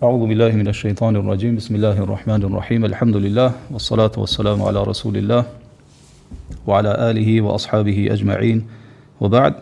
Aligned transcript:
A'udhu 0.00 0.28
billahi 0.30 0.54
minash 0.54 0.84
shaitanir 0.84 1.24
rajim. 1.26 1.56
bismillahirrahmanirrahim, 1.56 2.54
rahmanir 2.54 2.54
rahim. 2.54 2.84
Alhamdulillah 2.84 3.52
was 3.68 3.82
salatu 3.90 4.18
was 4.18 4.30
salamu 4.36 4.60
ala 4.68 4.86
rasulillah 4.86 5.44
wa 6.64 6.78
ala 6.78 6.94
alihi 7.10 7.40
wa 7.42 7.54
ashabihi 7.56 8.08
ajma'in. 8.12 8.62
Wa 9.18 9.26
ba'd. 9.28 9.54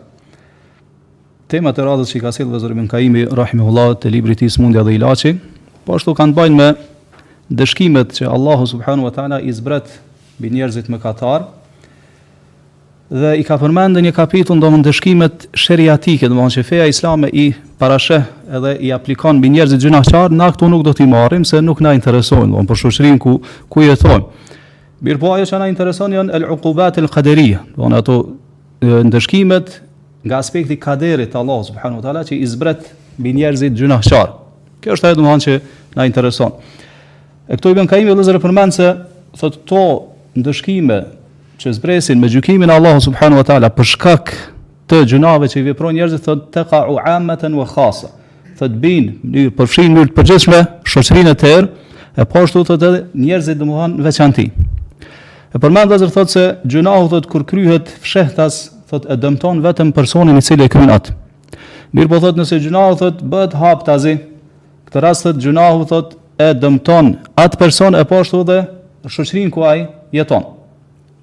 Tema 1.49 1.73
të 1.73 1.81
radhës 1.87 2.13
që 2.13 2.21
ka 2.21 2.29
sjellë 2.37 2.53
Vezir 2.53 2.69
Ibn 2.75 2.85
Kaimi 2.87 3.25
rahimahullahu 3.25 3.97
te 3.99 4.11
libri 4.13 4.37
i 4.37 4.37
tij 4.37 4.53
Smundja 4.59 4.83
dhe 4.85 4.93
Ilaçi, 4.99 5.33
po 5.85 5.97
ashtu 5.97 6.13
kanë 6.13 6.37
bënë 6.37 6.53
me 6.61 6.69
dëshkimet 7.57 8.13
që 8.21 8.29
Allahu 8.29 8.69
subhanahu 8.69 9.09
wa 9.09 9.13
taala 9.17 9.41
i 9.41 9.49
zbret 9.49 9.89
mbi 10.37 10.53
njerëzit 10.53 10.93
mëkatarë 10.93 11.49
dhe 13.07 13.37
i 13.39 13.43
ka 13.47 13.55
përmendë 13.61 14.01
një 14.03 14.11
kapitull 14.15 14.59
domon 14.59 14.81
dëshkimet 14.83 15.45
sheriatike, 15.55 16.27
në 16.27 16.47
që 16.57 16.63
feja 16.67 16.87
islame 16.91 17.29
i 17.31 17.45
parashëh 17.79 18.25
edhe 18.57 18.73
i 18.83 18.89
aplikon 18.91 19.39
mbi 19.39 19.51
njerëzit 19.55 19.81
gjynahçar, 19.85 20.31
na 20.35 20.49
këtu 20.51 20.67
nuk 20.67 20.83
do 20.89 20.93
t'i 20.93 21.07
marrim 21.07 21.45
se 21.47 21.61
nuk 21.63 21.79
na 21.81 21.93
intereson, 21.95 22.49
domon 22.51 22.67
për 22.67 22.81
shoqërinë 22.83 23.19
ku 23.23 23.37
ku 23.71 23.83
e 23.83 23.95
Mirë 24.99 25.19
po 25.21 25.29
ajo 25.31 25.45
që 25.45 25.57
na 25.61 25.65
intereson 25.69 26.13
janë 26.15 26.33
el 26.33 26.45
uqubat 26.55 26.95
el 26.97 27.05
qadariyah, 27.13 27.59
domon 27.75 27.93
ato 27.93 28.13
ndëshkimet 28.81 29.67
nga 30.25 30.39
aspekti 30.41 30.73
kaderit 30.81 31.35
Allah 31.37 31.59
subhanahu 31.67 31.99
wa 32.01 32.03
taala 32.03 32.23
që 32.27 32.39
i 32.41 32.47
zbret 32.49 32.87
mbi 33.21 33.35
njerëzit 33.37 33.75
gjynahçar. 33.77 34.31
Kjo 34.81 34.95
është 34.97 35.05
ajo 35.11 35.15
domon 35.19 35.39
që 35.45 35.59
na 35.99 36.03
intereson. 36.09 36.51
E 37.47 37.55
këto 37.59 37.71
i 37.71 37.77
bën 37.77 37.87
Kaimi 37.91 38.09
Allahu 38.11 38.41
përmend 38.47 38.73
se 38.75 38.89
thotë 39.37 39.61
to, 39.69 39.83
ndëshkime 40.37 40.97
që 41.57 41.71
zbresin 41.73 42.19
me 42.21 42.29
gjykimin 42.29 42.69
Allah 42.69 42.99
Subhanu 43.01 43.39
wa 43.39 43.43
taala 43.45 43.69
për 43.73 43.87
shkak 43.95 44.31
të 44.89 44.99
gjunave 45.09 45.49
që 45.49 45.59
i 45.59 45.65
vepron 45.71 45.95
njerëzit 45.97 46.25
thot 46.27 46.73
u 46.91 46.97
amatan 47.13 47.55
wa 47.57 47.65
khasa. 47.67 48.11
Thot 48.59 48.75
bin 48.81 49.09
një 49.25 49.49
përfshin 49.57 49.93
në 49.95 50.05
të 50.11 50.15
përgjithshme 50.17 50.59
shoqërinë 50.89 51.33
e 51.33 51.37
tërë, 51.43 51.67
e 52.21 52.25
pashtu 52.29 52.61
po 52.61 52.67
thot 52.69 52.85
edhe 52.87 53.01
njerëzit 53.17 53.57
domohan 53.61 53.95
veçanti. 54.05 54.47
E 55.53 55.57
përmend 55.61 55.91
Allahu 55.91 56.11
thot 56.13 56.31
se 56.33 56.45
gjunahu 56.65 57.09
thot 57.13 57.29
kur 57.31 57.45
kryhet 57.49 57.89
fshehtas 58.03 58.59
thot 58.91 59.05
e 59.11 59.17
dëmton 59.17 59.61
vetëm 59.65 59.91
personin 59.95 60.37
i 60.39 60.43
cili 60.45 60.65
e 60.67 60.71
kryen 60.71 60.93
atë. 60.93 61.13
Mirë 61.97 62.11
po 62.11 62.19
thot 62.23 62.37
nëse 62.39 62.59
gjunahu 62.65 62.97
thot 63.01 63.21
bëhet 63.23 63.57
hap 63.59 63.81
tazi, 63.87 64.13
këtë 64.87 65.03
rast 65.05 65.25
thot 65.25 65.41
gjunahu 65.41 65.85
thot 65.89 66.13
e 66.37 66.51
dëmton 66.53 67.15
atë 67.35 67.59
person 67.61 67.97
e 67.97 68.05
pashtu 68.05 68.41
po 68.43 68.47
dhe 68.51 68.59
shoqërinë 69.09 69.53
ku 69.57 69.65
jeton. 70.13 70.53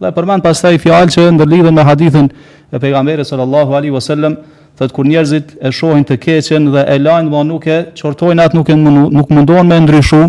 Dhe 0.05 0.11
përmend 0.13 0.45
pastaj 0.45 0.75
fjalë 0.83 1.13
që 1.15 1.23
ndërlidhen 1.39 1.73
me 1.73 1.83
hadithin 1.89 2.27
e 2.69 2.77
pejgamberit 2.81 3.25
sallallahu 3.25 3.73
alaihi 3.77 3.95
wasallam, 3.95 4.35
thot 4.77 4.93
kur 4.93 5.07
njerëzit 5.09 5.55
e 5.65 5.71
shohin 5.73 6.05
të 6.05 6.19
keqen 6.25 6.67
dhe 6.75 6.83
e 6.93 6.97
lajnë 7.01 7.31
mo 7.33 7.41
nuk 7.49 7.65
e 7.73 7.79
çortojnë 7.97 8.45
atë 8.45 8.59
nuk 8.59 8.69
e 8.75 8.77
nuk 9.17 9.31
mundohen 9.33 9.69
me 9.71 9.79
ndryshu. 9.81 10.21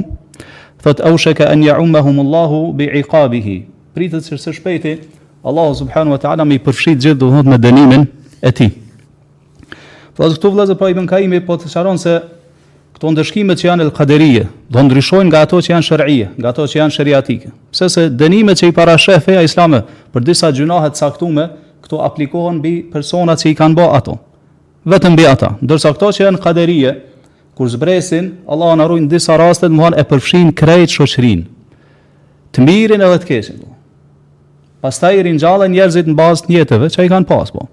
Thot 0.86 1.00
au 1.10 1.18
shaka 1.18 1.50
an 1.52 1.64
ya'umahum 1.66 2.20
Allah 2.24 2.52
bi 2.78 2.88
'iqabihi. 2.88 3.58
Pritet 3.94 4.24
se 4.26 4.36
së 4.38 4.54
shpejti 4.60 4.96
Allahu 5.44 5.76
subhanahu 5.82 6.16
wa 6.16 6.22
ta'ala 6.24 6.46
më 6.48 6.58
përfshit 6.64 7.00
gjithë 7.04 7.20
do 7.20 7.28
të 7.34 7.36
thot 7.36 7.46
me 7.52 7.58
dënimin 7.68 8.08
e 8.42 8.52
tij. 8.52 8.72
Thot 10.16 10.38
këtu 10.40 10.54
vëllazë 10.56 10.78
po 10.80 10.88
pra 10.88 11.04
i 11.04 11.08
kaimi 11.14 11.40
po 11.42 11.58
të 11.60 11.68
sharon 11.74 11.98
se 12.00 12.22
këto 12.96 13.12
ndëshkimet 13.12 13.60
që 13.60 13.66
janë 13.68 13.84
el 13.84 13.90
kaderie, 13.92 14.44
do 14.72 14.80
ndryshojnë 14.88 15.28
nga 15.28 15.42
ato 15.44 15.60
që 15.60 15.74
janë 15.74 15.84
shërije, 15.90 16.28
nga 16.40 16.52
ato 16.54 16.64
që 16.64 16.78
janë 16.80 16.94
shëriatike. 16.96 17.50
Pse 17.76 17.90
se 17.92 18.06
dënimet 18.10 18.62
që 18.62 18.70
i 18.72 18.76
parashe 18.78 19.18
feja 19.20 19.42
islame 19.44 19.82
për 20.16 20.24
disa 20.24 20.52
gjunahet 20.56 20.96
saktume, 20.96 21.50
këto 21.84 22.00
aplikohen 22.08 22.62
bi 22.64 22.78
personat 22.94 23.44
që 23.44 23.52
i 23.52 23.58
kanë 23.60 23.76
bo 23.78 23.90
ato. 23.98 24.16
Vetëm 24.88 25.18
bi 25.20 25.26
ata. 25.28 25.52
Ndërsa 25.60 25.92
këto 25.98 26.12
që 26.16 26.24
janë 26.30 26.42
kaderie, 26.44 26.94
kur 27.60 27.68
zbresin, 27.74 28.30
Allah 28.48 28.72
në 28.80 28.86
arrujnë 28.88 29.12
disa 29.12 29.36
rastet, 29.40 29.76
muhan 29.76 29.98
e 30.00 30.06
përfshin 30.08 30.54
krejt 30.56 30.96
shoqërin, 30.96 31.42
të 32.56 32.64
mirin 32.64 33.04
edhe 33.04 33.18
të 33.20 33.28
keshin. 33.34 33.60
Po. 33.60 33.74
Pastaj 34.88 34.88
Pas 34.88 35.00
ta 35.04 35.10
i 35.18 35.24
rinjallën 35.28 35.72
njerëzit 35.74 36.06
në 36.08 36.14
bazë 36.16 36.48
njetëve 36.52 36.88
që 36.96 37.06
i 37.06 37.10
kanë 37.12 37.26
pas, 37.28 37.50
po. 37.52 37.66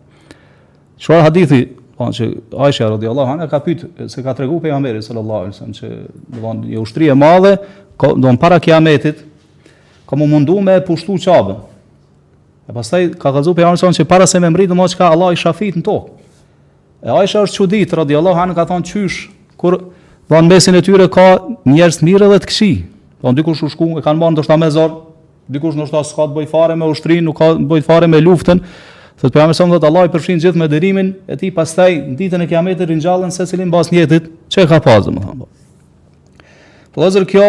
Shuar 1.03 1.23
hadithi, 1.29 1.67
Po 1.99 2.07
që 2.09 2.27
Aisha 2.67 2.87
radhiyallahu 2.89 3.33
anha 3.37 3.47
ka 3.51 3.59
pyet 3.61 3.83
se 4.09 4.23
ka 4.25 4.33
tregu 4.37 4.61
pejgamberi 4.63 5.03
sallallahu 5.05 5.45
alaihi 5.45 5.53
wasallam 5.53 5.77
që 5.77 5.91
do 6.35 6.41
von 6.45 6.63
një 6.65 6.73
jo 6.75 6.85
ushtri 6.87 7.11
e 7.13 7.17
madhe, 7.19 7.57
do 8.01 8.27
von 8.29 8.39
para 8.41 8.59
kiametit, 8.61 9.21
ka 10.09 10.17
mu 10.17 10.27
mundu 10.27 10.61
me 10.65 10.79
pushtu 10.87 11.19
qabën. 11.21 11.59
E 12.69 12.73
pastaj 12.73 13.11
ka 13.21 13.33
kallzu 13.35 13.53
pejgamberi 13.59 13.81
sallallahu 13.81 13.97
alaihi 13.99 14.09
që 14.09 14.13
para 14.15 14.27
se 14.27 14.41
me 14.41 14.51
mrit 14.51 14.73
do 14.73 14.79
të 14.79 14.97
ka 14.97 15.11
Allah 15.13 15.33
i 15.37 15.41
shafit 15.43 15.77
në 15.77 15.85
tokë. 15.89 16.11
E 17.03 17.11
Aisha 17.19 17.45
është 17.45 17.57
çudit 17.61 17.93
radhiyallahu 18.01 18.39
anha 18.41 18.55
ka 18.57 18.65
thonë 18.73 18.89
çysh 18.89 19.19
kur 19.61 19.77
do 19.77 19.85
von 20.33 20.49
mesin 20.49 20.75
e 20.75 20.81
tyre 20.83 21.09
ka 21.13 21.27
njerëz 21.69 21.99
mirë 22.09 22.29
dhe 22.33 22.39
të 22.45 22.49
këshi. 22.49 22.71
Do 23.21 23.29
von 23.29 23.37
dikush 23.37 23.65
u 23.67 23.69
shku 23.69 23.99
e 23.99 24.03
kanë 24.05 24.21
marrë 24.23 24.37
ndoshta 24.39 24.57
me 24.57 24.71
zor, 24.73 24.95
dikush 25.51 25.77
ndoshta 25.77 26.01
s'ka 26.09 26.25
të 26.31 26.37
bëj 26.39 26.49
fare 26.49 26.77
me 26.79 26.89
ushtrin, 26.89 27.27
nuk 27.27 27.37
ka 27.39 27.53
të 27.61 27.67
bëj 27.69 27.85
fare 27.85 28.07
me 28.09 28.23
luftën. 28.23 28.63
Thotë 29.21 29.35
pejgamberi 29.35 29.57
sa 29.59 29.67
thotë 29.71 29.89
Allah 29.89 30.07
i 30.07 30.11
përfshin 30.13 30.41
gjithë 30.43 30.61
me 30.61 30.69
dërimin 30.73 31.11
e 31.31 31.37
tij, 31.39 31.51
pastaj 31.57 31.91
ditën 32.17 32.43
e 32.43 32.49
kiametit 32.49 32.89
ringjallën 32.89 33.33
se 33.35 33.45
cilin 33.49 33.71
bas 33.73 33.91
një 33.93 34.07
që 34.51 34.63
e 34.65 34.69
ka 34.71 34.79
pasur 34.85 35.11
domethënë. 35.11 35.49
Po 36.93 37.03
Allahu 37.03 37.29
kjo 37.29 37.47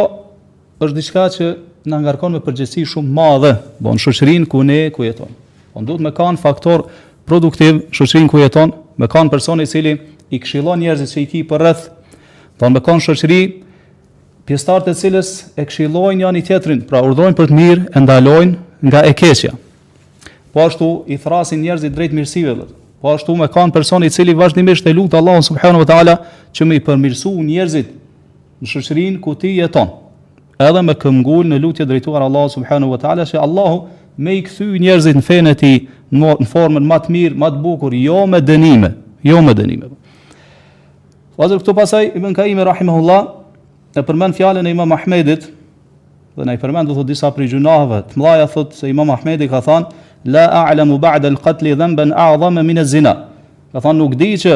është 0.84 0.98
diçka 0.98 1.26
që 1.38 1.48
na 1.92 2.02
ngarkon 2.04 2.36
me 2.38 2.44
përgjegjësi 2.44 2.84
shumë 2.94 3.10
të 3.10 3.16
madhe, 3.18 3.54
bën 3.84 4.00
shoqërinë 4.04 4.48
ku 4.52 4.62
ne 4.64 4.92
ku 4.96 5.08
jeton. 5.08 5.32
Po 5.74 5.82
duhet 5.88 6.06
të 6.10 6.14
kanë 6.20 6.44
faktor 6.44 6.86
produktiv 7.28 7.82
shoqërinë 7.96 8.32
ku 8.32 8.44
jeton, 8.44 8.72
me 9.00 9.08
kanë 9.12 9.32
person 9.34 9.64
i 9.64 9.68
cili 9.68 9.96
i 10.34 10.40
këshillon 10.44 10.84
njerëzit 10.84 11.16
që 11.16 11.20
i 11.24 11.28
ki 11.32 11.42
për 11.50 11.64
rreth, 11.64 11.84
po 12.60 12.70
me 12.72 12.84
kanë 12.86 13.04
shoqëri 13.08 13.42
pjesëtar 14.48 14.84
të 14.84 14.94
cilës 15.00 15.34
e 15.56 15.64
këshillojnë 15.68 16.26
janë 16.28 16.40
i 16.42 16.48
tjetrin, 16.48 16.82
pra 16.88 17.00
urdhojnë 17.08 17.38
për 17.40 17.52
të 17.52 17.58
mirë 17.60 17.86
e 17.96 18.02
ndalojnë 18.04 18.88
nga 18.88 19.06
e 19.08 19.14
keqja 19.16 19.56
po 20.54 20.62
ashtu 20.62 21.02
i 21.10 21.18
thrasin 21.18 21.62
njerëzit 21.64 21.94
drejt 21.98 22.14
mirësive 22.14 22.68
Po 23.04 23.12
ashtu 23.12 23.36
me 23.36 23.48
kanë 23.52 23.74
personi 23.76 24.08
i 24.08 24.14
cili 24.14 24.34
vazhdimisht 24.38 24.86
e 24.88 24.94
lutë 24.96 25.18
Allahun 25.20 25.42
subhanahu 25.44 25.82
wa 25.82 25.86
taala 25.88 26.14
që 26.56 26.64
më 26.68 26.76
i 26.78 26.84
përmirësu 26.86 27.32
njerëzit 27.44 27.90
në 28.64 28.70
shoqërinë 28.70 29.20
ku 29.20 29.34
ti 29.36 29.50
jeton. 29.58 29.90
Edhe 30.60 30.82
me 30.88 30.94
këngul 30.96 31.50
në 31.52 31.58
lutje 31.60 31.84
drejtuar 31.88 32.24
Allahut 32.24 32.54
subhanahu 32.56 32.94
wa 32.94 32.98
taala 33.02 33.26
se 33.28 33.36
Allahu 33.38 33.82
më 34.16 34.38
i 34.38 34.44
kthy 34.46 34.68
njerëzit 34.86 35.20
në 35.20 35.24
fenë 35.30 35.54
ti 35.60 35.74
në 36.16 36.32
formën 36.54 36.86
më 36.88 37.00
të 37.04 37.14
mirë, 37.18 37.36
më 37.44 37.50
të 37.56 37.62
bukur, 37.66 37.94
jo 38.00 38.24
me 38.30 38.40
dënime, 38.42 38.94
jo 39.28 39.42
me 39.42 39.54
dënime. 39.58 39.90
Vazër 41.38 41.60
këtu 41.60 41.76
pasaj 41.76 42.04
i 42.16 42.24
bën 42.24 42.38
kaimi 42.40 42.64
rahimahullah 42.64 43.98
e 44.00 44.06
përmend 44.06 44.38
fjalën 44.40 44.64
e 44.68 44.72
Imam 44.72 44.92
Ahmedit 44.96 45.50
dhe 46.38 46.46
na 46.48 46.56
i 46.56 46.62
përmend 46.62 46.88
të 46.88 46.96
thotë 46.96 47.12
disa 47.12 47.34
prej 47.36 47.52
gjunave. 47.52 48.00
Të 48.14 48.48
thotë 48.56 48.80
se 48.80 48.88
Imam 48.96 49.12
Ahmedi 49.12 49.50
ka 49.52 49.60
thënë 49.66 50.03
la 50.26 50.64
a'lamu 50.66 50.98
ba'da 51.00 51.28
al-qatl 51.28 51.76
dhanban 51.76 52.12
a'zama 52.12 52.64
min 52.64 52.78
az-zina. 52.78 53.26
Ka 53.74 53.80
thon 53.82 53.96
nuk 53.98 54.16
di 54.16 54.34
që 54.38 54.54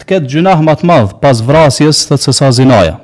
të 0.00 0.04
ketë 0.06 0.26
gjunah 0.30 0.60
më 0.62 0.74
të 0.80 0.84
madh 0.86 1.10
pas 1.20 1.40
vrasjes 1.42 2.04
thot 2.08 2.20
se 2.20 2.32
sa 2.32 2.50
zinaja. 2.52 2.98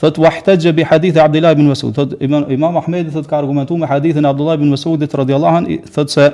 Thot 0.00 0.18
wahtaj 0.18 0.70
bi 0.72 0.82
hadith 0.82 1.16
Abdullah 1.18 1.52
ibn 1.52 1.66
Mas'ud. 1.68 1.92
Thot 1.94 2.16
Imam 2.20 2.46
Imam 2.48 2.76
Ahmed 2.76 3.12
thot 3.12 3.26
ka 3.28 3.38
argumentuar 3.38 3.78
me 3.78 3.86
hadithin 3.86 4.24
Abdullah 4.24 4.54
ibn 4.54 4.70
Mas'udit 4.70 5.12
radhiyallahu 5.14 5.56
an 5.56 5.64
thot 5.92 6.08
se 6.10 6.32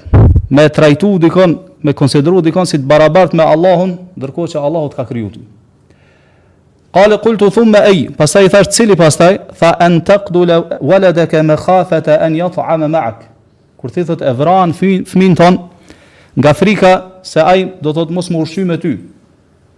Me 0.49 0.69
trajtu 0.69 1.19
dikon 1.19 1.64
me 1.85 1.93
konsideru 1.93 2.41
dikon 2.41 2.65
si 2.67 2.79
të 2.81 2.89
barabart 2.89 3.33
me 3.37 3.45
Allahun, 3.45 3.93
dërko 4.19 4.47
që 4.53 4.61
Allahut 4.61 4.95
ka 4.97 5.05
kryutu. 5.07 5.43
Kale 6.95 7.17
kultu 7.21 7.49
thumë 7.51 7.73
me 7.75 7.81
ej, 7.91 7.99
pasaj 8.17 8.45
i 8.47 8.51
thashtë 8.53 8.77
cili 8.77 8.95
pasaj, 8.99 9.33
tha 9.59 9.73
en 9.85 9.97
tëkdu 10.09 10.45
le 10.49 10.59
waledeke 10.79 11.41
me 11.43 11.57
khafete 11.59 12.15
en 12.25 12.37
jatë 12.39 12.65
amë 12.75 12.89
maak. 12.93 13.25
Kur 13.79 13.91
thithët 13.93 14.23
e 14.23 14.31
vran 14.39 14.73
fëmin 14.79 15.35
ton, 15.37 15.57
nga 16.39 16.53
frika 16.57 16.93
se 17.23 17.43
aj 17.43 17.65
do 17.83 17.93
thot 17.95 18.13
mos 18.15 18.31
më 18.33 18.39
urshy 18.41 18.63
me 18.67 18.77
ty. 18.81 18.95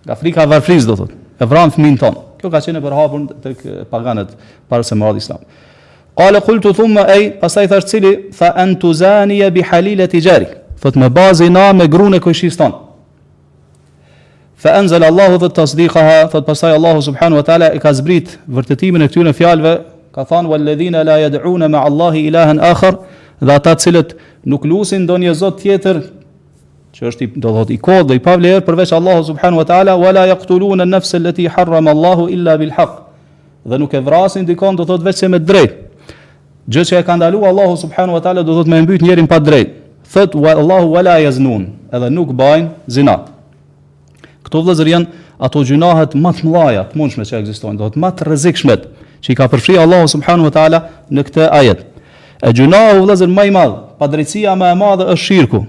Nga 0.05 0.19
frika 0.21 0.45
e 0.45 0.51
varfriz 0.55 0.85
do 0.87 0.95
thot, 0.99 1.11
Evran 1.39 1.39
e 1.49 1.51
vran 1.53 1.73
fëmin 1.75 1.97
ton. 2.03 2.15
Kjo 2.37 2.49
ka 2.53 2.61
qene 2.61 2.79
për 2.85 2.95
hapën 2.97 3.25
të 3.43 3.55
paganet 3.91 4.35
parë 4.69 4.85
se 4.85 4.95
mërad 4.97 5.19
islam. 5.23 5.41
Kale 6.17 6.39
kultu 6.45 6.71
thumë 6.77 6.93
me 6.97 7.03
ej, 7.17 7.27
pasaj 7.41 7.65
i 7.65 7.71
thashtë 7.73 7.91
cili, 7.95 8.11
tha 8.37 8.53
en 8.61 8.77
të 8.81 8.93
zani 9.01 9.41
e 9.45 9.51
bi 9.53 9.65
halilet 9.65 10.13
i 10.17 10.21
gjeri. 10.25 10.47
Thot 10.81 10.95
me 10.99 11.09
bazë 11.09 11.47
i 11.47 11.53
na 11.53 11.71
me 11.73 11.87
grun 11.89 12.13
e 12.13 12.19
kojshis 12.21 12.57
ton 12.59 12.75
Fë 14.61 14.73
enzële 14.81 15.07
Allahu 15.11 15.37
dhe 15.41 15.49
të 15.51 15.59
tësdiqa 15.61 16.03
Thot 16.33 16.45
pasaj 16.47 16.75
Allahu 16.77 17.01
subhanu 17.07 17.39
wa 17.39 17.45
taala 17.45 17.71
E 17.73 17.79
ka 17.81 17.93
zbrit 17.97 18.35
vërtetimin 18.47 19.05
e 19.05 19.09
këtyre 19.09 19.33
fjalve 19.37 19.75
Ka 20.13 20.23
than 20.25 20.47
Wa 20.47 20.57
la 20.57 21.17
jadhune 21.25 21.67
ma 21.69 21.81
Allahi 21.89 22.27
ilahan 22.29 22.59
akhar 22.59 22.99
Dhe 23.41 23.51
ata 23.53 23.73
cilët 23.75 24.13
nuk 24.45 24.65
lusin 24.65 25.05
do 25.07 25.17
një 25.17 25.33
zot 25.35 25.59
tjetër 25.63 26.01
Që 26.93 27.07
është 27.11 27.23
i 27.25 27.27
do 27.41 27.51
i 27.69 27.77
kod 27.77 28.07
dhe 28.09 28.15
i 28.17 28.21
pavlerë 28.21 28.61
Përveç 28.65 28.93
Allahu 28.93 29.23
subhanu 29.33 29.57
wa 29.57 29.65
ta'ala 29.65 29.97
wala 29.97 30.13
la 30.21 30.27
jaktulu 30.33 30.75
në 30.77 30.85
nëfse 30.93 31.19
leti 31.21 31.47
harram 31.47 31.87
Allahu 31.87 32.29
illa 32.33 32.57
bil 32.57 32.71
haq 32.77 32.93
Dhe 33.65 33.77
nuk 33.77 33.93
e 33.93 33.99
vrasin 33.99 34.45
dikon 34.45 34.77
do 34.77 34.83
dhot 34.85 35.01
veç 35.05 35.15
se 35.25 35.27
me 35.27 35.39
drejt 35.39 35.73
Gjë 36.69 36.83
që 36.89 36.97
e 37.01 37.03
ka 37.03 37.15
ndalu 37.17 37.43
Allahu 37.49 37.77
subhanu 37.81 38.13
wa 38.13 38.19
ta'ala 38.21 38.43
Do 38.45 38.55
dhot 38.57 38.67
me 38.69 38.81
mbyt 38.81 39.01
njerin 39.05 39.27
pa 39.29 39.37
drejt 39.39 39.85
thët 40.13 40.35
Allahu 40.35 40.93
wala 40.95 41.17
jaznun, 41.19 41.67
edhe 41.91 42.09
nuk 42.09 42.31
bajnë 42.31 42.69
zina. 42.87 43.15
Këto 44.45 44.61
vëllëzër 44.63 44.89
janë 44.93 45.09
ato 45.43 45.63
gjunahet 45.67 46.15
më 46.15 46.31
të 46.37 46.51
mëdha, 46.51 46.83
të 46.93 46.97
mundshme 46.97 47.23
që 47.27 47.41
ekzistojnë, 47.41 47.79
dhe 47.81 47.89
të 47.93 48.03
më 48.03 48.11
të 48.15 48.27
rëzikshmet, 48.29 48.83
që 49.23 49.31
i 49.33 49.37
ka 49.37 49.47
përfri 49.51 49.75
Allahu 49.83 50.07
subhanu 50.07 50.47
wa 50.47 50.53
ta'ala 50.55 50.79
në 51.11 51.23
këtë 51.27 51.49
ajet. 51.59 51.81
E 52.43 52.51
gjunahu 52.53 53.01
vëllëzër 53.01 53.31
më 53.33 53.47
i 53.49 53.51
madhë, 53.57 53.77
padrecia 53.99 54.53
më 54.55 54.71
e 54.71 54.77
madhë 54.79 55.07
është 55.13 55.23
shirku, 55.27 55.61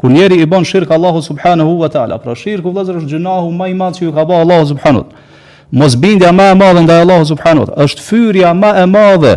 kur 0.00 0.10
njeri 0.10 0.40
i 0.42 0.46
bon 0.50 0.64
shirkë 0.66 0.94
Allahu 0.96 1.22
subhanu 1.22 1.68
wa 1.78 1.88
ta'ala, 1.92 2.18
pra 2.18 2.34
shirku 2.34 2.72
vëllëzër 2.72 2.98
është 3.02 3.12
gjunahu 3.14 3.52
më 3.60 3.68
i 3.72 3.76
madhë 3.78 3.98
që 3.98 4.08
ju 4.08 4.12
ka 4.16 4.24
ba 4.26 4.42
Allahu 4.42 4.66
subhanu 4.72 5.06
Mos 5.70 5.96
bindja 5.98 6.28
më 6.30 6.44
e 6.52 6.58
madhe 6.60 6.82
ndaj 6.84 7.00
Allahu 7.02 7.24
subhanu 7.26 7.60
wa 7.64 7.66
taala, 7.66 7.82
është 7.88 8.02
fyrja 8.06 8.52
më 8.54 8.68
e 8.84 8.86
madhe, 8.86 9.32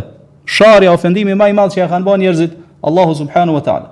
sharja 0.45 0.91
ofendimi 0.93 1.33
më 1.33 1.47
i 1.49 1.55
madh 1.57 1.73
që 1.73 1.79
ja 1.81 1.87
kanë 1.89 2.05
bënë 2.05 2.21
njerëzit 2.23 2.51
Allahu 2.85 3.15
subhanahu 3.17 3.55
wa 3.57 3.63
taala. 3.65 3.87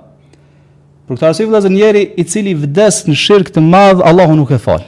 Për 1.08 1.16
këtë 1.16 1.24
arsye 1.24 1.44
vëllazër 1.48 1.72
njëri 1.72 2.00
i 2.20 2.24
cili 2.28 2.52
vdes 2.52 2.98
në 3.08 3.14
shirk 3.16 3.48
të 3.54 3.62
madh, 3.64 4.02
Allahu 4.04 4.34
nuk 4.36 4.50
e 4.52 4.58
fal. 4.60 4.82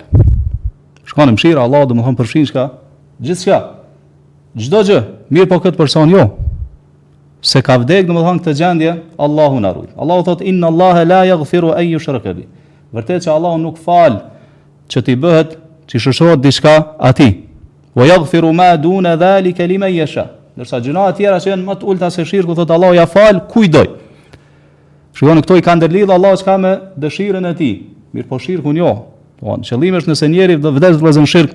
Shkon 1.09 1.31
në 1.31 1.33
mëshirë, 1.33 1.63
Allahu 1.63 1.87
do 1.89 1.95
të 1.97 2.03
thonë 2.05 2.19
përfshin 2.19 2.49
çka? 2.51 2.65
Gjithçka. 3.25 3.61
Çdo 4.61 4.83
gjë. 4.85 4.99
Mirë 5.33 5.49
po 5.49 5.57
këtë 5.65 5.81
person 5.81 6.13
jo. 6.13 6.27
Se 7.41 7.63
ka 7.65 7.79
vdek, 7.81 8.05
do 8.05 8.13
të 8.13 8.25
thonë 8.27 8.43
këtë 8.45 8.55
gjendje, 8.61 8.93
Allahu 9.25 9.63
na 9.65 9.71
ruaj. 9.73 9.89
Allahu 9.97 10.27
thot 10.29 10.43
inna 10.45 10.69
Allaha 10.69 11.07
la 11.09 11.23
yaghfiru 11.31 11.73
an 11.73 11.89
yushraka 11.89 12.35
bi. 12.37 12.45
Vërtet 12.93 13.25
që 13.25 13.33
Allahu 13.39 13.63
nuk 13.65 13.81
fal 13.81 14.21
që 14.93 15.05
ti 15.07 15.17
bëhet 15.23 15.57
që 15.89 16.03
shëshohet 16.05 16.45
diçka 16.45 16.75
ati. 17.01 17.31
Wa 17.97 18.05
yaghfiru 18.13 18.53
ma 18.53 18.69
duna 18.77 19.17
zalika 19.17 19.65
liman 19.65 19.95
yasha. 19.97 20.27
Dërsa 20.57 20.83
gjëra 20.85 21.09
të 21.13 21.23
tjera 21.23 21.41
që 21.41 21.55
janë 21.55 21.65
më 21.65 21.79
të 21.81 21.89
ulta 21.95 22.11
se 22.13 22.29
shirku, 22.29 22.53
thot 22.61 22.71
Allahu 22.77 23.01
ja 23.01 23.07
fal 23.09 23.41
kujdoj. 23.49 23.89
Shikon 25.21 25.43
këto 25.45 25.57
i 25.59 25.61
kanë 25.61 25.85
dëlidh 25.85 26.13
Allahu 26.15 26.41
ka 26.47 26.55
me 26.57 26.69
dëshirën 26.97 27.45
e 27.45 27.51
tij. 27.59 27.75
Mirë 28.17 28.27
po 28.31 28.39
shirkun 28.41 28.79
jo. 28.81 28.93
Do 29.37 29.45
po, 29.51 29.57
të 29.61 29.77
është 30.01 30.09
nëse 30.09 30.29
dhe 30.63 30.71
vdes 30.79 30.95
vëllazën 31.03 31.27
shirk, 31.29 31.51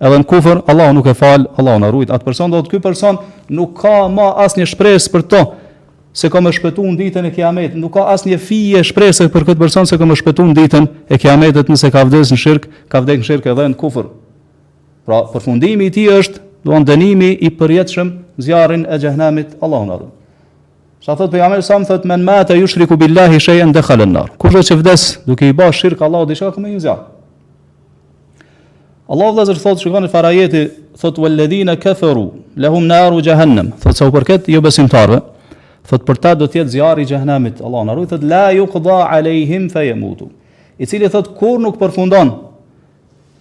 edhe 0.00 0.20
në 0.22 0.24
kufër, 0.30 0.62
Allahu 0.72 0.94
nuk 0.96 1.06
e 1.06 1.12
fal, 1.14 1.44
Allahu 1.60 1.80
na 1.84 1.90
ruajt 1.92 2.08
atë 2.14 2.24
person, 2.24 2.48
do 2.52 2.60
të 2.64 2.72
ky 2.72 2.80
person 2.80 3.18
nuk 3.52 3.74
ka 3.82 4.08
më 4.08 4.28
asnjë 4.46 4.68
shpresë 4.72 5.12
për 5.12 5.26
to 5.32 5.42
se 6.16 6.30
ka 6.32 6.40
më 6.44 6.52
shpëtuar 6.56 6.96
ditën 6.96 7.28
e 7.28 7.32
Kiametit, 7.36 7.76
nuk 7.80 7.92
ka 7.98 8.06
asnjë 8.16 8.40
fije 8.40 8.80
shpresë 8.84 9.28
për 9.32 9.46
këtë 9.50 9.60
person 9.60 9.86
se 9.88 10.00
ka 10.00 10.08
më 10.08 10.16
shpëtuar 10.22 10.56
ditën 10.56 10.88
e 11.12 11.20
Kiametit 11.20 11.68
nëse 11.72 11.92
ka 11.92 12.04
vdes 12.08 12.32
në 12.32 12.40
shirk, 12.40 12.66
ka 12.88 13.04
vdes 13.04 13.20
në 13.20 13.28
shirk 13.28 13.50
edhe 13.52 13.68
në 13.74 13.76
kufër. 13.80 14.08
Pra, 15.04 15.20
përfundimi 15.32 15.92
i 15.92 15.92
tij 15.92 16.08
është, 16.16 16.40
do 16.64 16.80
dënimi 16.88 17.34
i 17.48 17.52
përjetshëm, 17.60 18.16
zjarrin 18.46 18.88
e 18.88 18.96
xhehenamit, 19.00 19.56
Allahu 19.60 19.88
na 19.88 20.00
ruajt. 20.00 20.18
Sa 21.02 21.14
thot 21.18 21.30
pejgamberi 21.34 21.62
sa 21.66 21.78
më 21.82 21.88
thot 21.88 22.04
men 22.06 22.22
ma 22.22 22.44
ta 22.46 22.54
yushriku 22.54 22.94
billahi 22.96 23.38
shay'an 23.42 23.72
dakhala 23.74 24.02
an-nar. 24.06 24.28
Kush 24.38 24.54
do 24.54 24.60
të 24.62 24.76
vdes 24.78 25.06
duke 25.26 25.48
i 25.50 25.54
bërë 25.54 25.74
shirq 25.74 26.02
Allahu 26.06 26.28
diçka 26.30 26.52
që 26.54 26.60
më 26.62 26.70
i 26.76 26.76
zgjat. 26.78 27.02
Allahu 29.10 29.34
vëllai 29.40 29.58
thot 29.64 29.82
shikoni 29.82 30.10
farajeti 30.12 30.60
thot 31.02 31.18
walladhina 31.18 31.74
kafaru 31.74 32.26
lahum 32.54 32.86
naru 32.86 33.18
jahannam. 33.20 33.72
Fot 33.82 33.98
sa 33.98 34.06
përkat 34.14 34.46
jo 34.54 34.60
besimtarve. 34.62 35.18
Fot 35.82 36.06
për 36.06 36.20
ta 36.22 36.34
do 36.38 36.46
të 36.46 36.60
jetë 36.62 36.74
zjarri 36.76 37.02
i 37.02 37.10
jahannamit. 37.10 37.58
Allahu 37.66 37.82
na 37.90 37.96
ruaj 37.98 38.12
thot 38.14 38.22
la 38.34 38.44
yuqda 38.54 39.00
alaihim 39.16 39.66
fayamutu. 39.74 40.30
I 40.78 40.86
cili 40.86 41.10
thot 41.10 41.32
kur 41.34 41.58
nuk 41.58 41.82
përfundon. 41.82 42.30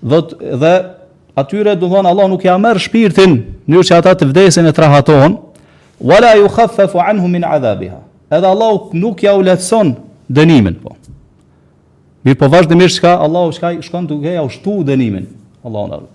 Thot 0.02 0.34
dhe 0.42 0.74
atyre 1.38 1.78
do 1.78 1.94
thon 1.94 2.10
Allahu 2.10 2.34
nuk 2.34 2.44
ja 2.50 2.58
merr 2.58 2.82
shpirtin, 2.82 3.38
nëse 3.70 3.94
ata 3.96 4.16
të 4.18 4.28
vdesin 4.34 4.66
e 4.68 4.74
trahatohen, 4.74 5.38
wala 6.02 6.36
ju 6.36 6.48
khaffafu 6.48 7.00
anhu 7.00 7.28
min 7.28 7.44
adhabiha. 7.44 7.98
Edhe 8.32 8.48
Allahu 8.48 8.90
nuk 8.98 9.22
ja 9.24 9.34
ulatëson 9.38 9.94
dënimin, 10.32 10.76
po. 10.82 10.96
Mirë 12.26 12.38
po 12.38 12.50
vazhdimisht 12.52 12.98
shka, 13.02 13.16
Allahu 13.26 13.52
shka 13.54 13.70
shkon 13.86 14.08
duke 14.10 14.34
ja 14.34 14.44
ushtu 14.46 14.82
dënimin. 14.88 15.26
Allahu 15.66 15.88
në 15.90 15.94
ardhë. 16.00 16.10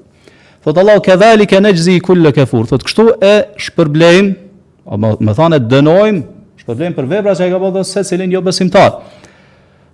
Allahu, 0.67 1.01
këdhali 1.07 1.47
ke 1.47 1.57
kull 1.61 1.71
kafur. 1.71 2.03
kulle 2.07 2.33
kefur. 2.33 2.65
kështu 2.89 3.23
e 3.23 3.35
shpërblejm 3.57 4.35
o 4.87 4.97
më 4.97 5.33
thanë 5.39 5.59
dënojm, 5.71 6.23
shpërblejm 6.59 6.93
për 6.99 7.07
vebra 7.07 7.33
që 7.35 7.47
e 7.47 7.51
ka 7.51 7.59
bërë 7.59 7.85
se 7.85 8.03
cilin 8.05 8.31
jo 8.33 8.41
besimtar. 8.43 8.91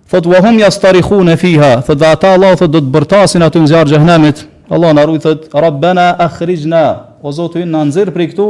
Thotë, 0.09 0.27
wa 0.27 0.41
hum 0.41 0.57
jas 0.59 0.79
fiha. 0.79 1.81
Thot 1.81 1.99
dhe 1.99 2.05
ata 2.07 2.33
Allahu 2.33 2.55
thot 2.57 2.71
do 2.71 2.79
të 2.79 2.89
bërtasin 2.89 3.43
aty 3.45 3.59
në 3.59 3.67
zjarë 3.67 3.89
gjëhnemit. 3.93 4.47
Allahu 4.69 4.93
në 4.93 5.01
ardhë, 5.01 5.19
thot 5.19 5.49
Rabbana 5.53 6.15
akhrijna, 6.19 7.12
o 7.23 7.31
Zotë 7.31 7.61
ju 7.63 7.69
në 7.71 7.81
nëzirë 7.87 8.13
për 8.17 8.23
i 8.25 8.27
këtu, 8.33 8.47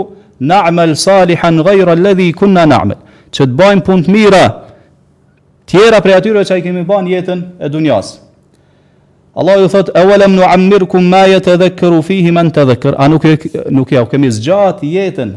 na'mel 0.49 0.95
salihan 0.97 1.61
gajra 1.65 1.93
ledhi 1.99 2.31
kunna 2.37 2.63
na'mel, 2.69 2.97
që 3.33 3.43
të 3.45 3.57
bajmë 3.59 3.85
punë 3.85 4.05
të 4.07 4.13
mira, 4.15 4.43
tjera 5.69 5.99
prej 6.03 6.17
atyre 6.21 6.41
që 6.49 6.57
i 6.59 6.65
kemi 6.65 6.81
banë 6.89 7.13
jetën 7.13 7.43
e 7.63 7.69
dunjas. 7.73 8.13
Allah 9.35 9.59
ju 9.61 9.69
thot, 9.73 9.89
e 9.97 10.03
walem 10.05 10.35
në 10.37 10.49
ammir 10.53 10.83
kum 10.91 11.05
maje 11.09 11.39
të 11.45 11.55
dhekër 11.61 11.95
u 11.97 12.01
fihi 12.05 12.33
men 12.35 12.51
të 12.53 12.65
dhekër, 12.71 12.97
a 13.01 13.07
nuk, 13.09 13.25
nuk 13.73 13.93
ja, 13.95 14.03
kemi 14.11 14.29
zgjatë 14.35 14.89
jetën, 14.93 15.35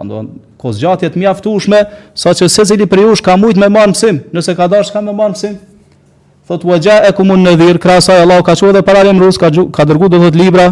andon, 0.00 0.28
ko 0.62 0.72
zgjatë 0.76 1.08
jetë 1.08 1.20
mjaftushme, 1.20 1.80
sa 2.16 2.32
që 2.36 2.48
se 2.52 2.64
zili 2.72 2.86
për 2.88 3.02
jush 3.06 3.24
ka 3.26 3.34
mujtë 3.40 3.60
me 3.64 3.68
marë 3.74 3.92
mësim, 3.94 4.22
nëse 4.32 4.54
ka 4.56 4.68
dash 4.72 4.92
ka 4.94 5.02
me 5.04 5.12
marë 5.12 5.34
mësim, 5.36 5.56
thot, 6.52 6.64
wajja 6.68 7.00
e 7.08 7.12
kumun 7.16 7.44
në 7.44 7.56
dhirë, 7.60 7.80
krasaj 7.84 8.24
Allah 8.24 8.40
ka 8.46 8.56
që 8.60 8.72
dhe 8.78 8.84
paralim 8.86 9.20
ka, 9.40 9.52
ka 9.76 9.88
dërgu 9.90 10.12
do 10.16 10.22
libra, 10.32 10.70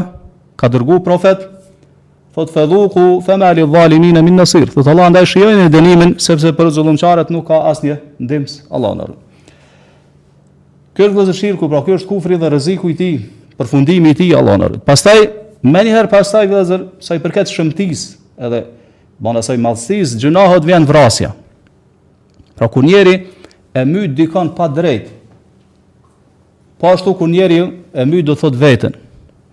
ka 0.60 0.68
dërgu 0.72 1.00
profet 1.04 1.44
thot 2.34 2.50
fadhuku 2.52 3.22
fama 3.26 3.50
li 3.52 3.62
dhalimin 3.66 4.22
min 4.24 4.36
nasir 4.36 4.68
thot 4.70 4.86
allah 4.86 5.10
ndaj 5.10 5.24
shijojnë 5.32 5.66
dënimin 5.74 6.12
sepse 6.22 6.52
për 6.54 6.70
zullumçarët 6.76 7.32
nuk 7.34 7.46
ka 7.50 7.58
asnjë 7.72 7.96
ndims 8.22 8.60
allah 8.70 8.92
nar 9.02 9.14
kjo 10.96 11.08
është 11.10 11.34
shirku 11.42 11.68
pra 11.68 11.82
kjo 11.86 11.98
është 11.98 12.10
kufri 12.12 12.38
dhe 12.38 12.50
rreziku 12.54 12.90
i 12.92 12.96
tij 13.02 13.16
përfundimi 13.58 14.12
i 14.14 14.18
tij 14.22 14.34
allah 14.38 14.56
nar 14.62 14.78
pastaj 14.86 15.18
më 15.66 15.82
një 15.86 15.96
herë 15.96 16.12
pastaj 16.14 16.46
vëzër 16.54 16.86
sa 17.04 17.18
i 17.18 17.24
përket 17.24 17.50
shëmtis 17.52 18.06
edhe 18.38 18.62
bën 19.20 19.40
asaj 19.42 19.58
madhësis 19.66 20.14
gjunohet 20.22 20.64
vjen 20.70 20.86
vrasja 20.88 21.34
pra 22.56 22.68
kur 22.70 22.86
njeri 22.86 23.16
e 23.74 23.84
myt 23.84 24.14
dikon 24.16 24.54
pa 24.54 24.68
drejt 24.70 25.10
po 26.80 26.94
ashtu 26.94 27.12
kur 27.14 27.28
njeri 27.28 27.60
e 27.92 28.06
myt 28.06 28.24
do 28.30 28.34
thot 28.38 28.54
veten 28.56 28.94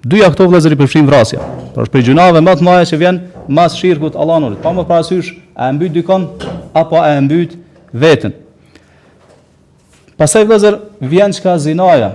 Dyja 0.07 0.29
këto 0.31 0.45
vëllezër 0.47 0.75
për 0.77 0.85
përfshin 0.85 1.07
vrasja. 1.07 1.39
për 1.75 1.83
është 1.83 1.91
prej 1.93 2.03
gjunave 2.07 2.39
më 2.41 2.53
të 2.57 2.63
mëdha 2.65 2.83
që 2.89 2.97
vjen 2.99 3.17
mas 3.53 3.73
shirkut 3.77 4.15
Allahut. 4.15 4.55
Pa 4.63 4.71
më 4.73 4.85
parasysh, 4.87 5.33
a 5.55 5.67
e 5.69 5.73
mbyt 5.75 5.93
dikon 5.93 6.23
apo 6.73 6.95
a 7.01 7.17
e 7.17 7.21
mbyt 7.21 7.51
veten? 7.93 8.31
Pastaj 10.17 10.45
vëllezër 10.45 10.77
vjen 11.11 11.31
çka 11.37 11.57
zinaja. 11.59 12.11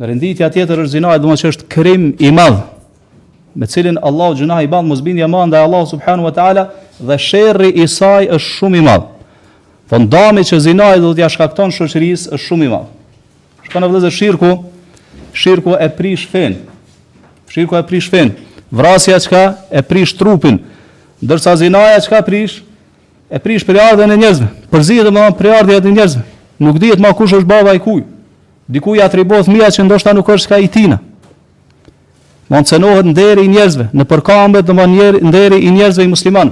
Në 0.00 0.04
renditja 0.10 0.50
tjetër 0.50 0.82
është 0.82 0.94
zinaja, 0.98 1.18
domethënë 1.18 1.42
që 1.44 1.52
është 1.52 1.68
krim 1.70 2.14
i 2.18 2.28
madh 2.30 2.58
me 3.54 3.66
cilin 3.70 3.96
Allah 4.02 4.34
gjuna 4.36 4.62
i 4.62 4.66
banë 4.66 4.88
mëzbin 4.92 5.18
jë 5.22 5.28
manë 5.30 5.54
Allah 5.56 5.84
subhanu 5.86 6.26
wa 6.26 6.32
ta'ala 6.34 6.64
dhe 6.98 7.16
shërri 7.18 7.68
i 7.82 7.86
saj 7.86 8.26
është 8.26 8.50
shumë 8.58 8.78
i 8.78 8.86
madhë. 8.90 9.06
Po 9.86 9.98
që 10.50 10.58
zina 10.58 10.96
i 10.96 10.98
të 11.00 11.14
t'ja 11.14 11.28
shkakton 11.30 11.70
shëqëris 11.70 12.26
është 12.34 12.44
shumë 12.48 12.64
i 12.66 12.70
madhë. 12.72 12.88
Shka 13.68 13.80
në 13.80 13.88
vëzë 13.94 14.10
shirku, 14.10 14.50
shirku 15.32 15.78
e 15.78 15.86
prish 15.88 16.26
fenë. 16.26 16.73
Shirku 17.54 17.76
e 17.76 17.82
prish 17.86 18.10
fen. 18.10 18.32
Vrasja 18.72 19.20
çka 19.22 19.42
e 19.70 19.80
prish 19.82 20.12
trupin. 20.18 20.58
Ndërsa 21.22 21.56
zinaja 21.56 22.00
çka 22.00 22.18
prish 22.26 22.54
e 23.30 23.38
prish 23.38 23.62
për 23.68 23.78
ardhen 23.78 24.10
e 24.10 24.16
njerëzve. 24.18 24.48
Përzihet 24.72 25.06
më 25.14 25.22
për 25.38 25.48
ardhen 25.60 25.86
e 25.86 25.92
njerëzve. 25.94 26.22
Nuk 26.58 26.80
dihet 26.82 26.98
më 27.00 27.12
kush 27.16 27.30
është 27.38 27.46
baba 27.46 27.74
i 27.78 27.78
kuj. 27.80 28.02
Diku 28.66 28.96
i 28.98 29.02
atribohet 29.02 29.46
mia 29.46 29.68
që 29.70 29.84
ndoshta 29.86 30.12
nuk 30.18 30.26
është 30.34 30.48
ka 30.50 30.58
i 30.58 30.66
tina. 30.68 30.98
Mund 32.50 32.66
të 32.68 32.78
nohet 32.82 33.06
nderi 33.06 33.44
i 33.46 33.50
njerëzve 33.54 33.86
në 33.94 34.04
përkambe 34.10 34.62
të 34.66 34.74
manjer 34.76 35.18
nderi 35.22 35.60
i 35.64 35.70
njerëzve 35.72 36.02
i 36.04 36.10
musliman. 36.10 36.50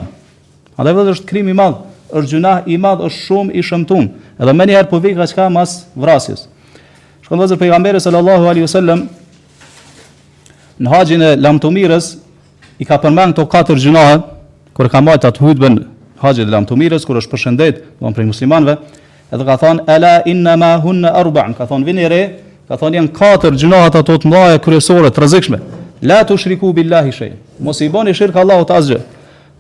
A 0.79 0.87
dhe 0.87 0.93
vetë 0.97 1.17
është 1.17 1.27
krim 1.29 1.51
i 1.51 1.57
madh, 1.57 1.81
është 2.17 2.31
gjunah 2.31 2.63
i 2.73 2.79
madh, 2.81 3.03
është 3.09 3.27
shumë 3.27 3.57
i 3.61 3.67
shëmtuar. 3.67 4.07
Edhe 4.39 4.55
më 4.57 4.67
një 4.71 4.79
herë 4.79 4.91
po 4.93 5.03
vika 5.05 5.27
çka 5.29 5.49
mas 5.53 5.83
vrasjes. 5.99 6.47
Shkon 7.27 7.43
vëzër 7.43 7.59
pejgamberi 7.61 8.01
sallallahu 8.01 8.47
alaihi 8.49 8.65
wasallam 8.71 9.03
në 10.81 10.89
haxhin 10.93 11.23
e 11.23 11.33
lamtumirës 11.41 12.13
i 12.81 12.87
ka 12.89 12.97
përmend 13.03 13.35
këto 13.37 13.45
katër 13.53 13.79
gjinohe 13.83 14.15
kur 14.77 14.89
ka 14.89 15.03
marrë 15.05 15.29
atë 15.31 15.43
hutbën 15.45 15.77
haxhi 16.23 16.43
i 16.47 16.53
lamtumirës 16.53 17.05
kur 17.09 17.19
është 17.21 17.33
përshëndet 17.35 17.83
domon 18.01 18.15
prej 18.17 18.29
muslimanëve 18.31 18.77
edhe 19.33 19.45
ka 19.49 19.57
thonë 19.63 19.85
ela 19.97 20.15
inna 20.29 20.57
ma 20.57 20.75
hunna 20.81 21.13
arba'an 21.21 21.55
ka 21.59 21.67
thonë 21.69 21.85
vinire 21.89 22.21
ka 22.69 22.77
thonë 22.81 22.99
janë 23.01 23.13
katër 23.17 23.57
gjinohat 23.59 23.99
ato 24.01 24.17
të 24.17 24.33
mëdha 24.33 24.59
kryesore 24.65 25.11
të 25.11 25.21
rrezikshme 25.25 25.59
la 26.03 26.23
tushriku 26.27 26.73
billahi 26.73 27.13
shay'in 27.13 27.37
mos 27.61 27.81
i 27.81 27.89
bani 27.93 28.15
shirk 28.15 28.37
Allahut 28.37 28.71
asgjë 28.71 29.01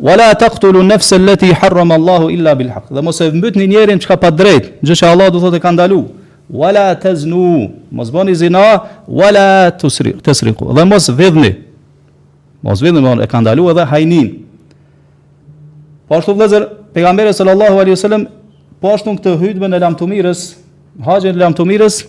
wa 0.02 0.16
la 0.16 0.30
taqtulu 0.34 0.80
nafsa 0.86 1.16
allati 1.20 1.52
harrama 1.52 1.94
Allahu 2.00 2.30
illa 2.32 2.54
bil 2.56 2.72
haqq 2.74 2.90
dhe 2.90 3.00
mos 3.04 3.20
e 3.20 3.28
mbytni 3.30 3.66
njerin 3.68 3.98
çka 4.00 4.16
pa 4.16 4.30
drejt 4.32 4.72
gjë 4.82 4.96
që 5.02 5.12
Allah 5.12 5.30
do 5.32 5.38
thotë 5.44 5.60
ka 5.62 5.72
ndaluar 5.76 6.08
wala 6.52 6.94
taznu, 6.96 7.70
mos 7.90 8.10
bëni 8.12 8.34
zina, 8.34 8.80
wala 9.08 9.70
tusriku, 9.72 10.20
tusriku, 10.20 10.68
dhe 10.74 10.84
mos 10.84 11.08
vedhni. 11.10 11.54
Mos 12.62 12.80
vedhni, 12.84 13.00
do 13.00 13.22
e 13.22 13.26
ka 13.26 13.40
ndalu 13.40 13.70
edhe 13.70 13.84
hajnin. 13.88 14.28
Po 16.08 16.14
ashtu 16.16 16.34
vëllazër, 16.36 16.68
pejgamberi 16.92 17.32
sallallahu 17.34 17.80
alaihi 17.80 17.96
wasallam 17.96 18.26
po 18.80 18.92
ashtu 18.92 19.14
këtë 19.16 19.36
hutbën 19.40 19.72
në 19.72 19.78
lamtumirës, 19.86 20.42
haxhin 21.00 21.32
e 21.32 21.40
lamtumirës, 21.40 22.02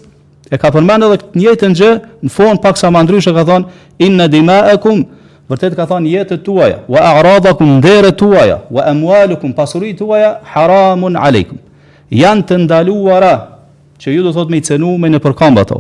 e 0.52 0.58
ka 0.60 0.72
përmend 0.76 1.04
edhe 1.08 1.22
këtë 1.24 1.40
njëjtën 1.40 1.78
gjë 1.80 1.92
në 2.28 2.34
fund 2.36 2.60
paksa 2.62 2.92
më 2.92 3.06
ndryshe 3.08 3.32
ka 3.34 3.46
thon 3.48 3.64
inna 3.98 4.28
dima'akum 4.28 5.06
vërtet 5.50 5.76
ka 5.78 5.86
thon 5.88 6.04
jetët 6.08 6.44
tuaja 6.46 6.82
wa 6.92 7.00
a'radakum 7.14 7.78
nderët 7.80 8.18
tuaja 8.20 8.60
wa 8.70 8.84
amwalukum 8.92 9.54
pasuritë 9.56 10.02
tuaja 10.04 10.34
haramun 10.52 11.16
aleikum 11.18 11.58
janë 12.12 12.46
të 12.50 12.58
ndaluara 12.66 13.32
që 14.04 14.12
ju 14.12 14.24
do 14.26 14.32
thot 14.36 14.50
me 14.52 14.60
i 14.60 14.64
cenu 14.68 14.92
me 15.00 15.08
në 15.08 15.22
përkamba 15.24 15.64
ato. 15.64 15.78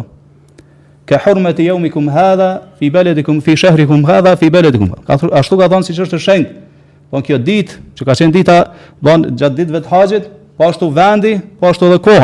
Ka 1.05 1.17
hurme 1.25 1.51
të 1.51 1.65
jaumi 1.67 1.89
kum 1.91 2.07
hadha, 2.07 2.51
fi 2.79 2.87
beledi 2.91 3.23
kum, 3.27 3.41
fi 3.43 3.57
shëhri 3.59 3.83
kum 3.89 4.05
hadha, 4.07 4.37
fi 4.39 4.47
beledi 4.49 4.79
kum. 4.79 4.93
Ashtu 5.35 5.57
ka 5.59 5.67
thonë 5.67 5.83
si 5.89 5.97
që 5.97 6.05
është 6.07 6.19
të 6.19 6.21
po 6.21 6.61
bon 7.13 7.21
kjo 7.21 7.37
ditë, 7.45 7.73
që 7.99 8.05
ka 8.07 8.13
qenë 8.17 8.33
dita, 8.33 8.55
bon 9.05 9.25
gjatë 9.39 9.57
ditëve 9.59 9.81
të 9.85 9.89
haqit, 9.91 10.29
po 10.57 10.65
ashtu 10.65 10.87
vendi, 10.95 11.35
po 11.59 11.69
ashtu 11.69 11.89
dhe 11.91 11.99
kohë. 12.01 12.23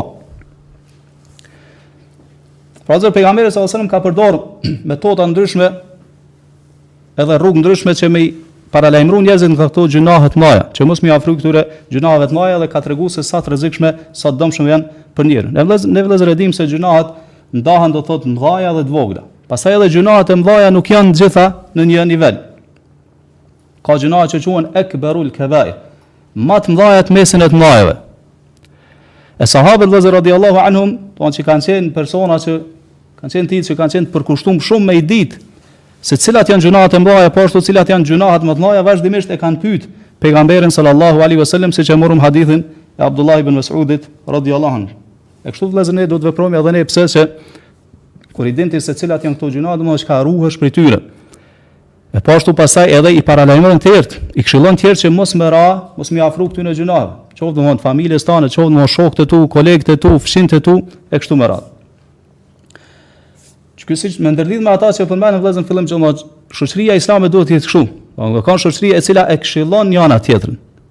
Pra 2.87 2.97
zërë 2.97 3.13
pegamere 3.13 3.51
së 3.53 3.61
vësënëm 3.67 3.91
ka 3.91 3.99
përdor 4.01 4.39
me 4.89 4.97
tota 4.97 5.27
ndryshme 5.29 5.67
edhe 7.21 7.37
rrugë 7.43 7.59
ndryshme 7.65 7.93
që 7.99 8.15
me 8.15 8.27
i 8.29 8.37
Paralajmëru 8.69 9.23
njerëzit 9.25 9.49
nga 9.49 9.65
këto 9.65 9.83
gjunahet 9.95 10.35
maja, 10.37 10.67
që 10.77 10.85
mos 10.85 10.99
më 11.01 11.09
ofruaj 11.15 11.39
këtyre 11.39 11.61
gjunahet 11.89 12.29
naja 12.37 12.59
dhe 12.61 12.67
ka 12.69 12.83
treguar 12.85 13.09
se 13.09 13.23
sa 13.25 13.39
të 13.41 13.49
rrezikshme, 13.55 13.89
sa 14.13 14.29
dëmshëm 14.37 14.67
janë 14.69 14.98
për 15.15 15.29
njerën. 15.29 15.51
Ne 15.55 15.63
vëllazër 15.65 15.93
ne 15.93 16.03
vëllazër 16.05 16.31
edhim 16.33 16.53
se 16.55 16.67
gjunahet 16.67 17.13
ndahen 17.55 17.93
do 17.95 18.01
thot 18.05 18.27
mdhaja 18.29 18.73
dhe 18.77 18.83
të 18.87 18.93
vogla. 18.93 19.23
Pastaj 19.49 19.77
edhe 19.77 19.87
gjunahet 19.95 20.29
e 20.29 20.35
mdhaja 20.37 20.71
nuk 20.73 20.89
janë 20.91 21.13
të 21.15 21.23
gjitha 21.23 21.45
në 21.75 21.85
një 21.91 22.05
nivel. 22.11 22.39
Ka 23.85 23.95
gjunahe 23.97 24.29
që 24.29 24.41
quhen 24.43 24.67
ekberul 24.79 25.31
kebair, 25.35 25.73
më 26.35 26.57
të 26.61 27.15
mesin 27.15 27.41
e 27.41 27.47
të 27.49 27.57
mdhajve. 27.57 27.95
E 29.39 29.45
sahabët 29.47 29.87
vëllazër 29.89 30.17
radiallahu 30.19 30.59
anhum, 30.63 30.97
do 31.17 31.31
që 31.37 31.45
kanë 31.47 31.65
qenë 31.67 31.93
persona 31.95 32.37
që 32.43 32.59
kanë 33.19 33.33
qenë 33.33 33.49
ti 33.49 33.59
që 33.69 33.75
kanë 33.79 33.93
qenë 33.95 34.11
përkushtum 34.13 34.59
shumë 34.61 34.85
me 34.89 34.97
i 34.97 35.01
ditë 35.01 35.39
se 36.01 36.15
cilat 36.15 36.47
janë 36.47 36.63
gjunahet 36.63 36.93
e 36.95 36.99
mdhaja, 37.03 37.31
po 37.35 37.41
ashtu 37.43 37.59
cilat 37.61 37.89
janë 37.91 38.05
gjunahet 38.07 38.43
më 38.47 38.53
të 38.55 38.61
mdhaja, 38.63 38.83
vazhdimisht 38.87 39.31
e 39.35 39.37
kanë 39.41 39.57
pyet 39.59 39.87
pejgamberin 40.23 40.71
sallallahu 40.71 41.19
alaihi 41.23 41.39
wasallam 41.41 41.73
siç 41.75 41.89
e 41.91 41.97
morëm 41.99 42.21
hadithin 42.23 42.61
e 42.99 43.03
Abdullah 43.03 43.39
ibn 43.39 43.53
Mas'udit 43.53 44.03
radhiyallahu 44.29 44.75
anhu. 44.75 44.89
E 45.45 45.51
kështu 45.53 45.69
vëllezër 45.71 45.95
ne 45.95 46.05
do 46.11 46.17
të 46.19 46.29
veprojmë 46.33 46.59
edhe 46.59 46.71
ne 46.75 46.81
pse 46.83 47.05
se 47.07 47.23
kur 48.35 48.47
i 48.47 48.51
dinti 48.55 48.79
se 48.83 48.93
cilat 48.95 49.23
janë 49.25 49.37
këto 49.39 49.49
gjëra 49.55 49.73
do 49.79 49.83
të 49.83 49.87
mos 49.87 50.03
ka 50.07 50.19
ruhesh 50.27 50.59
prej 50.59 50.73
tyre. 50.75 50.99
E 52.13 52.19
po 52.25 52.33
ashtu 52.35 52.53
pasaj 52.57 52.91
edhe 52.97 53.11
i 53.15 53.21
paralajmërën 53.23 53.79
të 53.83 53.91
jertë, 53.95 54.19
i 54.35 54.43
këshillon 54.43 54.79
të 54.81 54.93
që 55.01 55.11
mos 55.15 55.35
më 55.39 55.49
ra, 55.55 55.63
mos 55.97 56.09
më 56.11 56.19
jafru 56.23 56.47
këtu 56.49 56.63
në 56.67 56.71
gjënavë, 56.81 57.11
qovë 57.39 57.53
dhe 57.55 57.65
mund 57.69 57.83
familjes 57.85 58.25
tane, 58.27 58.49
qovë 58.51 58.65
dhe 58.73 58.79
mund 58.79 58.89
shokë 58.91 59.17
të 59.21 59.27
tu, 59.31 59.41
kolegë 59.55 59.85
të 59.91 59.95
tu, 60.03 60.11
fëshin 60.25 60.49
të 60.55 60.59
tu, 60.65 60.73
e 61.11 61.15
kështu 61.21 61.37
më 61.39 61.49
ra. 61.51 61.59
Që 63.79 63.87
kësi 63.91 64.11
që 64.17 64.25
me 64.25 64.33
ndërlidhë 64.35 64.65
me 64.65 64.73
ata 64.75 64.89
që 64.97 65.05
përmenë 65.11 65.37
në 65.37 65.43
vlezën 65.45 65.69
që 65.93 65.99
më 66.03 66.11
shushria 66.57 66.97
islame 66.99 67.29
duhet 67.31 67.51
të 67.53 67.59
jetë 67.59 67.67
kështu, 67.69 67.83
në 68.17 68.43
kanë 68.43 68.75
në 68.81 68.95
e 68.97 69.01
cila 69.07 69.23
e 69.33 69.37
këshillon 69.43 69.87
në 69.87 70.07
në 70.09 70.19
në 70.19 70.21
në 70.27 70.37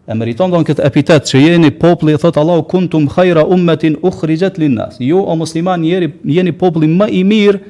E 0.06 0.14
meriton 0.18 0.50
don 0.50 0.64
këtë 0.66 0.82
epitet 0.86 1.26
që 1.30 1.42
jeni 1.42 1.72
populli 1.78 2.14
thot 2.22 2.38
Allahu 2.40 2.64
kuntum 2.70 3.04
khaira 3.10 3.44
ummatin 3.44 3.98
ukhrijat 4.08 4.56
lin 4.62 4.74
nas. 4.78 4.96
Ju 5.00 5.10
jo, 5.12 5.20
o 5.30 5.36
musliman 5.38 5.84
jeni 5.86 6.08
jeni 6.38 6.54
populli 6.58 6.88
më 6.90 7.06
i 7.10 7.26
mirë 7.26 7.60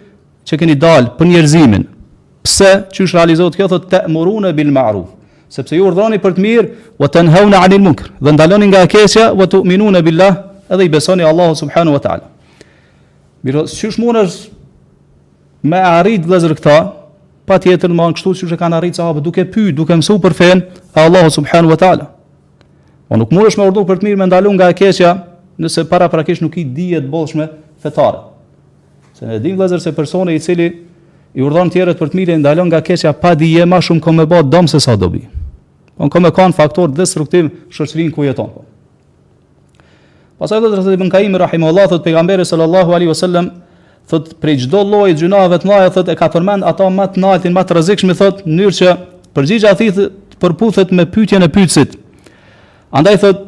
që 0.49 0.59
keni 0.61 0.77
dalë 0.81 1.13
për 1.19 1.31
njerëzimin. 1.33 1.85
Pse 2.45 2.71
qysh 2.93 3.13
realizohet 3.17 3.57
kjo 3.57 3.69
thot 3.73 3.89
ta'muruna 3.93 4.53
bil 4.57 4.73
ma'ruf 4.75 5.11
sepse 5.53 5.77
ju 5.77 5.85
urdhoni 5.85 6.17
për 6.17 6.33
të 6.33 6.41
mirë, 6.41 6.69
u 6.97 7.09
tanhauna 7.13 7.59
anil 7.67 7.83
munkar, 7.85 8.07
dhe 8.25 8.33
ndaloni 8.33 8.71
nga 8.71 8.79
e 8.87 8.89
keqja, 8.89 9.27
u 9.37 9.45
tu'minuna 9.53 10.01
billah, 10.01 10.39
edhe 10.73 10.85
i 10.87 10.89
besoni 10.89 11.23
Allahu 11.25 11.55
subhanu 11.59 11.93
wa 11.95 12.01
ta'ala. 12.05 12.29
Mirë, 13.45 13.65
që 13.79 13.91
është 13.93 14.03
mund 14.03 14.23
me 15.71 15.79
arrit 15.79 16.23
dhe 16.27 16.39
zërë 16.45 16.57
këta, 16.59 16.77
pa 17.47 17.57
tjetër 17.63 17.91
në 17.91 17.99
manë 17.99 18.17
kështu 18.19 18.33
që 18.41 18.55
e 18.57 18.59
kanë 18.59 18.79
arrit 18.81 18.99
sahabë, 18.99 19.23
duke 19.23 19.45
py, 19.53 19.69
duke 19.75 19.95
mësu 19.99 20.17
për 20.23 20.35
fen, 20.39 20.63
e 20.95 21.01
Allahu 21.09 21.31
subhanu 21.39 21.71
wa 21.73 21.79
ta'ala. 21.79 22.07
O 22.09 23.13
po 23.13 23.19
nuk 23.21 23.33
mundesh 23.35 23.53
është 23.55 23.63
me 23.63 23.69
urdu 23.69 23.83
për 23.89 23.99
të 24.01 24.07
mirë 24.09 24.21
me 24.23 24.29
ndalu 24.31 24.53
nga 24.57 24.71
e 24.73 25.13
nëse 25.63 25.83
para 25.89 26.07
prakish 26.09 26.41
nuk 26.41 26.55
i 26.59 26.65
dijet 26.65 27.05
bollshme 27.13 27.45
fetare. 27.83 28.23
Se 29.15 29.27
në 29.29 29.37
din 29.45 29.59
dhe 29.59 29.67
zërë 29.69 29.85
se 29.85 29.93
personi 29.95 30.33
i 30.35 30.41
cili 30.41 30.67
i 31.37 31.43
urdu 31.45 31.61
në 31.67 31.71
tjerët 31.75 31.99
për 32.01 32.09
të 32.11 32.17
mirë 32.19 32.35
e 32.35 32.39
ndalu 32.41 32.65
nga 32.71 32.81
e 32.89 33.13
pa 33.21 33.35
dije 33.35 33.67
ma 33.69 33.83
shumë 33.85 34.01
kom 34.01 34.21
e 34.21 34.27
ba 34.27 34.41
se 34.67 34.81
sa 34.81 34.97
dobi. 34.97 35.21
Po 35.97 36.09
komë 36.09 36.33
ka 36.33 36.49
faktor 36.53 36.89
destruktiv 36.91 37.51
struktiv 37.71 38.11
ku 38.15 38.25
jeton. 38.25 38.49
Po. 38.49 38.65
Pasaj 40.43 40.59
dhe 40.59 40.69
të 40.73 40.79
rëthet 40.81 40.95
ibn 40.97 41.07
Kaimi, 41.13 41.39
rahim 41.39 41.63
Allah, 41.69 41.85
thot 41.87 42.03
pejgamberi 42.03 42.43
sallallahu 42.49 42.91
alaihi 42.97 43.11
wasallam, 43.13 43.47
thot 44.11 44.33
prej 44.43 44.65
gjdo 44.65 44.81
lojt 44.91 45.21
gjunave 45.21 45.59
të 45.63 45.69
naja, 45.71 45.93
thot 45.95 46.09
e 46.11 46.17
ka 46.19 46.27
përmend 46.35 46.67
ata 46.67 46.89
matë 46.91 47.15
të 47.15 47.23
naltin, 47.23 47.55
ma 47.55 47.63
të 47.69 47.77
rëzikshmi, 47.79 48.17
thot 48.19 48.41
njërë 48.51 48.75
që 48.81 48.97
përgjigja 49.39 49.71
ati 49.77 49.87
të 50.01 50.09
përputhet 50.43 50.91
me 50.99 51.05
pytjen 51.15 51.47
e 51.47 51.51
pytësit. 51.55 51.95
Andaj 52.91 53.21
thot, 53.23 53.45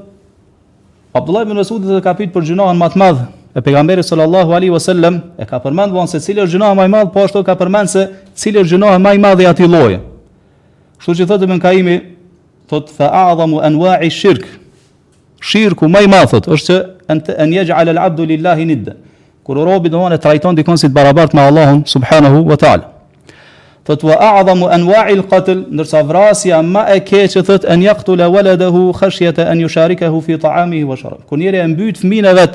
Abdullah 1.18 1.42
ibn 1.48 1.58
Mesudit 1.58 1.90
dhe 1.90 1.98
ka 2.04 2.14
pyt 2.18 2.30
për 2.34 2.46
gjunahën 2.52 2.78
ma 2.78 2.88
të 2.94 3.02
madhë, 3.02 3.26
e 3.58 3.64
pejgamberi 3.66 4.06
sallallahu 4.06 4.54
alaihi 4.54 4.74
wasallam 4.78 5.18
e 5.34 5.44
ka 5.50 5.58
përmend 5.66 5.98
von 5.98 6.06
se 6.06 6.22
cilë 6.22 6.46
është 6.46 6.60
gjunoha 6.60 6.78
më 6.78 6.86
madh, 6.94 7.10
po 7.16 7.26
ashtu 7.26 7.42
ka 7.46 7.58
përmend 7.58 7.90
se 7.90 8.06
cilë 8.44 8.62
është 8.62 8.84
më 9.02 9.16
i 9.18 9.24
madh 9.26 9.42
i 9.42 9.50
atij 9.50 9.98
Kështu 10.94 11.12
që 11.18 11.24
thotë 11.28 11.44
Ibn 11.44 11.58
Kaimi, 11.60 11.96
thotë 12.70 12.94
fa 12.96 13.10
a'dhamu 13.26 13.58
anwa'i 13.66 14.08
shirk, 14.14 14.44
shirku 15.50 15.84
më 15.92 16.00
i 16.06 16.10
madh 16.12 16.32
është 16.38 16.58
që 16.66 16.76
an 17.12 17.20
an 17.44 17.52
yaj'al 17.52 17.90
al-'abd 17.92 18.24
lillahi 18.30 18.64
nidda 18.70 18.94
kur 19.44 19.60
robi 19.68 19.90
do 19.92 20.00
të 20.12 20.20
trajton 20.24 20.56
dikon 20.56 20.78
si 20.80 20.88
të 20.88 20.96
barabart 20.96 21.36
me 21.36 21.42
Allahun 21.48 21.82
subhanahu 21.94 22.40
wa 22.50 22.56
ta'ala 22.62 22.88
thot 23.88 24.06
wa 24.08 24.16
a'zamu 24.30 24.70
anwa' 24.78 25.04
al-qatl 25.14 25.60
ndersa 25.76 26.02
vrasja 26.08 26.62
ma 26.74 26.86
e 26.96 27.00
keq 27.10 27.28
se 27.36 27.42
thot 27.50 27.64
an 27.74 27.82
yaqtula 27.84 28.30
waladahu 28.34 28.92
khashyata 29.00 29.44
an 29.52 29.60
yusharikahu 29.66 30.22
fi 30.26 30.38
ta'amihi 30.46 30.84
wa 30.90 30.96
sharabi 31.02 31.28
kur 31.28 31.38
njeri 31.42 31.58
e 31.60 31.66
mbyt 31.74 31.96
fëmin 32.02 32.26
e 32.30 32.34
vet 32.40 32.54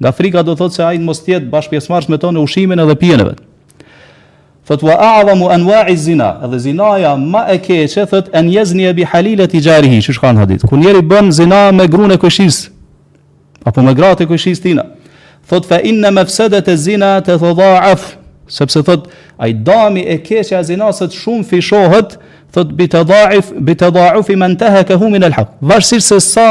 nga 0.00 0.10
frika 0.18 0.42
do 0.46 0.54
thot 0.54 0.72
se 0.76 0.82
ai 0.86 0.98
mos 1.08 1.24
tjet 1.26 1.50
bashpjesmarrës 1.54 2.08
me 2.14 2.18
tonë 2.22 2.40
ushimin 2.46 2.78
edhe 2.86 2.94
pijen 3.02 3.26
e 3.26 3.32
vet 3.32 3.40
Thot 4.70 4.82
wa 4.86 4.94
a'zamu 5.02 5.48
anwa'i 5.50 5.96
zina, 5.98 6.36
edhe 6.46 6.58
zinaja 6.62 7.16
më 7.18 7.40
e 7.56 7.58
keqe 7.58 8.04
thot 8.10 8.28
an 8.38 8.46
yazni 8.54 8.86
bi 8.94 9.02
halilati 9.04 9.58
jarihi, 9.60 9.98
çu 10.02 10.12
shkon 10.14 10.36
hadith. 10.38 10.62
Ku 10.70 10.76
njeri 10.78 11.02
bën 11.12 11.30
zina 11.34 11.72
me 11.74 11.84
gruën 11.90 12.12
e 12.14 12.18
kushis 12.22 12.68
apo 13.66 13.82
me 13.82 13.94
gratë 13.98 14.22
e 14.22 14.26
kushis 14.30 14.62
tina. 14.62 14.84
Thot 15.50 15.66
fa 15.66 15.80
inna 15.82 16.10
mafsadat 16.14 16.68
az-zina 16.70 17.16
tatadha'af, 17.28 18.02
sepse 18.46 18.82
thot 18.86 19.08
ai 19.42 19.52
dami 19.70 20.04
e 20.06 20.16
keqe 20.22 20.56
e 20.60 20.62
zinas 20.68 21.00
sot 21.02 21.16
shumë 21.22 21.46
fishohet, 21.50 22.14
thot 22.54 22.70
bi 22.78 22.86
tadha'if 22.94 23.50
bi 23.66 23.74
tadha'uf 23.80 24.30
man 24.44 24.54
tahakahu 24.62 25.10
min 25.16 25.22
al-haq. 25.30 25.50
Varsis 25.60 26.04
se 26.12 26.20
sa 26.28 26.46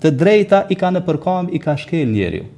të 0.00 0.14
drejta 0.22 0.62
i 0.72 0.80
ka 0.80 0.88
në 0.96 1.04
përkam 1.10 1.52
i 1.52 1.60
ka 1.60 1.76
shkel 1.84 2.08
njeriu. 2.14 2.48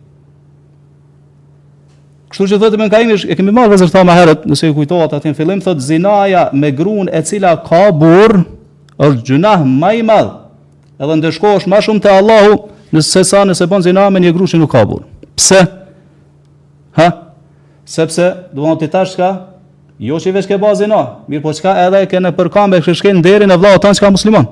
Kështu 2.33 2.47
që 2.49 2.57
thotë 2.63 2.79
me 2.81 2.87
ka 2.89 3.03
imi, 3.05 3.15
e 3.29 3.35
kemi 3.37 3.53
marrë 3.53 3.75
vëzër 3.75 3.91
tha 3.93 4.03
ma 4.09 4.15
herët, 4.17 4.47
nëse 4.49 4.71
i 4.71 4.73
kujtohat 4.73 5.13
atë 5.19 5.35
në 5.35 5.37
fillim, 5.37 5.59
thotë 5.61 5.85
zinaja 5.85 6.47
me 6.57 6.71
grun 6.73 7.11
e 7.13 7.21
cila 7.29 7.51
ka 7.61 7.83
burë, 7.93 8.39
është 9.05 9.27
gjunah 9.29 9.67
më 9.69 9.91
i 9.99 10.05
madhë, 10.09 10.31
edhe 10.97 11.17
ndeshko 11.21 11.51
është 11.59 11.69
ma 11.75 11.81
shumë 11.85 12.01
të 12.07 12.15
Allahu, 12.23 12.55
nëse 12.97 13.25
sa 13.29 13.43
nëse 13.45 13.69
bën 13.69 13.85
zinaj 13.85 14.07
me 14.15 14.23
një 14.25 14.33
gru 14.33 14.47
që 14.49 14.61
nuk 14.63 14.73
ka 14.73 14.81
burë. 14.89 15.05
Pse? 15.37 15.61
Ha? 16.97 17.11
Sepse, 17.97 18.31
duon 18.57 18.81
të 18.81 18.89
tash 18.97 19.13
ska 19.19 19.29
jo 20.03 20.17
që 20.19 20.33
i 20.33 20.35
veç 20.39 20.49
ke 20.49 20.57
ba 20.59 20.73
mirë 20.81 21.43
po 21.45 21.53
çka 21.55 21.77
edhe 21.85 22.07
ke 22.09 22.17
në 22.21 22.33
përkambe, 22.37 22.81
që 22.85 22.97
shkenë 22.97 23.21
deri 23.27 23.47
në 23.49 23.61
vlau 23.61 23.77
tanë 23.81 24.01
që 24.01 24.07
ka 24.07 24.13
musliman. 24.17 24.49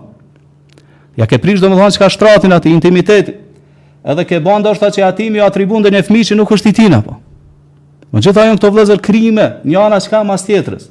Ja 1.17 1.25
ke 1.27 1.41
prish 1.41 1.65
do 1.65 1.73
më 1.73 1.81
që 1.97 2.05
ka 2.05 2.13
shtratin 2.13 2.53
atë 2.53 2.69
intimiteti, 2.77 3.37
edhe 4.05 4.29
ke 4.29 4.37
bën 4.41 4.69
është 4.75 4.93
që 4.99 5.09
atimi 5.09 5.41
jo 5.41 5.49
atribun 5.49 5.83
dhe 5.83 5.89
një 5.97 6.05
që 6.11 6.37
nuk 6.43 6.53
është 6.53 6.69
i 6.69 6.77
tina, 6.83 7.01
po. 7.01 7.17
Më 8.11 8.21
gjitha 8.27 8.45
janë 8.49 8.59
këto 8.59 8.71
vëllezër 8.75 9.01
krime, 9.07 9.45
një 9.63 9.79
ana 9.85 10.01
çka 10.03 10.25
më 10.27 10.35
as 10.35 10.47
tjetrës. 10.47 10.89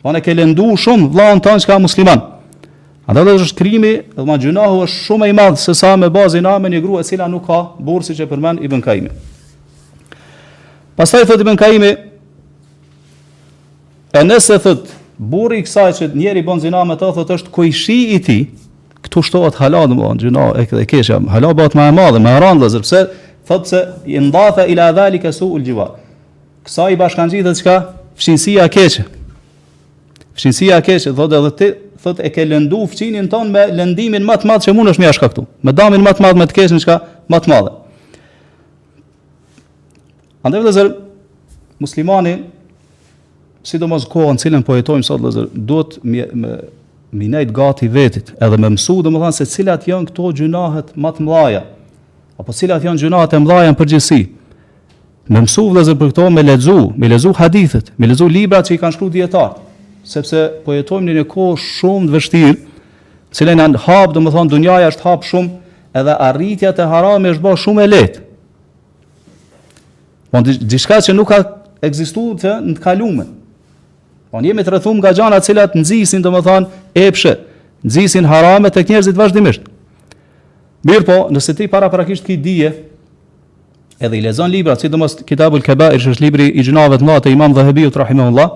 Po 0.00 0.12
ne 0.12 0.20
ke 0.24 0.34
lëndu 0.36 0.68
shumë 0.80 1.08
vllahën 1.14 1.40
tan 1.44 1.60
çka 1.60 1.78
musliman. 1.80 2.20
A 3.10 3.14
do 3.16 3.24
të 3.26 3.38
thosh 3.40 3.54
krimi, 3.58 3.94
do 4.16 4.22
të 4.28 4.52
është 4.52 4.98
shumë 5.06 5.28
e 5.30 5.32
madh 5.34 5.56
se 5.58 5.74
sa 5.74 5.96
me 5.96 6.10
bazën 6.12 6.44
e 6.46 6.68
një 6.68 6.76
e 6.76 6.80
grua 6.80 7.00
e 7.00 7.08
cila 7.08 7.26
nuk 7.28 7.46
ka 7.46 7.58
burrë 7.80 8.06
siç 8.10 8.20
e 8.20 8.26
përmend 8.28 8.60
Ibn 8.64 8.80
Kaimi. 8.80 9.08
Pastaj 10.96 11.24
thotë 11.26 11.40
Ibn 11.42 11.56
Kaimi, 11.56 11.90
e 14.12 14.20
nëse 14.24 14.60
thot 14.62 14.92
burri 15.18 15.58
i 15.60 15.64
kësaj 15.64 15.92
që 15.98 16.10
njëri 16.14 16.44
bën 16.46 16.60
zinë 16.66 16.84
me 16.86 16.94
të 17.00 17.10
thot 17.16 17.32
është 17.34 17.50
kuishi 17.54 17.98
i 18.14 18.20
ti, 18.20 18.38
këtu 19.04 19.24
shtohet 19.26 19.56
hala 19.58 19.86
do 19.90 19.96
të 19.96 20.04
thonë 20.04 20.22
gjuna 20.26 20.46
e 20.62 20.68
ke 20.70 20.84
kesha, 20.86 21.18
hala 21.32 21.50
bëhet 21.56 21.74
më 21.76 21.88
e 21.90 21.96
madhe, 21.98 22.20
më 22.22 22.36
e 22.36 22.42
rëndë, 22.44 22.70
sepse 22.76 23.02
thot 23.48 23.66
se 23.70 23.82
i 24.06 24.20
ndafa 24.22 24.68
ila 24.70 24.92
zalika 24.96 25.32
suul 25.32 25.64
sa 26.70 26.86
i 26.88 26.96
bashkangjitet 26.96 27.58
çka 27.60 27.74
fshinësia 28.18 28.66
e 28.68 28.72
keqe. 28.76 29.02
Fshinësia 30.38 30.76
e 30.78 30.84
keqe 30.86 31.12
thotë 31.18 31.38
edhe 31.40 31.50
ti 31.58 31.68
thotë 32.04 32.26
e 32.28 32.32
ke 32.34 32.44
lëndu 32.46 32.84
fshinin 32.92 33.26
ton 33.32 33.50
me 33.52 33.64
lëndimin 33.74 34.22
më 34.28 34.36
të 34.44 34.50
madh 34.50 34.66
që 34.68 34.74
është 34.76 35.02
më 35.02 35.08
jashtë 35.08 35.24
këtu. 35.26 35.44
Me 35.66 35.74
damin 35.74 36.04
më 36.06 36.14
të 36.16 36.24
madh 36.26 36.38
me 36.40 36.46
të 36.46 36.56
keqen 36.60 36.82
çka 36.84 37.00
më 37.32 37.40
të 37.42 37.50
madhe. 37.52 37.72
Andaj 40.46 40.62
vëllazër 40.62 40.92
muslimani 41.82 42.36
sidomos 43.68 44.06
kohën 44.08 44.38
në 44.38 44.42
cilën 44.46 44.62
po 44.66 44.78
jetojmë 44.78 45.04
sot 45.08 45.18
vëllazër 45.24 45.50
duhet 45.68 45.98
me 46.04 46.26
me 46.42 46.54
me 47.18 47.26
nejt 47.26 47.50
gati 47.52 47.88
vetit 47.90 48.28
edhe 48.38 48.56
me 48.62 48.70
mësu 48.78 49.00
dhe 49.02 49.10
me 49.10 49.18
thanë 49.18 49.36
se 49.40 49.46
cilat 49.58 49.88
janë 49.90 50.12
këto 50.12 50.28
gjunahet 50.40 50.94
matë 50.94 51.24
mdhaja 51.26 51.62
apo 52.38 52.54
cilat 52.54 52.84
janë 52.86 53.02
gjunahet 53.02 53.34
e 53.34 53.40
mdhaja 53.42 53.72
në 53.72 53.78
përgjësi 53.80 54.18
Me 55.30 55.38
mësu 55.44 55.62
vëllazër 55.70 55.94
për 55.94 56.08
këto 56.10 56.24
me 56.34 56.42
lexu, 56.42 56.72
me 56.98 57.06
lexu 57.10 57.30
hadithet, 57.38 57.92
me 58.02 58.08
lexu 58.10 58.26
librat 58.26 58.66
që 58.66 58.74
i 58.74 58.78
kanë 58.82 58.96
shkruar 58.96 59.12
dietar, 59.14 59.52
sepse 60.02 60.40
po 60.64 60.74
jetojmë 60.74 61.06
në 61.06 61.14
një 61.20 61.26
kohë 61.30 61.60
shumë 61.62 62.08
të 62.10 62.14
vështirë, 62.16 62.56
cilën 63.38 63.62
janë 63.62 63.82
hap, 63.84 64.16
domethënë 64.16 64.50
dunjaja 64.50 64.88
është 64.90 65.06
hap 65.06 65.28
shumë 65.28 66.00
edhe 66.00 66.16
arritja 66.26 66.72
të 66.74 66.88
harami 66.90 67.30
është 67.30 67.44
bërë 67.46 67.60
shumë 67.66 67.84
e 67.86 67.92
letë. 67.92 68.24
Po 70.34 70.42
diçka 70.48 70.98
që 71.06 71.14
nuk 71.14 71.30
ka 71.30 71.38
ekzistuar 71.86 72.34
të 72.42 72.56
në 72.66 72.74
të 72.80 72.84
kalumen. 72.88 73.30
Po 74.34 74.42
jemi 74.42 74.66
të 74.66 74.72
rrethuar 74.74 74.98
nga 74.98 75.14
gjëra 75.14 75.38
të 75.38 75.50
cilat 75.52 75.78
nxisin 75.78 76.26
domethënë 76.26 76.86
epshe, 77.06 77.36
nxisin 77.86 78.26
harame 78.30 78.74
tek 78.74 78.90
njerëzit 78.90 79.18
vazhdimisht. 79.18 79.62
Mirë 80.86 81.06
po, 81.06 81.20
nëse 81.30 81.54
ti 81.54 81.70
para 81.70 81.86
parakisht 81.92 82.26
ki 82.26 82.36
dije, 82.40 82.74
edhe 84.00 84.18
i 84.18 84.22
lezon 84.24 84.50
libra, 84.50 84.76
sidomos 84.76 85.16
Kitabul 85.28 85.60
Kebair, 85.62 85.92
Keba, 85.92 85.98
ish 86.00 86.08
është 86.08 86.24
libri 86.24 86.46
i 86.56 86.64
gjunave 86.64 86.96
të 86.98 87.04
natë 87.04 87.28
e 87.30 87.34
imam 87.34 87.52
dhe 87.52 87.64
hebiut, 87.66 87.96
rahimahullah, 88.00 88.52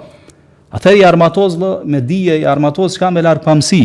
atër 0.75 1.01
i 1.01 1.05
armatoz 1.05 1.59
me 1.61 2.01
dije, 2.01 2.39
i 2.41 2.47
armatoz 2.49 2.95
shka 2.97 3.11
me 3.13 3.23
larkë 3.23 3.45
pamsi, 3.45 3.83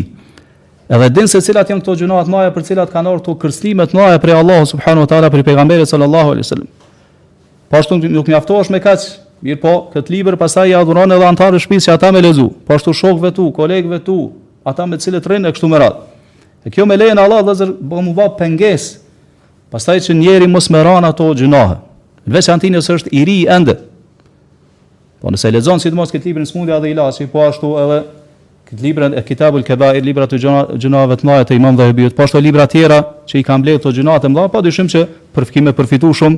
edhe 0.90 1.10
din 1.14 1.28
se 1.28 1.42
cilat 1.44 1.70
janë 1.70 1.84
këto 1.84 1.98
gjunave 2.00 2.24
të 2.30 2.54
për 2.56 2.68
cilat 2.70 2.94
kanë 2.94 3.12
orë 3.12 3.24
të 3.26 3.36
kërslimet 3.42 3.92
të 3.92 4.08
për 4.24 4.36
Allah, 4.38 4.62
subhanu 4.72 5.04
wa 5.04 5.10
ta'ala, 5.12 5.30
për 5.34 5.44
i 5.44 5.86
sallallahu 5.92 6.32
alaihi 6.36 6.46
wasallam. 6.48 6.70
Po 7.70 7.78
ashtu 7.78 7.98
nuk 8.10 8.28
mjaftohesh 8.28 8.70
me 8.72 8.80
kaç, 8.82 9.04
mirë 9.44 9.60
po, 9.62 9.74
këtë 9.94 10.10
libër 10.16 10.38
pasaj 10.42 10.72
ja 10.72 10.80
dhuron 10.84 11.12
edhe 11.12 11.26
antarë 11.28 11.58
e 11.60 11.80
që 11.84 11.92
ata 11.94 12.12
me 12.12 12.22
lezu, 12.22 12.48
po 12.66 12.74
ashtu 12.74 12.94
shokëve 13.02 13.34
tu, 13.36 13.52
kolegëve 13.52 14.00
tu, 14.04 14.16
ata 14.66 14.88
me 14.88 14.98
cilët 14.98 15.28
rrinë 15.28 15.52
këtu 15.54 15.68
më 15.70 15.78
radhë. 15.84 16.08
E 16.66 16.72
kjo 16.74 16.88
me 16.90 16.98
lejën 16.98 17.20
Allah 17.22 17.44
dhe 17.46 17.54
zërë 17.62 17.76
bëmë 17.92 18.16
va 18.18 18.26
pëngesë, 18.40 18.98
Pastaj 19.70 20.00
që 20.10 20.16
njeri 20.18 20.48
mos 20.50 20.66
më 20.74 20.80
ranë 20.86 21.08
ato 21.14 21.28
gjinohe. 21.38 21.76
Në 22.26 22.32
vetë 22.38 22.54
antinës 22.56 22.88
është 22.96 23.10
i 23.14 23.22
ri 23.26 23.36
ende. 23.50 23.76
Po 25.20 25.26
nëse 25.30 25.46
e 25.46 25.52
lexon 25.58 25.80
si 25.84 25.90
të 25.92 25.96
mos 26.00 26.14
këtë 26.14 26.30
në 26.42 26.48
smundja 26.50 26.78
dhe 26.82 26.92
ilaçi, 26.94 27.28
po 27.32 27.40
ashtu 27.46 27.68
edhe 27.82 28.00
këtë 28.70 28.82
libër 28.86 29.04
e 29.20 29.22
Kitabul 29.26 29.64
Kebair, 29.66 30.00
libra 30.06 30.26
të 30.30 30.36
gjinohave 30.42 31.16
të 31.20 31.26
mëdha 31.28 31.44
të 31.50 31.54
Imam 31.58 31.76
Dhahbiut, 31.78 32.16
po 32.18 32.24
ashtu 32.26 32.38
libra 32.42 32.66
të 32.66 32.72
tjera 32.80 33.00
që 33.30 33.36
i 33.42 33.46
kam 33.46 33.60
bletë 33.66 33.80
ato 33.84 33.90
gjinohat 33.98 34.22
të 34.26 34.30
mëdha, 34.34 34.50
po 34.54 34.60
dyshim 34.66 34.88
që 34.94 35.02
për 35.38 35.44
fikim 35.50 35.66
shumë, 36.14 36.38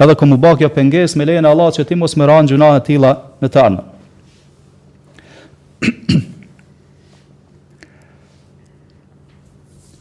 edhe 0.00 0.14
kom 0.18 0.30
u 0.32 0.36
bakë 0.38 0.68
pengesë 0.74 1.16
me 1.20 1.24
lejen 1.26 1.46
e 1.46 1.48
që 1.54 1.84
ti 1.86 1.94
mos 1.94 2.14
më 2.16 2.24
ran 2.30 2.46
të 2.50 2.80
tilla 2.88 3.14
në 3.42 3.48
të 3.52 3.60
ardhmen. 3.62 3.84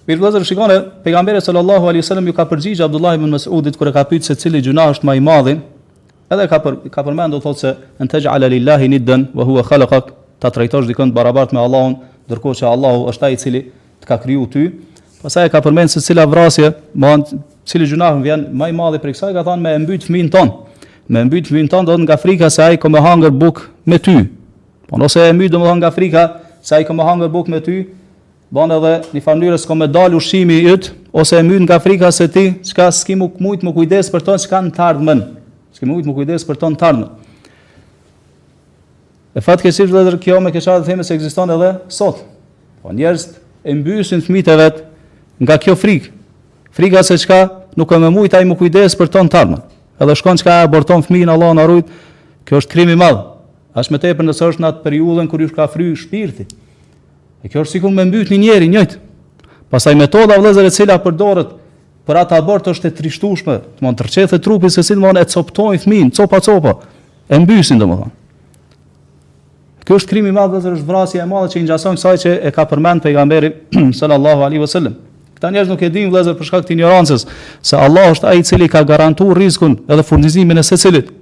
Mirë 0.06 0.30
zërë 0.36 0.46
shikone, 0.46 0.74
pejgamberi 1.02 1.40
sallallahu 1.42 1.88
alaihi 1.90 2.04
wasallam 2.04 2.28
ju 2.30 2.34
ka 2.38 2.44
përgjigjë 2.50 2.84
Abdullah 2.86 3.16
ibn 3.18 3.32
Mas'udit 3.34 3.74
kur 3.74 3.90
e 3.90 3.94
ka 3.94 4.04
pyet 4.06 4.28
se 4.28 4.36
cili 4.38 4.60
gjuna 4.62 4.84
është 4.94 5.06
më 5.08 5.16
i 5.18 5.24
madhin. 5.26 5.64
Edhe 6.30 6.46
ka 6.52 6.60
ka 6.96 7.02
përmend 7.08 7.34
do 7.34 7.40
thotë 7.42 7.60
se 7.64 7.72
an 8.00 8.08
tajala 8.12 8.46
lillahi 8.54 8.86
niddan 8.91 9.24
wa 9.34 9.44
huwa 9.50 9.63
khalaqak, 9.65 10.12
ta 10.39 10.50
trajtosh 10.54 10.86
duke 10.88 11.02
të 11.10 11.15
barabart 11.18 11.54
me 11.58 11.62
Allahun, 11.63 11.96
ndërkohë 12.30 12.58
që 12.62 12.70
Allahu 12.70 13.10
është 13.10 13.26
ai 13.26 13.32
i 13.34 13.38
cili 13.41 13.63
të 14.06 14.12
ka 14.12 14.18
kriju 14.22 14.46
ty. 14.54 14.63
Pastaj 15.24 15.48
e 15.48 15.54
ka 15.56 15.60
përmend 15.65 15.89
se 15.89 16.02
cila 16.06 16.28
vrasje, 16.30 16.70
më 16.94 17.12
cili 17.65 17.89
gjuna 17.89 18.13
vjen 18.22 18.46
më 18.54 18.70
i 18.70 18.76
madh 18.78 18.96
i 19.00 19.02
për 19.02 19.10
kësaj, 19.15 19.34
ka 19.34 19.41
thënë 19.41 19.62
me 19.65 19.74
mbyt 19.88 20.06
fëmin 20.06 20.30
tonë. 20.30 20.89
Me 21.10 21.24
mbyt 21.26 21.50
fëmin 21.50 21.65
ton 21.70 21.82
do 21.86 21.98
nga 22.06 22.18
frika 22.22 22.50
se 22.54 22.62
ai 22.62 22.78
ka 22.78 22.89
më 22.94 23.30
buk 23.41 23.65
me 23.89 23.98
ty. 24.00 24.20
Po 24.88 24.98
nëse 25.02 25.30
e 25.34 25.34
mbyt 25.34 25.54
nga 25.58 25.89
frika 25.91 26.24
se 26.62 26.76
ai 26.78 26.86
ka 26.86 26.94
më 26.94 27.28
buk 27.28 27.48
me 27.50 27.58
ty. 27.62 27.88
Bon 28.53 28.69
edhe 28.69 28.89
në 29.15 29.21
fundyrës 29.25 29.63
ku 29.65 29.75
më 29.75 29.88
dal 29.89 30.13
ushimi 30.19 30.58
yt 30.69 30.91
ose 31.17 31.38
e 31.39 31.43
mbyt 31.43 31.63
nga 31.65 31.79
frika 31.81 32.12
se 32.13 32.27
ti 32.29 32.43
çka 32.69 32.91
skimu 32.93 33.31
kujt 33.34 33.63
më 33.65 33.73
kujdes 33.73 34.12
për 34.13 34.23
tonë 34.27 34.43
çka 34.43 34.60
në 34.67 34.73
tardhmën. 34.75 35.23
Skimu 35.75 35.95
kujt 35.97 36.05
më 36.10 36.13
kujdes 36.17 36.43
për 36.45 36.60
tonë 36.62 36.77
ton 36.77 36.81
tardhmën. 36.84 37.12
E 39.36 39.41
fat 39.43 39.62
ke 39.65 39.71
sipër 39.73 40.05
dhe 40.12 40.19
kjo 40.21 40.38
me 40.39 40.53
ke 40.53 40.62
sa 40.63 40.77
të 40.79 40.86
themë 40.91 41.03
se 41.08 41.17
ekziston 41.17 41.49
edhe 41.58 41.71
sot. 41.91 42.21
Po 42.86 42.93
njerëz 42.93 43.25
e 43.65 43.73
mbysin 43.75 44.21
fëmijët 44.23 44.51
e 44.53 44.58
vet 44.62 44.77
nga 45.43 45.58
kjo 45.60 45.75
frikë. 45.75 46.13
Frika 46.75 47.01
se 47.03 47.17
çka 47.17 47.41
nuk 47.75 47.89
ka 47.89 47.97
më 47.99 48.12
kujt 48.13 48.36
ai 48.38 48.45
më 48.45 48.60
kujdes 48.62 48.95
për 48.99 49.10
ton 49.10 49.27
tardhmën. 49.31 49.62
Edhe 49.99 50.15
shkon 50.21 50.38
çka 50.38 50.62
aborton 50.67 51.01
fëmijën 51.03 51.34
Allah 51.34 51.55
na 51.58 51.65
rujt. 51.65 51.89
Kjo 52.45 52.62
është 52.62 52.71
krim 52.71 52.93
i 52.93 52.99
madh. 52.99 53.25
As 53.75 53.89
më 53.91 53.99
tepër 54.05 54.27
nëse 54.29 54.45
është 54.47 54.62
në 54.62 54.69
atë 54.69 54.86
periudhën 54.86 55.27
kur 55.27 55.41
ju 55.41 55.49
ka 55.51 55.65
fryrë 55.67 55.97
shpirti. 55.99 56.45
E 57.45 57.49
kjo 57.51 57.62
është 57.62 57.75
sikur 57.77 57.93
me 57.93 58.01
mbyt 58.10 58.31
një 58.34 58.38
njeri 58.41 58.67
njëjt. 58.73 58.93
Pastaj 59.69 59.93
metoda 59.99 60.34
vëllezër 60.39 60.65
e 60.65 60.73
cila 60.73 60.95
përdoret 61.03 61.51
për 62.10 62.19
atë 62.23 62.38
abort 62.41 62.65
është 62.73 62.89
e 62.89 62.93
trishtueshme, 62.97 63.58
të 63.77 63.86
mund 63.86 63.99
tërçet 64.01 64.34
e 64.34 64.39
trupi, 64.41 64.71
se 64.73 64.81
si 64.86 64.95
do 64.95 65.01
të 65.01 65.12
thonë 65.13 65.21
e 65.21 65.29
coptojnë 65.34 65.81
fëmin, 65.84 66.10
copa 66.17 66.39
copa. 66.41 66.73
E 67.29 67.38
mbysin 67.41 67.77
domethënë. 67.81 68.13
Kjo 69.86 69.99
është 70.01 70.10
krimi 70.10 70.31
i 70.34 70.34
madh 70.34 70.55
vëllezër, 70.55 70.77
është 70.79 70.89
vrasja 70.89 71.21
e 71.25 71.29
madhe 71.29 71.51
që 71.53 71.60
i 71.60 71.63
ngjasojmë 71.67 71.99
kësaj 71.99 72.15
që 72.23 72.31
e 72.49 72.53
ka 72.55 72.65
përmend 72.69 73.03
pejgamberi 73.05 73.51
sallallahu 73.99 74.41
alaihi 74.47 74.63
wasallam. 74.63 74.95
Këta 75.38 75.51
njerëz 75.53 75.69
nuk 75.69 75.84
e 75.86 75.91
dinë 75.93 76.10
vëllezër 76.10 76.39
për 76.39 76.49
shkak 76.49 76.65
të 76.65 76.73
ignorancës 76.79 77.27
se 77.62 77.77
Allah 77.77 78.08
është 78.15 78.29
ai 78.31 78.41
i 78.41 78.47
cili 78.49 78.69
ka 78.71 78.81
garantuar 78.89 79.38
rrezikun 79.38 79.77
edhe 79.86 80.08
furnizimin 80.10 80.58
e 80.58 80.63
secilit. 80.65 81.13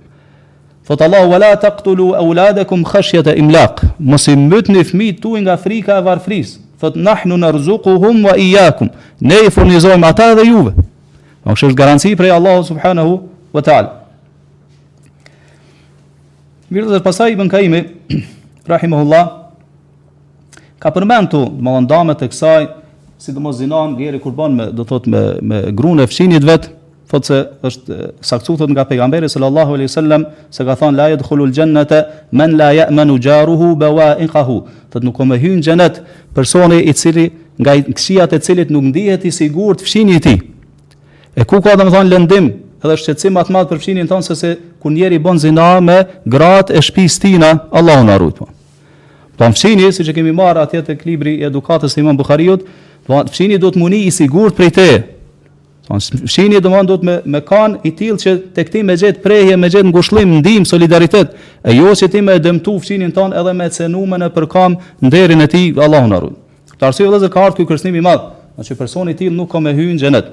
Thot 0.85 0.99
Allahu 1.01 1.29
wala 1.31 1.55
taqtulu 1.55 2.11
auladakum 2.15 2.83
khashyata 2.83 3.35
imlaq. 3.35 3.79
Mos 3.99 4.27
i 4.27 4.35
mbytni 4.35 4.83
fëmijët 4.83 5.21
tuaj 5.23 5.39
nga 5.41 5.55
frika 5.57 5.97
e 5.97 6.01
varfris. 6.03 6.57
Thot 6.79 6.95
nahnu 6.99 7.37
narzuquhum 7.39 8.25
wa 8.25 8.35
iyyakum. 8.35 8.89
Ne 9.21 9.35
i 9.47 9.51
furnizojmë 9.51 10.05
ata 10.11 10.33
dhe 10.35 10.43
juve. 10.49 10.73
Po 11.43 11.55
kjo 11.55 11.69
është 11.69 11.79
garanci 11.79 12.11
prej 12.19 12.31
Allahu 12.35 12.63
subhanahu 12.67 13.13
wa 13.55 13.61
taala. 13.63 14.01
Mirë 16.71 16.97
dhe 16.97 17.01
pasaj 17.05 17.31
i 17.31 17.35
bënkajimi, 17.39 17.79
rahimahullah, 18.73 19.25
ka 20.83 20.91
përmentu, 20.91 21.45
më 21.63 21.77
lëndamet 21.79 22.25
e 22.27 22.31
kësaj, 22.33 22.63
si 23.23 23.31
dhe 23.31 23.39
më 23.39 23.51
zinan, 23.61 23.95
gjeri 23.99 24.19
kurban 24.19 24.55
me, 24.59 24.71
do 24.75 24.83
thot, 24.87 25.07
me, 25.07 25.27
me 25.41 25.59
grune 25.71 26.03
fshinit 26.09 26.43
vetë, 26.43 26.71
po 27.13 27.19
se 27.21 27.35
është 27.69 27.97
saktu 28.25 28.55
thot 28.57 28.71
nga 28.73 28.87
pejgamberi 28.89 29.27
sallallahu 29.29 29.75
alaihi 29.75 29.89
wasallam 29.91 30.23
se 30.51 30.63
ka 30.65 30.73
thënë 30.79 30.97
la 30.97 31.05
yadkhulul 31.11 31.51
jannata 31.53 31.99
man 32.31 32.55
la 32.57 32.71
ya'manu 32.73 33.19
jaruhu 33.21 33.75
bawa'iqahu 33.83 34.55
do 34.93 34.97
të 35.01 35.03
nuk 35.05 35.19
më 35.31 35.37
hyjnë 35.43 35.65
xhenet 35.67 35.99
personi 36.33 36.79
i 36.89 36.93
cili 36.97 37.27
nga 37.61 37.75
kësia 37.85 38.25
të 38.33 38.39
cilit 38.47 38.73
nuk 38.73 38.89
ndihet 38.89 39.27
i 39.29 39.33
sigurt 39.35 39.85
fshini 39.85 40.17
i 40.17 40.23
tij 40.25 40.41
e 41.37 41.45
ku 41.45 41.61
ka 41.61 41.77
domethënë 41.83 42.09
lëndim 42.15 42.49
edhe 42.81 42.97
shqetësim 43.03 43.37
më 43.37 43.63
për 43.69 43.77
fshinin 43.83 44.09
tonë 44.09 44.27
se 44.31 44.39
se 44.41 44.51
ku 44.81 44.89
njeri 44.89 45.21
bën 45.21 45.37
zinë 45.45 45.69
me 45.85 45.99
gratë 46.25 46.79
e 46.79 46.81
shtëpisë 46.81 47.21
tina 47.27 47.51
Allah 47.71 48.01
na 48.09 48.17
ruaj 48.17 48.41
Po 49.33 49.47
fshini, 49.49 49.87
siç 49.89 50.09
e 50.09 50.13
kemi 50.13 50.29
marë 50.29 50.61
atje 50.61 50.83
tek 50.85 50.99
libri 51.09 51.39
i 51.41 51.45
edukatës 51.45 51.95
i 51.95 51.99
Imam 52.03 52.13
Buhariut, 52.19 52.67
do 53.09 53.17
fshini 53.33 53.57
do 53.57 53.71
të 53.73 53.79
muni 53.81 54.03
i 54.05 54.11
sigurt 54.13 54.53
prej 54.53 54.69
te, 54.75 54.89
Thonë, 55.83 56.29
shini 56.31 56.61
do 56.63 56.69
do 56.87 56.95
të 56.95 57.03
me, 57.07 57.15
me 57.27 57.41
kanë 57.43 57.81
i 57.83 57.91
tilë 57.91 58.19
që 58.21 58.33
tek 58.55 58.69
këti 58.69 58.83
me 58.87 58.95
gjithë 58.99 59.19
prehje, 59.23 59.55
me 59.59 59.67
gjithë 59.67 59.89
ngushlim, 59.89 60.37
ndihmë 60.39 60.67
solidaritet, 60.69 61.33
e 61.59 61.75
jo 61.75 61.91
që 61.91 62.07
ti 62.13 62.21
me 62.23 62.37
dëmtu 62.39 62.77
fëshinin 62.79 63.11
tonë 63.15 63.35
edhe 63.41 63.51
me 63.59 63.67
cenumën 63.67 64.13
me 64.15 64.19
në 64.21 64.29
përkam 64.35 64.77
nderin 65.03 65.43
e 65.43 65.47
ti, 65.51 65.63
Allahu 65.75 66.07
na 66.07 66.21
arruj. 66.21 66.37
Të 66.79 66.87
arsye 66.87 67.09
dhe 67.11 67.19
zë 67.25 67.31
ka 67.33 67.43
artë 67.49 67.59
kjo 67.59 67.65
kërsnimi 67.73 68.03
madhë, 68.05 68.29
në 68.61 68.67
që 68.69 68.77
personi 68.79 69.11
i 69.11 69.19
tilë 69.19 69.35
nuk 69.35 69.51
ka 69.51 69.59
me 69.59 69.73
hyjnë 69.75 69.99
xhenet. 69.99 70.31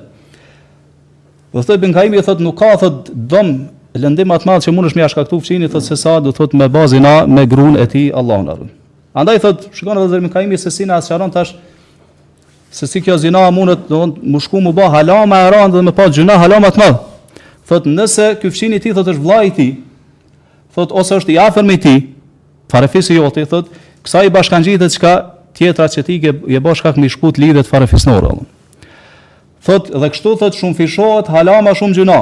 Dhe 1.51 1.59
po 1.59 1.67
thëtë, 1.67 1.81
bën 1.83 1.97
kaimi 1.99 2.23
nuk 2.47 2.59
ka 2.63 2.71
thot 2.85 3.11
dëmë 3.11 4.05
lëndim 4.05 4.37
atë 4.39 4.51
madhë 4.53 4.69
që 4.69 4.77
mund 4.77 4.93
më 4.95 5.01
me 5.01 5.07
ashkaktu 5.09 5.41
fëshinin, 5.41 5.73
thëtë 5.73 5.83
se 5.91 5.99
sa 6.05 6.15
do 6.23 6.31
thëtë 6.31 6.55
me 6.63 6.71
bazina 6.71 7.19
me 7.27 7.43
grun 7.51 7.75
e 7.83 7.89
ti, 7.91 8.07
Allahu 8.15 8.47
na 8.47 8.55
arruj. 8.55 8.71
Andaj 9.19 9.43
thëtë, 9.43 9.75
shikon 9.75 9.99
dhe 9.99 10.07
zërë, 10.15 10.31
kaimi 10.31 10.61
se 10.63 10.71
si 10.71 10.87
na 10.87 11.01
asharon 11.03 11.35
tash, 11.35 11.57
se 12.71 12.87
si 12.87 13.01
kjo 13.03 13.19
zina 13.19 13.51
mundet 13.51 13.83
do 13.91 14.05
të 14.13 14.23
mushku 14.31 14.61
më 14.63 14.73
bë 14.77 14.87
hala 14.93 15.21
e 15.43 15.51
rand 15.51 15.75
dhe 15.75 15.83
më 15.83 15.95
pa 15.97 16.07
gjuna 16.09 16.37
hala 16.39 16.61
më 16.63 16.71
të 16.71 16.83
madh. 16.83 17.01
Thot 17.67 17.87
nëse 17.87 18.27
ky 18.43 18.51
fshin 18.51 18.75
i 18.77 18.81
ti 18.81 18.93
thot 18.95 19.07
është 19.11 19.23
vllai 19.25 19.47
i 19.51 19.55
ti, 19.55 19.69
Thot 20.71 20.93
ose 20.95 21.17
është 21.19 21.33
i 21.35 21.37
afër 21.43 21.65
me 21.67 21.75
ti. 21.83 21.93
Farefisi 22.71 23.17
joti 23.19 23.43
thot, 23.51 23.73
kësaj 24.07 24.29
bashkangjite 24.31 24.87
çka 24.95 25.15
tjetra 25.59 25.89
që 25.91 26.03
ti 26.07 26.19
ke 26.23 26.31
je 26.47 26.61
bosh 26.63 26.79
kak 26.85 26.95
me 26.97 27.09
shkut 27.11 27.41
lidhet 27.43 27.67
farefisnor. 27.67 28.29
Thot 29.67 29.91
dhe 29.91 30.11
kështu 30.15 30.37
thot 30.39 30.55
shumë 30.55 30.77
fishohet 30.79 31.27
hala 31.35 31.59
shumë 31.75 31.97
gjuna 31.99 32.21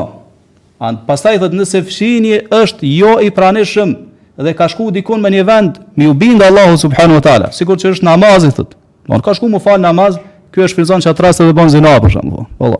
An 0.81 0.97
pastaj 1.07 1.37
thot 1.43 1.53
nëse 1.53 1.83
fshini 1.91 2.41
është 2.49 2.89
jo 2.97 3.19
i 3.21 3.29
pranishëm 3.31 3.93
dhe 4.41 4.55
ka 4.57 4.65
shku 4.69 4.89
dikun 4.97 5.21
me 5.21 5.29
një 5.31 5.45
vend 5.45 5.77
mi 5.97 6.07
u 6.09 6.15
bindë 6.17 6.47
Allahu 6.49 6.79
subhanu 6.81 7.19
wa 7.21 7.21
taala 7.21 7.51
sikur 7.53 7.77
që 7.77 7.91
është 7.93 8.07
namazi 8.09 8.49
thot. 8.55 8.73
Don 9.09 9.21
ka 9.21 9.35
shku 9.37 9.49
mu 9.49 9.59
fal 9.61 9.77
namaz, 9.81 10.17
Ky 10.55 10.63
është 10.65 10.79
frizon 10.81 11.03
çat 11.05 11.13
atë 11.19 11.25
rast 11.27 11.43
edhe 11.45 11.53
bën 11.59 11.69
zinë 11.75 11.91
për 12.01 12.13
shembull. 12.17 12.47
Vallë. 12.63 12.79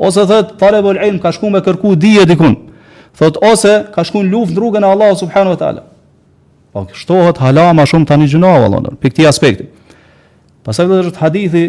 Ose 0.00 0.22
thot 0.28 0.54
Tareb 0.60 0.86
ul 0.88 1.00
Ilm 1.04 1.18
ka 1.20 1.32
shku 1.36 1.50
me 1.52 1.60
kërku 1.64 1.94
dije 2.00 2.24
dikun. 2.30 2.54
Thot 3.18 3.36
ose 3.44 3.74
ka 3.92 4.04
shku 4.06 4.22
në 4.24 4.32
luftë 4.32 4.54
në 4.56 4.60
rrugën 4.60 4.86
e 4.86 4.88
Allahut 4.94 5.20
subhanahu 5.20 5.54
wa 5.56 5.60
taala. 5.60 5.82
Po 6.72 6.86
shtohet 6.96 7.40
hala 7.42 7.68
më 7.76 7.86
shumë 7.90 8.06
tani 8.08 8.28
gjuna 8.30 8.54
vallë, 8.62 8.92
pikë 9.02 9.10
këtij 9.14 9.28
aspekti. 9.28 9.66
Pastaj 10.64 10.86
do 10.88 11.00
të 11.02 11.10
thotë 11.10 11.22
hadithi 11.24 11.64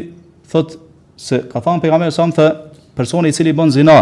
thot 0.51 0.77
se 1.21 1.41
ka 1.51 1.59
thënë 1.65 1.83
pejgamberi 1.83 2.15
sa 2.15 2.25
më 2.29 2.37
thë 2.37 2.47
personi 2.95 3.31
i 3.31 3.35
cili 3.35 3.53
bën 3.55 3.71
zinë 3.75 3.97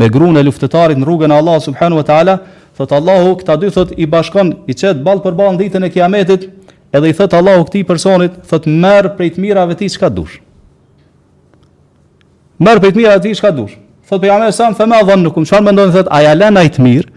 me 0.00 0.06
gruën 0.08 0.38
e 0.40 0.44
luftëtarit 0.46 0.96
në 0.98 1.04
rrugën 1.08 1.32
e 1.32 1.36
Allahut 1.38 1.64
subhanahu 1.64 2.00
wa 2.00 2.06
taala, 2.08 2.36
thot 2.76 2.92
Allahu 2.96 3.34
këta 3.40 3.56
dy 3.60 3.70
thot 3.72 3.90
i 4.00 4.06
bashkon 4.08 4.54
i 4.66 4.74
çet 4.74 5.02
ball 5.04 5.20
për 5.22 5.36
ball 5.36 5.58
ditën 5.60 5.84
e 5.84 5.90
kiametit 5.92 6.46
edhe 6.96 7.10
i 7.10 7.16
thot 7.16 7.34
Allahu 7.36 7.66
këtij 7.68 7.84
personit 7.86 8.40
thot 8.48 8.64
merr 8.66 9.10
prej 9.18 9.34
të 9.36 9.44
mirave 9.44 9.76
ti 9.76 9.90
çka 9.92 10.08
dush. 10.10 10.40
Merë 12.60 12.80
për 12.82 12.90
i 12.92 12.94
të 12.96 13.00
mirë 13.00 13.14
ati, 13.16 13.32
shka 13.36 13.50
dush. 13.56 13.76
Thot 14.08 14.20
për 14.20 14.28
jamë 14.32 14.50
e 14.50 14.54
samë, 14.56 14.76
thëme 14.80 14.96
a 14.98 15.06
dhënë 15.08 15.24
nukum, 15.28 15.46
qërë 15.48 15.64
mendojnë, 15.68 15.94
thot, 15.96 16.10
a 16.12 16.22
ja 16.24 16.32
lenë 16.36 16.60
a 16.60 16.64
i 16.66 16.70
të 16.74 16.82
mirë, 16.84 17.12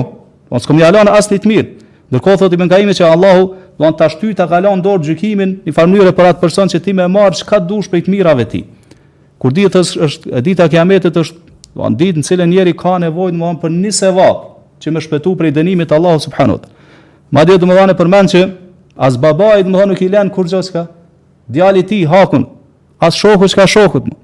Po 0.49 0.57
në 0.57 0.63
s'kom 0.65 0.79
jalon 0.81 1.13
asë 1.17 1.37
të 1.39 1.49
mirë. 1.53 1.69
Ndërkohë 2.09 2.39
thotë 2.41 2.57
Ibn 2.57 2.69
Kaimi 2.71 2.93
që 2.97 3.05
Allahu 3.05 3.41
do 3.79 3.89
ta 3.97 4.07
shtyjë 4.09 4.37
ta 4.39 4.45
kalon 4.49 4.81
dorë 4.81 5.05
gjykimin 5.11 5.51
në 5.67 5.73
farmyrë 5.77 6.13
për 6.17 6.29
atë 6.31 6.41
person 6.41 6.71
që 6.71 6.79
ti 6.85 6.95
më 6.97 7.05
marr 7.13 7.37
çka 7.37 7.59
dush 7.69 7.89
për 7.91 8.01
të 8.07 8.13
mirave 8.15 8.45
të 8.49 8.53
tij. 8.55 8.63
Kur 9.39 9.53
dita 9.53 9.83
është, 9.83 10.01
është 10.07 10.41
dita 10.47 10.65
e 10.65 10.71
Kiametit 10.73 11.19
është 11.21 11.37
do 11.75 11.83
an 11.85 11.97
ditë 11.99 12.19
në 12.23 12.27
cilën 12.29 12.49
njeri 12.51 12.73
ka 12.81 12.95
nevojë 13.05 13.35
domthon 13.37 13.59
për 13.61 13.75
një 13.83 13.93
sevap 13.93 14.41
që 14.81 14.93
më 14.95 15.03
shpëtu 15.05 15.35
prej 15.37 15.53
dënimit 15.59 15.91
të 15.91 15.99
Allahut 15.99 16.25
subhanahu 16.25 16.57
wa 16.57 16.63
taala. 16.63 16.75
Madje 17.37 17.59
domthonë 17.61 17.97
përmend 17.99 18.33
që 18.33 18.41
as 19.07 19.19
babai 19.21 19.59
domthon 19.67 19.93
nuk 19.93 20.01
i 20.01 20.09
lën 20.09 20.33
kur 20.33 20.49
gjoska, 20.49 20.87
djali 21.47 21.85
i 21.85 21.85
tij 21.85 22.05
hakun, 22.09 22.47
as 22.99 23.15
shoku 23.21 23.45
s'ka 23.47 23.67
shokut. 23.69 24.09
Më. 24.09 24.17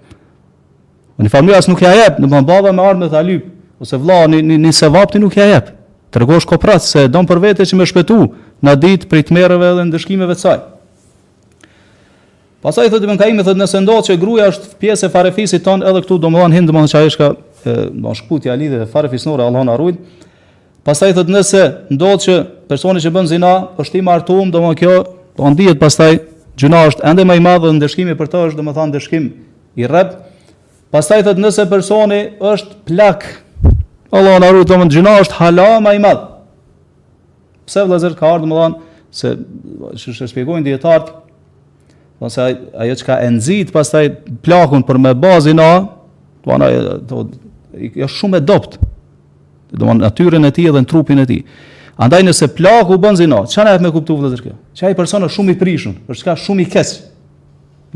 Në 1.22 1.30
farmyrë 1.32 1.62
as 1.62 1.70
nuk 1.70 1.86
ja 1.86 1.94
jep, 2.02 2.18
domthon 2.20 2.50
baba 2.50 2.74
me 2.74 2.82
armë 2.84 3.06
me 3.06 3.14
thalyp 3.14 3.46
ose 3.82 4.02
vllai 4.02 4.26
në 4.42 4.58
në 4.66 4.74
sevap 4.74 5.14
ti 5.14 5.22
nuk 5.22 5.38
ja 5.38 5.52
jep 5.54 5.70
tërgosh 6.16 6.48
koprat 6.48 6.84
se 6.86 7.08
don 7.12 7.28
për 7.28 7.42
vete 7.44 7.66
që 7.68 7.76
me 7.78 7.86
shpetu 7.88 8.20
në 8.64 8.76
ditë 8.84 9.10
prej 9.12 9.26
të 9.28 9.36
mereve 9.36 9.72
dhe 9.80 9.84
ndëshkimeve 9.90 10.38
të 10.38 10.42
saj. 10.46 10.60
Pasaj 12.66 12.88
thotë 12.90 13.06
Ibn 13.06 13.20
Kaimi 13.20 13.44
thotë 13.46 13.60
nëse 13.62 13.82
ndodh 13.84 14.08
që 14.08 14.16
gruaja 14.22 14.48
është 14.54 14.72
pjesë 14.82 15.10
e 15.10 15.14
farefisit 15.14 15.66
ton 15.66 15.84
edhe 15.86 16.02
këtu 16.06 16.18
do 16.18 16.32
të 16.32 16.42
thonë 16.42 16.56
hindë, 16.56 16.74
do 16.74 16.86
çajëshka, 16.94 17.28
thonë 17.66 17.66
çaj 17.66 17.90
është 17.90 18.06
do 18.06 18.12
të 18.14 18.20
shkputja 18.20 18.56
lidhje 18.58 18.80
e 18.86 18.90
farefisnore 18.94 19.44
Allah 19.46 19.66
na 19.68 19.76
ruaj. 19.78 19.98
Pastaj 20.88 21.14
thotë 21.18 21.36
nëse 21.36 21.62
ndodh 21.94 22.24
që 22.24 22.40
personi 22.70 23.04
që 23.04 23.12
bën 23.14 23.30
zina 23.36 23.52
është 23.82 24.00
i 24.00 24.06
martuar 24.08 24.48
do 24.48 24.60
të 24.60 24.64
thonë 24.64 24.80
kjo 24.80 24.96
do 25.36 25.52
ndihet 25.54 25.80
pastaj 25.84 26.14
gjuna 26.58 26.84
është 26.90 27.06
ende 27.12 27.26
më 27.28 27.38
i 27.40 27.44
madhe 27.44 27.70
dhe 27.70 27.78
ndëshkimi 27.78 28.16
për 28.18 28.30
të 28.32 28.44
është 28.50 28.62
do 28.62 28.66
të 28.70 28.76
thonë 28.80 28.94
ndëshkim 28.96 29.30
i 29.84 29.90
rrep. 29.92 30.16
Pastaj 30.96 31.26
thotë 31.28 31.44
nëse 31.46 31.68
personi 31.70 32.22
është 32.50 32.80
plak 32.88 33.30
Allah 34.16 34.38
në 34.40 34.48
rrëtë 34.52 34.70
të 34.72 34.76
më 34.80 34.86
në 34.88 34.94
gjina 34.96 35.14
është 35.26 35.38
halama 35.42 35.92
i 35.98 36.02
madhë. 36.04 36.26
Pse 37.68 37.82
vë 37.84 37.94
lezër 37.96 38.14
ka 38.20 38.30
ardhë 38.36 38.48
më 38.50 38.58
dhanë, 38.60 38.82
se 39.16 39.32
shë 40.02 40.14
shë 40.20 40.28
shpjegojnë 40.32 40.66
djetartë, 40.70 41.16
dhe 42.22 42.30
se 42.32 42.46
ajo 42.84 42.96
që 43.02 43.08
ka 43.10 43.18
enzitë, 43.26 43.74
pas 43.76 43.92
taj 43.92 44.06
plakun 44.46 44.86
për 44.88 45.02
me 45.04 45.12
bazin 45.20 45.60
na, 45.60 45.68
dhe 46.46 46.56
ajo 46.70 46.82
të 46.90 47.08
dhëtë, 47.10 47.40
i 47.76 47.90
jo, 48.02 48.08
shumë 48.12 48.40
e 48.40 48.46
dopt. 48.48 48.78
Do 49.76 49.90
mund 49.90 50.06
natyrën 50.06 50.48
e 50.48 50.52
ti 50.56 50.64
edhe 50.70 50.80
në 50.80 50.88
trupin 50.88 51.20
e 51.20 51.26
ti. 51.28 51.42
Andaj 52.00 52.22
nëse 52.24 52.48
plaku 52.56 52.96
u 52.96 53.02
bën 53.04 53.20
zinat, 53.20 53.52
çfarë 53.52 53.74
ajë 53.74 53.84
me 53.84 53.92
kuptuar 53.92 54.22
vëllazër 54.22 54.46
kjo? 54.46 54.54
Që 54.78 54.88
ai 54.92 54.96
person 54.96 55.24
është 55.28 55.42
shumë 55.42 55.56
i 55.56 55.60
prishun, 55.60 55.96
për 56.08 56.22
çka 56.22 56.36
shumë 56.44 56.64
i 56.64 56.66
keq. 56.72 56.94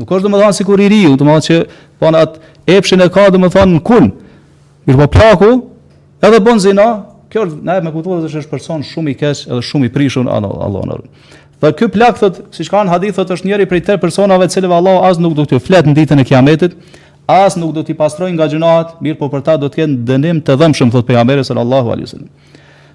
Nuk 0.00 0.12
është 0.16 0.26
domethënë 0.28 0.56
sikur 0.56 0.80
i 0.84 0.88
riu, 0.92 1.16
domethënë 1.20 1.46
që 1.46 1.58
po 2.00 2.08
anë 2.10 2.22
atë 2.26 2.52
epshin 2.76 3.04
e 3.04 3.08
ka 3.12 3.26
në 3.30 3.84
kun. 3.88 4.12
Mirpo 4.88 5.08
plaku, 5.12 5.50
Edhe 6.20 6.36
bën 6.44 6.58
zinë, 6.60 6.84
kjo 7.32 7.46
na 7.64 7.78
e 7.80 7.90
kuptuat 7.94 8.26
se 8.28 8.40
është 8.42 8.50
person 8.52 8.82
shumë 8.84 9.12
i 9.12 9.14
keq 9.16 9.44
edhe 9.48 9.60
shumë 9.64 9.88
i 9.88 9.92
prishur 9.92 10.26
Allahu 10.30 10.82
na. 10.88 10.98
Dhe 11.60 11.70
ky 11.76 11.88
plak 11.88 12.18
thot, 12.20 12.42
siç 12.52 12.68
kanë 12.72 12.92
hadithot 12.92 13.30
është 13.32 13.48
njëri 13.48 13.66
prej 13.68 13.80
tre 13.86 13.96
personave 14.00 14.48
të 14.48 14.58
cilëve 14.58 14.76
Allahu 14.76 15.02
as 15.08 15.20
nuk 15.20 15.32
do 15.36 15.46
t'i 15.48 15.60
flet 15.60 15.88
në 15.88 15.94
ditën 15.96 16.20
e 16.20 16.24
Kiametit, 16.28 16.76
as 17.28 17.56
nuk 17.60 17.72
do 17.76 17.82
t'i 17.84 17.96
pastrojë 17.96 18.34
nga 18.36 18.46
gjunaat, 18.52 18.94
mirë 19.04 19.16
po 19.20 19.30
për 19.32 19.42
ta 19.48 19.56
do 19.60 19.68
të 19.68 19.80
ketë 19.80 19.96
dënim 20.08 20.42
të 20.44 20.56
dhëmshëm 20.60 20.92
thot 20.92 21.08
pejgamberi 21.08 21.44
sallallahu 21.44 21.92
alaihi 21.94 22.08
wasallam. 22.08 22.30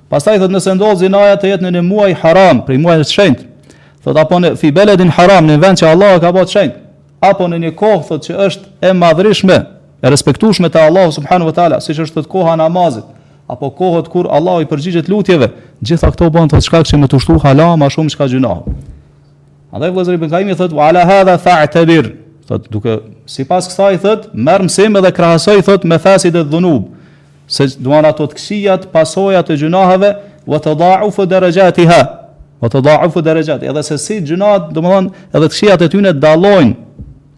Pastaj 0.09 0.39
thot 0.41 0.53
nëse 0.53 0.75
ndodh 0.77 1.01
zinaja 1.01 1.35
të 1.41 1.49
jetë 1.53 1.65
në 1.65 1.73
një 1.79 1.85
muaj 1.89 2.11
haram, 2.21 2.61
prej 2.65 2.77
muajit 2.81 3.07
të 3.09 3.15
shenjtë, 3.17 3.45
thot 4.05 4.21
apo 4.21 4.39
në 4.41 4.53
fi 4.61 4.73
beledin 4.73 5.13
haram 5.17 5.49
në 5.49 5.59
vend 5.63 5.81
që 5.81 5.89
Allah 5.93 6.17
ka 6.21 6.33
bërë 6.33 6.49
të 6.49 6.55
shenjtë, 6.59 6.79
apo 7.29 7.47
në 7.53 7.61
një 7.65 7.73
kohë 7.77 8.01
thot 8.09 8.25
që 8.29 8.37
është 8.49 8.89
e 8.89 8.93
madhrishme, 8.97 9.61
e 10.01 10.07
respektueshme 10.13 10.69
te 10.73 10.81
Allahu 10.81 11.11
subhanahu 11.13 11.49
wa 11.53 11.57
taala, 11.57 11.81
siç 11.85 11.99
është 12.05 12.17
thot 12.19 12.29
koha 12.33 12.57
namazit, 12.61 13.05
apo 13.47 13.69
kohët 13.75 14.07
kur 14.09 14.27
Allah 14.31 14.61
i 14.61 14.65
përgjigjet 14.67 15.09
lutjeve, 15.11 15.49
gjitha 15.85 16.09
këto 16.13 16.29
bën 16.33 16.47
të 16.51 16.61
shkak 16.65 16.87
që 16.89 16.97
më 17.01 17.09
të 17.11 17.19
ushtu 17.19 17.37
hala 17.43 17.73
ma 17.79 17.89
shumë 17.93 18.13
shka 18.15 18.27
gjuna. 18.31 18.55
A 19.71 19.79
dhe 19.81 19.89
vëzëri 19.93 20.19
për 20.21 20.29
nga 20.31 20.39
imi 20.41 20.55
thëtë, 20.57 20.73
wa 20.75 20.87
ala 20.89 21.03
hadha 21.05 21.35
tha 21.41 21.57
e 21.65 21.71
të 21.71 21.83
birë, 21.91 22.13
duke, 22.71 22.95
si 23.29 23.45
pas 23.47 23.67
kësa 23.69 23.91
i 23.93 23.99
thëtë, 24.01 24.31
mërë 24.33 24.67
mësim 24.69 24.97
edhe 25.01 25.11
krahësoj 25.17 25.59
thëtë 25.69 25.91
me 25.91 25.97
fesit 26.01 26.35
e 26.39 26.43
dhunub, 26.49 26.87
se 27.47 27.67
duan 27.77 28.07
ato 28.09 28.25
të 28.31 28.37
kësijat, 28.39 28.87
pasojat 28.95 29.51
e 29.53 29.57
gjunahave, 29.61 30.13
vë 30.47 30.59
të 30.65 30.75
da 30.81 30.91
ufë 31.05 31.27
dhe 31.29 31.41
regjati 31.45 31.85
ha, 31.91 31.99
vë 32.63 32.71
të 32.73 32.83
da 32.87 32.97
ufë 33.09 33.25
dhe 33.27 33.41
edhe 33.67 33.83
se 33.91 33.99
si 34.01 34.21
gjunat, 34.25 34.71
dhe 34.73 34.81
më 34.81 35.01
edhe 35.35 35.45
të 35.51 35.59
shijat 35.59 35.85
e 35.85 35.91
tynet 35.91 36.21
dalojnë, 36.23 36.73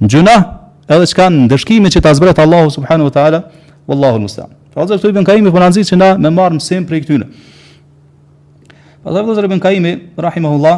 gjunah, 0.07 0.51
edhe 0.87 1.09
që 1.09 1.17
kanë 1.19 1.47
ndëshkimi 1.49 1.91
që 1.91 2.03
të 2.05 2.13
azbretë 2.13 2.45
Allahu 2.45 2.69
subhanu 2.77 3.09
wa 3.09 3.17
ta'ala, 3.17 3.43
wallahu 3.87 4.19
musta'an. 4.27 4.51
Pra 4.73 4.85
vëllazër 4.85 5.09
Ibn 5.15 5.23
Kaimi 5.25 5.51
po 5.51 5.59
na 5.59 5.69
nxit 5.71 5.87
që 5.93 5.97
na 5.97 6.09
me 6.17 6.29
marr 6.29 6.53
mësim 6.57 6.85
prej 6.87 7.05
këtyre. 7.05 7.25
Pra 9.01 9.15
vëllazër 9.15 9.47
Ibn 9.47 9.61
Kaimi 9.63 9.93
rahimahullah 10.27 10.77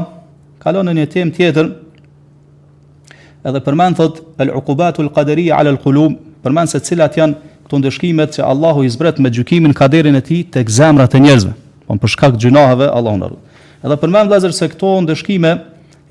kalon 0.62 0.88
në 0.88 0.93
një 1.00 1.06
temë 1.15 1.36
tjetër 1.36 1.72
edhe 3.50 3.62
përmend 3.65 4.00
thot 4.00 4.22
al-uqubatu 4.38 5.02
al-qadariyya 5.06 5.58
'ala 5.58 5.74
al-qulub, 5.74 6.15
përmend 6.43 6.69
se 6.69 6.80
cilat 6.86 7.17
janë 7.17 7.36
këto 7.65 7.80
ndëshkimet 7.82 8.38
që 8.38 8.45
Allahu 8.45 8.84
i 8.86 8.89
zbret 8.93 9.19
me 9.19 9.30
gjykimin 9.34 9.74
kaderin 9.74 10.15
e 10.15 10.22
tij 10.22 10.45
tek 10.54 10.69
zemrat 10.69 11.13
e 11.17 11.24
njerëzve, 11.26 11.54
po 11.88 11.98
për 11.98 12.10
shkak 12.13 12.34
të 12.38 12.41
gjunaheve 12.45 12.88
Allahu 12.93 13.17
na. 13.17 13.30
Edhe 13.84 13.98
përmend 13.98 14.30
vëllazër 14.32 14.54
se 14.54 14.69
këto 14.72 15.02
ndëshkime 15.04 15.52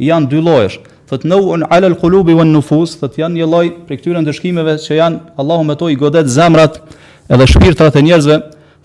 janë 0.03 0.29
dy 0.31 0.41
llojesh 0.43 0.79
thot 1.09 1.25
nawun 1.25 1.63
ala 1.73 1.87
al 1.87 1.95
qulubi 1.97 2.35
wan 2.35 2.53
nufus 2.53 2.97
thot 3.01 3.15
jan 3.17 3.33
nje 3.33 3.47
lloj 3.53 3.69
prej 3.89 3.99
këtyre 4.03 4.21
ndëshkimeve 4.23 4.75
që 4.85 4.97
janë 5.01 5.19
Allahu 5.41 5.65
me 5.65 5.75
to 5.81 5.89
i 5.89 5.97
godet 5.97 6.27
zemrat 6.29 6.75
edhe 7.33 7.47
shpirtrat 7.49 7.97
e 7.97 8.03
njerëzve 8.05 8.37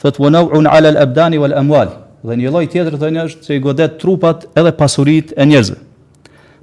thot 0.02 0.20
wa 0.24 0.30
nawun 0.32 0.68
ala 0.72 0.88
al 0.96 1.00
abdani 1.06 1.38
wal 1.42 1.54
amwal 1.60 1.90
dhe 2.24 2.36
nje 2.40 2.52
lloj 2.54 2.66
tjetër 2.72 2.96
thot 2.98 3.12
jan 3.16 3.30
se 3.44 3.56
i 3.58 3.60
godet 3.60 4.00
trupat 4.00 4.48
edhe 4.56 4.72
pasuritë 4.80 5.34
e 5.36 5.46
njerëzve 5.52 5.78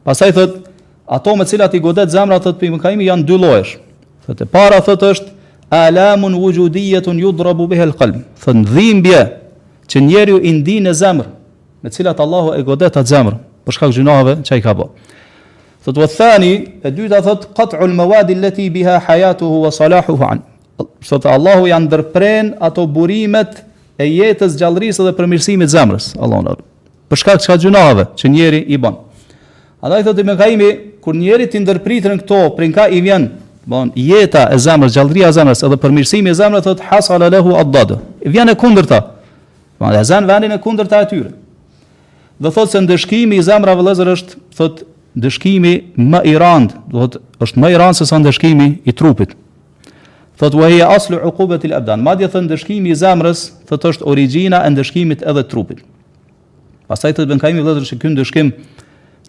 pastaj 0.04 0.32
thot 0.38 0.52
ato 1.06 1.36
me 1.36 1.44
cilat 1.44 1.74
i 1.76 1.80
godet 1.84 2.08
zemrat 2.08 2.42
thot 2.48 2.56
pimë 2.60 2.80
kaimi 2.80 3.04
janë 3.10 3.24
dy 3.28 3.36
llojesh 3.38 3.76
thot 4.24 4.40
e 4.40 4.46
para 4.48 4.80
thot 4.80 5.02
është 5.12 5.30
alamun 5.70 6.34
wujudiyatun 6.40 7.20
yudrabu 7.20 7.66
biha 7.68 7.82
alqalb. 7.90 8.16
qalb 8.16 8.44
thot 8.44 8.70
dhimbje 8.74 9.20
që 9.88 10.00
njeriu 10.08 10.38
i 10.42 10.50
ndinë 10.56 10.92
zemrën 10.96 11.28
me 11.82 11.88
cilat 11.92 12.16
Allahu 12.20 12.54
e 12.56 12.62
godet 12.64 12.96
atë 12.96 13.06
zemrën 13.12 13.36
për 13.68 13.72
shkak 13.76 13.90
gjinohave 13.92 14.36
që 14.40 14.52
ai 14.56 14.60
ka 14.64 14.72
bërë 14.74 14.88
Thot 15.82 15.96
wa 15.96 16.06
thani, 16.06 16.54
e 16.84 16.90
dyta 16.92 17.22
thot 17.24 17.48
qat'ul 17.56 17.92
mawad 17.96 18.28
allati 18.30 18.68
biha 18.70 18.98
hayatuhu 19.00 19.62
wa 19.64 19.70
salahuhu 19.72 20.24
an. 20.30 20.42
Sot 21.00 21.24
Allahu 21.26 21.68
ja 21.72 21.78
ndërpren 21.80 22.56
ato 22.60 22.84
burimet 22.86 23.62
e 23.98 24.04
jetës 24.04 24.58
gjallërisë 24.60 25.06
dhe 25.08 25.14
përmirësimit 25.16 25.70
të 25.72 25.78
zemrës. 25.78 26.10
Allahu 26.20 26.42
na. 26.44 26.54
Për 27.10 27.18
shkak 27.22 27.40
çka 27.44 27.56
gjunave 27.58 28.06
që 28.16 28.28
njeri 28.32 28.60
i 28.68 28.76
bën. 28.78 28.94
Allahu 29.82 30.04
thot 30.10 30.20
me 30.24 30.36
kaimi, 30.36 30.70
kur 31.00 31.16
njeri 31.16 31.48
ti 31.50 31.60
ndërpritën 31.64 32.20
këto, 32.26 32.42
prin 32.60 32.72
ka 32.76 32.88
i 32.92 33.00
vjen, 33.00 33.30
bon, 33.64 33.88
jeta 33.96 34.48
e 34.52 34.58
zemrës, 34.60 34.92
gjallëria 34.98 35.32
e 35.32 35.38
zemrës 35.38 35.64
edhe 35.64 35.80
përmirësimi 35.80 36.28
i 36.30 36.36
zemrës 36.36 36.64
thot 36.68 36.84
hasal 36.92 37.24
lahu 37.24 37.56
adad. 37.56 37.96
I 38.20 38.28
vjen 38.36 38.48
e 38.52 38.58
kundërta. 38.64 39.00
Bon, 39.80 39.96
e 39.96 40.04
zan 40.04 40.28
vjen 40.28 40.50
e 40.52 40.58
kundërta 40.60 41.00
e 41.00 41.08
tyre. 41.08 41.30
Dhe 42.40 42.48
thot 42.56 42.68
se 42.72 42.80
ndëshkimi 42.80 43.36
i 43.36 43.42
zemrave 43.44 43.80
vëllazër 43.80 44.08
është 44.14 44.40
thot 44.56 44.84
dëshkimi 45.16 45.72
më 45.98 46.20
i 46.30 46.34
rand, 46.38 46.74
do 46.92 47.02
thot 47.06 47.16
është 47.42 47.60
më 47.60 47.70
i 47.74 47.78
rand 47.80 47.96
se 47.98 48.06
sa 48.06 48.18
dëshkimi 48.22 48.66
i 48.86 48.92
trupit. 48.92 49.34
Thot 50.40 50.54
wa 50.56 50.70
hiya 50.70 50.88
aslu 50.94 51.18
uqubati 51.26 51.68
al-abdan. 51.70 52.00
Madje 52.02 52.28
thon 52.32 52.46
dëshkimi 52.48 52.90
i 52.92 52.96
zemrës, 52.96 53.42
thot 53.68 53.84
është 53.90 54.06
origjina 54.08 54.62
e 54.66 54.70
dëshkimit 54.76 55.22
edhe 55.26 55.42
të 55.42 55.50
trupit. 55.50 55.82
Pastaj 56.88 57.12
thot 57.18 57.28
ben 57.28 57.38
kaimi 57.42 57.62
vëllazër 57.62 57.84
se 57.90 57.98
ky 58.00 58.14
dëshkim 58.16 58.52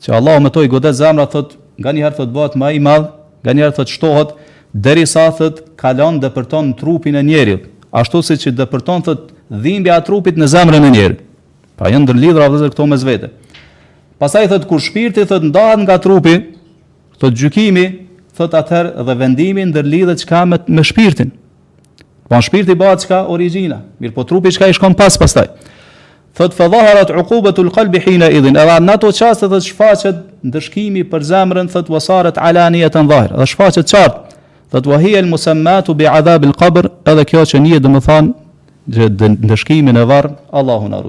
që 0.02 0.16
Allahu 0.18 0.46
më 0.48 0.54
toj 0.56 0.68
godet 0.72 0.96
zemra 0.98 1.26
thot 1.30 1.58
nganjëherë 1.82 2.18
thot 2.18 2.32
bëhet 2.34 2.56
më 2.58 2.72
i 2.78 2.80
madh, 2.82 3.10
nganjëherë 3.46 3.76
thot 3.76 3.90
shtohet 3.92 4.32
derisa 4.74 5.28
thot 5.38 5.60
kalon 5.78 6.18
dëpërton 6.24 6.72
trupin 6.80 7.16
e 7.18 7.22
njerit 7.26 7.68
ashtu 7.92 8.22
siç 8.24 8.48
dëpërton 8.56 9.04
thot 9.06 9.30
dhimbja 9.52 9.98
e 10.00 10.06
trupit 10.08 10.38
në 10.40 10.48
zemrën 10.48 10.82
e 10.88 10.92
njeriut. 10.96 11.20
Pa 11.78 11.90
janë 11.92 12.06
ndërlidhur 12.08 12.40
vëllazër 12.46 12.70
këto 12.74 12.86
mes 12.88 13.02
vete. 13.06 13.28
Pasaj 14.22 14.46
thët 14.52 14.68
kur 14.70 14.78
shpirti 14.80 15.24
thët 15.26 15.48
ndahet 15.50 15.82
nga 15.82 15.96
trupi, 15.98 16.36
thët 17.18 17.34
gjykimi, 17.42 17.86
thët 18.38 18.54
atëherë 18.60 19.06
dhe 19.08 19.14
vendimi 19.18 19.64
lidhe 19.90 20.14
qka 20.22 20.44
me, 20.52 20.60
me 20.78 20.84
shpirtin. 20.86 21.32
Po 22.30 22.38
në 22.38 22.44
shpirti 22.46 22.76
bëhet 22.78 23.08
qka 23.10 23.24
origina, 23.34 23.80
mirë 24.00 24.14
po 24.14 24.22
trupi 24.30 24.52
qka 24.54 24.70
i 24.70 24.76
shkon 24.78 24.94
pas 25.00 25.18
pastaj. 25.18 25.48
Thët 26.38 26.54
fëdhaharat 26.56 27.10
uqubet 27.24 27.58
u 27.58 27.66
lkalbi 27.72 28.04
hina 28.06 28.30
idhin, 28.32 28.60
edhe 28.62 28.78
në 28.86 28.94
ato 28.94 29.10
qasët 29.12 29.50
dhe 29.56 29.60
shfaqet 29.66 30.22
ndëshkimi 30.52 31.02
për 31.12 31.26
zemrën, 31.32 31.72
thët 31.74 31.90
wasaret 31.92 32.38
alanije 32.38 32.92
të 32.94 33.02
ndahir, 33.08 33.34
edhe 33.34 33.50
shfaqet 33.56 33.90
qartë. 33.92 34.38
Thët 34.72 34.88
wahie 34.94 35.16
el 35.20 35.28
musammatu 35.34 35.98
bi 35.98 36.06
adhabil 36.08 36.54
qabr, 36.62 36.92
edhe 37.10 37.26
kjo 37.34 37.42
që 37.56 37.66
një 37.66 37.82
dhe 37.88 37.92
më 37.98 38.06
thanë, 38.12 38.32
ndëshkimin 39.50 39.98
e 39.98 40.08
varë, 40.14 40.36
Allahu 40.62 40.94
në 40.94 41.02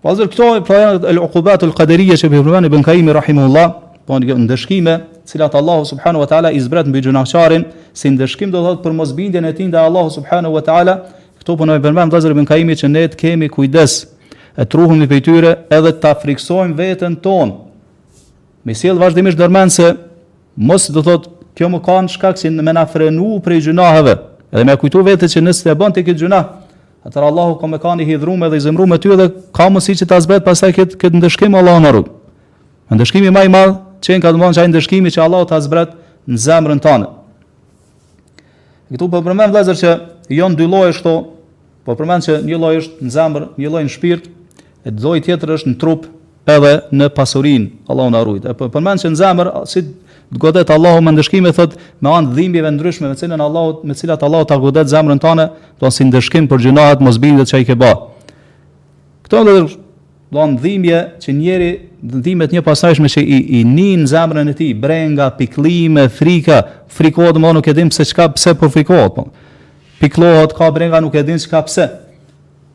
Pazër 0.00 0.28
po, 0.32 0.32
këto 0.32 0.44
e 0.56 0.60
po 0.62 0.64
pra 0.64 0.76
janë 0.80 1.08
el 1.12 1.18
uqubat 1.20 1.62
al 1.66 1.74
qadariyya 1.76 2.16
shebi 2.16 2.38
Ibn 2.40 2.64
Ibn 2.64 2.82
Kayyim 2.86 3.10
rahimahullah, 3.12 3.66
po 4.08 4.14
ndëshkime, 4.16 4.94
cilat 5.28 5.54
Allahu 5.54 5.84
subhanahu 5.84 6.22
wa 6.22 6.26
taala 6.26 6.52
i 6.56 6.60
zbret 6.60 6.86
mbi 6.88 7.02
gjunaqtarin, 7.04 7.66
si 7.92 8.08
ndëshkim 8.10 8.48
do 8.50 8.62
thot 8.64 8.80
për 8.80 8.94
mosbindjen 8.96 9.44
e 9.44 9.52
tij 9.52 9.68
ndaj 9.68 9.84
Allahu 9.90 10.10
subhanahu 10.14 10.54
wa 10.54 10.62
taala, 10.64 10.94
këto 11.42 11.56
po 11.56 11.66
na 11.68 11.76
bën 11.78 11.92
vëmend 11.92 12.16
Ibn 12.30 12.46
Kayyim 12.48 12.70
që 12.80 12.88
ne 12.88 13.02
të 13.12 13.18
kemi 13.20 13.48
kujdes 13.52 14.06
e 14.56 14.64
truhemi 14.64 15.04
prej 15.06 15.20
tyre 15.28 15.50
edhe 15.68 15.92
ta 16.00 16.14
friksojmë 16.16 16.74
veten 16.80 17.20
ton. 17.20 17.52
Me 18.64 18.72
sjell 18.74 18.96
vazhdimisht 18.98 19.36
dërmend 19.38 19.68
se 19.72 19.92
mos 20.56 20.88
do 20.88 21.02
thot 21.04 21.28
kjo 21.56 21.68
më 21.68 21.84
kanë 21.84 22.16
shkak 22.16 22.40
si 22.40 22.48
me 22.48 22.72
na 22.72 22.86
frenu 22.88 23.36
prej 23.44 23.68
gjunaheve, 23.68 24.16
edhe 24.48 24.64
më 24.64 24.80
kujtu 24.80 25.04
vetë 25.04 25.28
që 25.28 25.44
nëse 25.44 25.68
e 25.68 25.76
bën 25.76 25.92
ti 25.92 26.04
këtë 26.08 26.24
gjunah, 26.24 26.44
Atëra 27.04 27.26
Allahu 27.32 27.56
ka 27.60 27.66
me 27.72 27.78
ka 27.80 27.94
një 27.96 28.04
hidhrume 28.08 28.48
dhe 28.52 28.58
i 28.60 28.60
zemrume 28.60 28.98
ty 29.00 29.08
dhe 29.16 29.28
ka 29.56 29.70
mësi 29.72 29.94
që 30.02 30.08
të 30.10 30.16
azbet 30.20 30.44
pasaj 30.44 30.72
këtë, 30.76 30.98
këtë 31.00 31.20
ndëshkim 31.22 31.56
Allah 31.56 31.78
në 31.80 31.92
rrug. 31.94 32.10
Në 32.90 32.98
ndëshkimi 32.98 33.32
maj 33.32 33.46
madhë, 33.48 33.72
qenë 34.04 34.20
ka 34.24 34.32
të 34.34 34.40
mënë 34.42 34.56
që 34.56 34.60
ajë 34.64 34.70
ndëshkimi 34.74 35.12
që 35.16 35.22
Allahu 35.24 35.48
të 35.52 35.60
zbret 35.64 35.94
në 36.28 36.40
zemrën 36.44 36.82
tanë. 36.84 37.08
Këtu 38.92 39.08
për 39.08 39.16
po 39.16 39.22
përmen 39.30 39.48
vlezër 39.54 39.78
që 39.80 39.94
jonë 40.36 40.58
dy 40.60 40.68
lojë 40.72 41.00
to, 41.00 41.14
për 41.88 41.88
po 41.94 41.98
përmen 42.02 42.24
që 42.28 42.36
një 42.50 42.60
lojë 42.68 42.82
është 42.84 43.08
në 43.08 43.14
zemrë, 43.16 43.48
një 43.62 43.72
lojë 43.72 43.88
në 43.88 43.94
shpirt, 43.96 44.28
e 44.84 44.92
dhoj 44.92 45.18
tjetër 45.24 45.54
është 45.56 45.72
në 45.72 45.78
trup 45.80 46.04
edhe 46.52 46.74
në 46.98 47.08
pasurin, 47.16 47.70
Allah 47.88 48.10
në 48.12 48.20
arrujt. 48.20 48.44
E 48.44 48.52
për 48.58 48.68
po 48.68 48.74
përmen 48.76 49.00
që 49.00 49.12
në 49.16 49.20
zemrë, 49.24 49.60
si 49.72 49.86
godet 50.30 50.70
Allahu 50.70 51.00
me 51.00 51.10
e 51.48 51.52
thot 51.52 51.76
me 52.00 52.10
an 52.10 52.32
dhimbjeve 52.34 52.70
ndryshme 52.70 53.08
me 53.08 53.14
cilën 53.14 53.40
Allahu 53.42 53.80
me 53.84 53.94
cilat 53.94 54.22
Allahu 54.22 54.44
ta 54.44 54.56
godet 54.56 54.86
zemrën 54.86 55.18
tonë 55.20 55.48
do 55.80 55.90
si 55.90 56.04
ndëshkim 56.04 56.48
për 56.48 56.58
gjunahet 56.58 57.00
mos 57.00 57.18
bindet 57.18 57.52
i 57.54 57.64
ke 57.64 57.74
bë. 57.74 57.92
Kto 59.22 59.44
do 59.44 59.56
të 60.30 60.34
thon 60.34 60.54
dhimbje 60.62 61.00
që 61.22 61.32
njëri 61.34 61.70
dhimbet 62.22 62.52
një 62.54 62.62
pasajshme 62.62 63.08
që 63.10 63.20
i, 63.22 63.38
i 63.60 63.64
nin 63.64 64.04
zemrën 64.06 64.48
e 64.48 64.54
tij, 64.54 64.74
brenga, 64.80 65.30
pikllime, 65.34 66.04
frika, 66.08 66.62
frikohet 66.88 67.36
më 67.42 67.50
nuk 67.56 67.66
e 67.68 67.72
dim 67.74 67.90
se 67.90 68.04
çka 68.04 68.28
pse 68.34 68.54
po 68.54 68.70
frikohet. 68.70 69.14
Po. 69.14 69.26
Piklohet 70.00 70.54
ka 70.56 70.70
brenga 70.70 71.00
nuk 71.00 71.14
e 71.14 71.22
dim 71.26 71.38
çka 71.38 71.62
pse. 71.66 71.88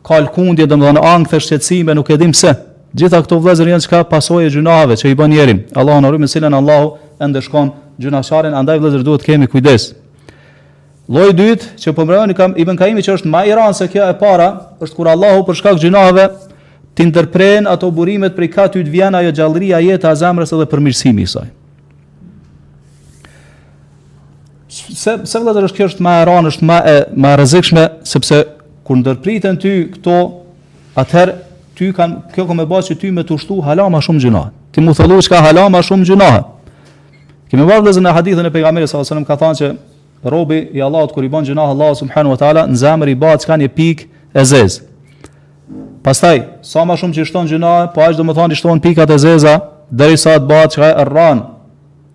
Ka 0.05 0.19
lkundje 0.21 0.67
domthon 0.67 0.99
ankthë 0.99 1.39
shqetësime 1.41 1.95
nuk 1.95 2.11
e 2.13 2.17
dim 2.19 2.35
pse. 2.35 2.51
Gjitha 2.95 3.19
këto 3.25 3.41
vëllezër 3.43 3.69
janë 3.73 3.83
çka 3.83 3.99
pasojë 4.07 4.53
gjunave 4.53 4.95
që 4.95 5.09
i 5.11 5.15
bën 5.19 5.31
njerin. 5.33 5.57
Allahu 5.75 6.03
na 6.05 6.11
rrimë 6.13 6.29
selan 6.31 6.55
Allahu 6.55 6.93
e 7.19 7.27
ndeshkon 7.27 7.73
gjunaçarin, 7.99 8.55
andaj 8.55 8.79
vëllezër 8.79 9.03
duhet 9.03 9.23
të 9.25 9.29
kemi 9.33 9.49
kujdes. 9.51 9.89
Lloji 11.11 11.33
i 11.33 11.37
dytë 11.41 11.73
që 11.83 11.93
po 11.95 12.05
mbrojani 12.07 12.37
kam 12.39 12.53
i 12.57 12.63
bën 12.67 12.79
kaimi 12.79 13.03
që 13.03 13.17
është 13.19 13.31
më 13.33 13.41
i 13.49 13.55
rëndë 13.57 13.77
se 13.81 13.89
kjo 13.91 14.05
e 14.07 14.15
para, 14.21 14.47
është 14.81 14.95
kur 14.97 15.09
Allahu 15.11 15.43
për 15.49 15.59
shkak 15.59 15.81
gjunave 15.83 16.29
ti 16.95 17.03
ndërprerën 17.09 17.67
ato 17.67 17.89
burimet 17.91 18.33
prej 18.37 18.49
ka 18.55 18.69
ty 18.71 18.83
të 18.87 18.93
vjen 18.95 19.17
ajo 19.19 19.33
gjallëria 19.41 19.81
jeta 19.83 20.13
e 20.15 20.19
zamrës 20.23 20.55
edhe 20.55 20.69
për 20.71 20.85
i 20.87 21.25
saj. 21.27 21.49
Se 24.75 25.13
se 25.23 25.39
vëllezër 25.39 25.67
është 25.67 25.81
kjo 25.81 25.91
është 25.91 26.07
më 26.07 26.15
e 26.21 26.23
rëndë, 26.31 26.53
është 26.55 26.69
më 26.69 26.79
e 26.93 26.95
më 27.21 27.33
e 27.33 27.37
rrezikshme 27.41 27.83
sepse 28.07 28.39
kur 28.87 28.95
ndërpriten 29.03 29.59
ty 29.61 29.73
këto 29.93 30.17
atëherë 30.95 31.41
ty 31.75 31.91
kanë 31.95 32.33
kjo 32.33 32.45
kanë 32.47 32.63
më 32.63 32.67
bërë 32.71 32.87
që 32.89 32.95
ty 33.01 33.11
më 33.13 33.25
të 33.27 33.35
ushtu 33.35 33.57
hala 33.65 33.85
më 33.91 34.01
shumë 34.05 34.21
gjëna. 34.23 34.41
Ti 34.71 34.81
më 34.83 34.95
thellu 34.99 35.19
çka 35.25 35.41
hala 35.43 35.65
më 35.73 35.81
shumë 35.89 36.07
gjëna. 36.09 36.29
Kemë 37.51 37.65
vënë 37.69 37.95
në 38.05 38.13
hadithën 38.17 38.47
e 38.47 38.51
pejgamberit 38.55 38.89
sallallahu 38.91 39.07
alajhi 39.07 39.25
wasallam 39.25 39.27
ka 39.27 39.37
thënë 39.41 39.59
që 39.59 39.69
robi 40.33 40.59
i 40.77 40.81
Allahut 40.85 41.11
kur 41.13 41.23
i 41.23 41.29
bën 41.29 41.45
gjëna 41.49 41.67
Allah 41.73 41.91
subhanahu 41.99 42.33
wa 42.35 42.39
taala 42.41 42.65
në 42.69 42.79
zemër 42.81 43.11
i 43.13 43.17
bëhet 43.23 43.43
çka 43.45 43.57
një 43.61 43.69
pikë 43.75 44.07
e 44.33 44.45
zezë. 44.51 44.81
Pastaj 46.05 46.41
sa 46.65 46.83
më 46.85 46.97
shumë 47.01 47.17
që 47.19 47.27
shton 47.29 47.47
gjëna, 47.51 47.73
po 47.93 48.01
as 48.05 48.17
domethënë 48.17 48.53
i 48.55 48.59
shton 48.59 48.81
pikat 48.83 49.09
e 49.11 49.19
zeza 49.21 49.55
derisa 49.91 50.35
të 50.39 50.45
bëhet 50.49 50.75
çka 50.75 50.93
rran. 51.09 51.43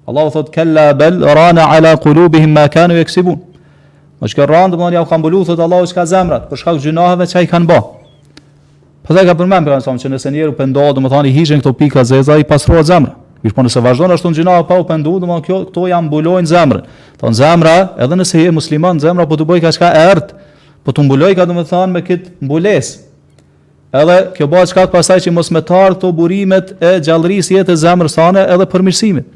Allah 0.08 0.30
thot 0.34 0.50
kalla 0.50 0.88
bal 0.94 1.22
rana 1.36 1.68
ala 1.76 1.94
qulubihim 2.02 2.50
ma 2.56 2.66
kanu 2.68 2.98
yaksubun. 2.98 3.38
Mos 4.20 4.34
qe 4.34 4.44
rran 4.46 4.72
domethënë 4.74 4.98
ja 4.98 5.04
u 5.06 5.08
kanë 5.10 5.22
bulu 5.28 5.44
thot 5.46 5.60
Allahu 5.62 5.86
çka 5.90 6.06
zemrat, 6.10 6.48
për 6.50 6.56
shkak 6.62 6.80
gjënave 6.86 7.26
çka 7.30 7.46
i 7.46 7.50
kanë 7.50 7.68
bë. 7.70 7.80
Po 9.10 9.14
dhe 9.18 9.24
ka 9.26 9.32
përmend 9.34 9.66
për 9.66 9.72
anësom 9.74 9.96
që 9.98 10.08
nëse 10.12 10.30
njeriu 10.30 10.52
pendo, 10.54 10.84
domethënë 10.94 11.26
i 11.26 11.32
hijën 11.34 11.58
këto 11.58 11.70
pika 11.74 12.04
zeza 12.06 12.36
i 12.38 12.44
pasrohet 12.46 12.86
zemra. 12.86 13.16
Mirë, 13.42 13.54
po 13.56 13.64
nëse 13.66 13.80
vazhdon 13.82 14.12
ashtu 14.14 14.30
në 14.30 14.34
ngjina 14.36 14.58
pa 14.68 14.76
u 14.78 14.84
pendu, 14.86 15.16
domethënë 15.24 15.42
këto 15.48 15.58
këto 15.72 15.86
ja 15.90 15.98
mbulojnë 15.98 16.46
zemrën. 16.46 16.84
Do 17.18 17.32
zemra, 17.34 17.72
edhe 18.06 18.18
nëse 18.20 18.44
je 18.44 18.52
musliman, 18.54 19.00
zemra 19.02 19.26
po 19.26 19.34
të 19.34 19.48
bëj 19.50 19.64
kaçka 19.64 19.90
ert, 20.04 20.30
po 20.86 20.94
të 20.94 21.08
mbuloj 21.08 21.32
ka 21.40 21.48
domethënë 21.50 21.90
me 21.96 22.04
kët 22.06 22.28
mbulesë. 22.38 22.94
Edhe 23.98 24.20
kjo 24.38 24.46
bëhet 24.54 24.70
çka 24.76 24.86
pasaj 24.94 25.18
që 25.26 25.34
mos 25.34 25.50
më 25.58 25.64
të 25.66 25.82
këto 25.96 26.12
burimet 26.14 26.70
e 26.78 26.92
gjallërisë 27.02 27.58
jetë 27.58 27.80
zemrës 27.82 28.14
sonë 28.14 28.46
edhe 28.46 28.70
për 28.70 28.86
mirësimin. 28.86 29.26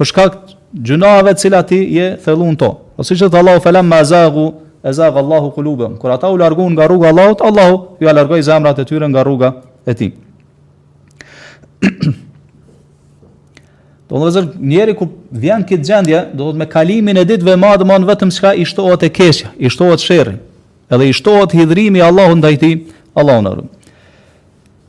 Për 0.00 0.12
shkak 0.14 0.40
gjunave 0.72 1.36
të 1.36 1.44
cilat 1.44 1.76
i 1.76 1.82
je 1.98 2.08
thellun 2.24 2.56
to. 2.56 2.72
Ose 2.96 3.12
siç 3.12 3.26
thot 3.26 3.36
Allahu 3.42 3.60
fala 3.68 3.84
mazagu, 3.84 4.48
e 4.84 4.92
zaq 4.92 5.16
Allahu 5.16 5.54
qulubum 5.54 5.98
kur 5.98 6.10
ata 6.10 6.28
u 6.28 6.36
largun 6.38 6.72
nga 6.72 6.86
rruga 6.88 7.08
Allahut 7.08 7.40
Allahu 7.42 7.76
ju 8.00 8.06
largoi 8.08 8.42
zemrat 8.42 8.78
e 8.78 8.84
tyre 8.84 9.06
nga 9.08 9.22
rruga 9.22 9.52
e 9.86 9.94
tij 9.94 10.12
Do 14.08 14.20
në 14.20 14.28
thotë 14.36 14.60
njeri 14.70 14.92
ku 14.94 15.06
vjen 15.32 15.62
këtë 15.66 15.88
gjendje 15.88 16.18
do 16.38 16.50
të 16.52 16.60
me 16.60 16.66
kalimin 16.70 17.16
e 17.18 17.22
ditëve 17.26 17.54
më 17.60 17.70
të 17.80 17.86
mëdha 17.88 18.08
vetëm 18.12 18.30
çka 18.36 18.50
i 18.60 18.66
shtohet 18.68 19.02
e 19.08 19.08
keshja, 19.16 19.48
i 19.64 19.70
shtohet 19.72 20.04
sherrri 20.04 20.36
edhe 20.92 21.08
i 21.08 21.14
shtohet 21.16 21.54
hidhrimi 21.56 22.02
Allahu 22.04 22.36
ndaj 22.42 22.58
tij 22.62 22.74
Allahu 23.18 23.42
na 23.48 23.54
rrim 23.56 23.70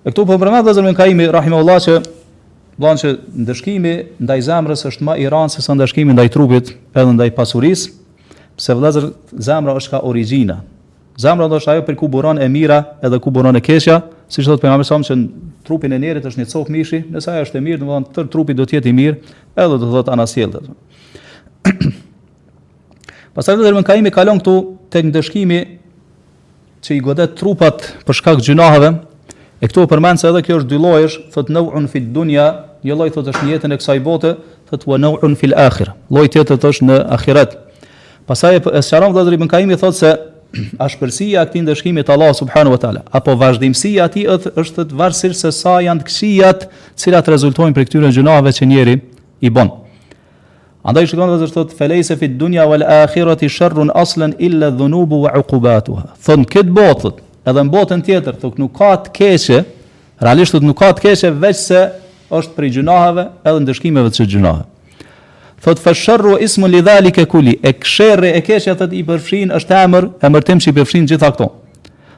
E 0.05 0.11
këtu 0.11 0.25
po 0.27 0.35
përmend 0.37 0.59
Allahu 0.59 0.75
Zotërim 0.77 0.99
Kaimi 0.99 1.29
rahimehullah 1.31 1.79
se 1.87 1.95
Vlonçë 2.75 3.13
ndëshkimi 3.39 3.93
ndaj 4.19 4.41
zamrës 4.49 4.83
është 4.89 5.05
më 5.07 5.13
i 5.23 5.29
rëndë 5.31 5.53
se 5.55 5.61
sa 5.63 5.71
ndëshkimi 5.79 6.11
ndaj 6.11 6.27
trupit 6.35 6.73
edhe 6.91 7.11
ndaj 7.15 7.29
pasurisë, 7.37 7.85
se 8.59 8.73
vëllazër 8.75 9.09
zemra 9.43 9.73
është 9.79 9.91
ka 9.93 9.99
origjina. 10.07 10.59
Zemra 11.19 11.47
do 11.47 11.57
është 11.59 11.71
ajo 11.71 11.83
për 11.87 11.95
ku 11.99 12.07
buron 12.11 12.39
e 12.41 12.47
mira 12.51 12.77
edhe 13.03 13.19
ku 13.23 13.31
buron 13.31 13.55
e 13.55 13.61
keqja, 13.63 14.01
siç 14.31 14.47
thotë 14.47 14.63
pejgamberi 14.65 14.87
sa 14.87 14.97
më 14.99 15.05
që 15.07 15.15
në 15.19 15.29
trupin 15.67 15.93
e 15.95 15.99
njerit 15.99 16.27
është 16.27 16.41
një 16.41 16.47
copë 16.51 16.73
mishi, 16.75 16.99
nëse 17.13 17.29
ajo 17.31 17.45
është 17.47 17.59
e 17.59 17.63
mirë, 17.67 17.79
domethënë 17.83 18.15
tër 18.17 18.27
trupi 18.33 18.55
do 18.57 18.65
të 18.67 18.77
jetë 18.77 18.91
i 18.91 18.95
mirë, 18.95 19.33
edhe 19.55 19.67
do 19.71 19.79
të 19.85 19.89
thotë 19.95 20.13
anasjellë. 20.15 20.63
Pastaj 23.35 23.55
vëllazër 23.57 23.77
më 23.79 23.85
ka 23.89 23.97
imi 23.99 24.11
kalon 24.15 24.39
këtu 24.41 24.55
tek 24.95 25.07
ndëshkimi 25.09 25.59
që 26.85 26.95
i 26.95 26.99
godet 27.03 27.35
trupat 27.39 27.87
për 28.07 28.19
shkak 28.19 28.43
gjinohave, 28.45 28.91
e 29.63 29.69
këtu 29.71 29.85
përmend 29.91 30.19
se 30.19 30.27
edhe 30.31 30.43
kjo 30.43 30.59
është 30.63 30.71
dy 30.73 30.81
llojesh, 30.83 31.15
thotë 31.33 31.55
nau'un 31.55 31.87
fid 31.91 32.11
dunya, 32.15 32.49
një 32.85 32.93
lloj 32.99 33.13
thotë 33.15 33.31
është 33.33 33.47
në 33.47 33.55
jetën 33.55 33.71
e 33.73 33.79
kësaj 33.81 34.01
bote, 34.05 34.35
thotë 34.69 34.91
wa 34.91 34.99
nau'un 35.01 35.33
fil 35.39 35.55
akhir. 35.57 35.95
Lloji 36.13 36.35
tjetër 36.35 36.67
është 36.73 36.91
në 36.91 36.99
ahiret. 37.19 37.55
Pasaj 38.25 38.57
e 38.57 38.81
sharon 38.83 39.13
vëzër 39.13 39.35
i 39.35 39.37
bënkaimi 39.37 39.75
thot 39.77 39.93
se 39.99 40.09
ashpërsia 40.81 41.43
këti 41.45 41.61
dëshkimit 41.67 42.07
Allah 42.09 42.31
subhanu 42.33 42.73
wa 42.73 42.79
tala, 42.81 43.03
apo 43.13 43.35
vazhdimësia 43.37 44.07
ati 44.09 44.23
është 44.31 44.85
të 44.91 44.97
varsir 44.99 45.35
se 45.37 45.51
sa 45.53 45.77
janë 45.85 46.01
të 46.03 46.07
këshijat 46.09 46.65
cilat 47.03 47.29
rezultojnë 47.35 47.75
për 47.77 47.87
këtyre 47.89 48.11
gjunave 48.15 48.53
që 48.57 48.69
njeri 48.71 48.97
i 49.45 49.51
bon. 49.53 49.69
Andaj 50.85 51.07
shikon 51.09 51.31
dhe 51.33 51.39
zërthot, 51.45 51.71
felejse 51.77 52.13
fit 52.21 52.33
dunja 52.37 52.65
wal 52.69 52.81
akhirat 53.03 53.41
i 53.45 53.49
shërrun 53.49 53.89
aslen 53.97 54.33
illa 54.45 54.67
dhunubu 54.73 55.23
wa 55.25 55.31
uqubatuha. 55.41 56.03
Thon, 56.25 56.43
këtë 56.49 56.73
botët, 56.77 57.21
edhe 57.49 57.61
në 57.65 57.73
botën 57.73 58.03
tjetër, 58.05 58.37
thuk 58.41 58.59
nuk 58.61 58.73
ka 58.77 58.91
të 59.07 59.13
keqe, 59.17 59.63
realisht 60.25 60.53
thuk 60.53 60.61
nuk 60.65 60.77
ka 60.83 60.91
të 60.93 61.07
keqe 61.07 61.31
veç 61.41 61.63
se 61.67 61.81
është 62.37 62.55
prej 62.57 62.75
gjunaheve 62.79 63.27
edhe 63.45 63.59
ndëshkimeve 63.65 64.13
të 64.13 64.21
që 64.23 64.29
gjunaheve. 64.35 64.69
Thot 65.61 65.79
fasharru 65.79 66.37
ismu 66.41 66.67
li 66.67 66.81
dhalika 66.85 67.25
kulli. 67.25 67.59
E 67.63 67.73
kshere 67.79 68.29
e 68.37 68.41
keshja 68.41 68.75
thot 68.75 68.93
i 68.93 69.03
përfshin 69.07 69.53
është 69.55 69.77
emër, 69.83 70.09
emërtim 70.27 70.59
që 70.61 70.71
i 70.73 70.77
përfshin 70.79 71.07
gjitha 71.11 71.29
këto. 71.35 71.47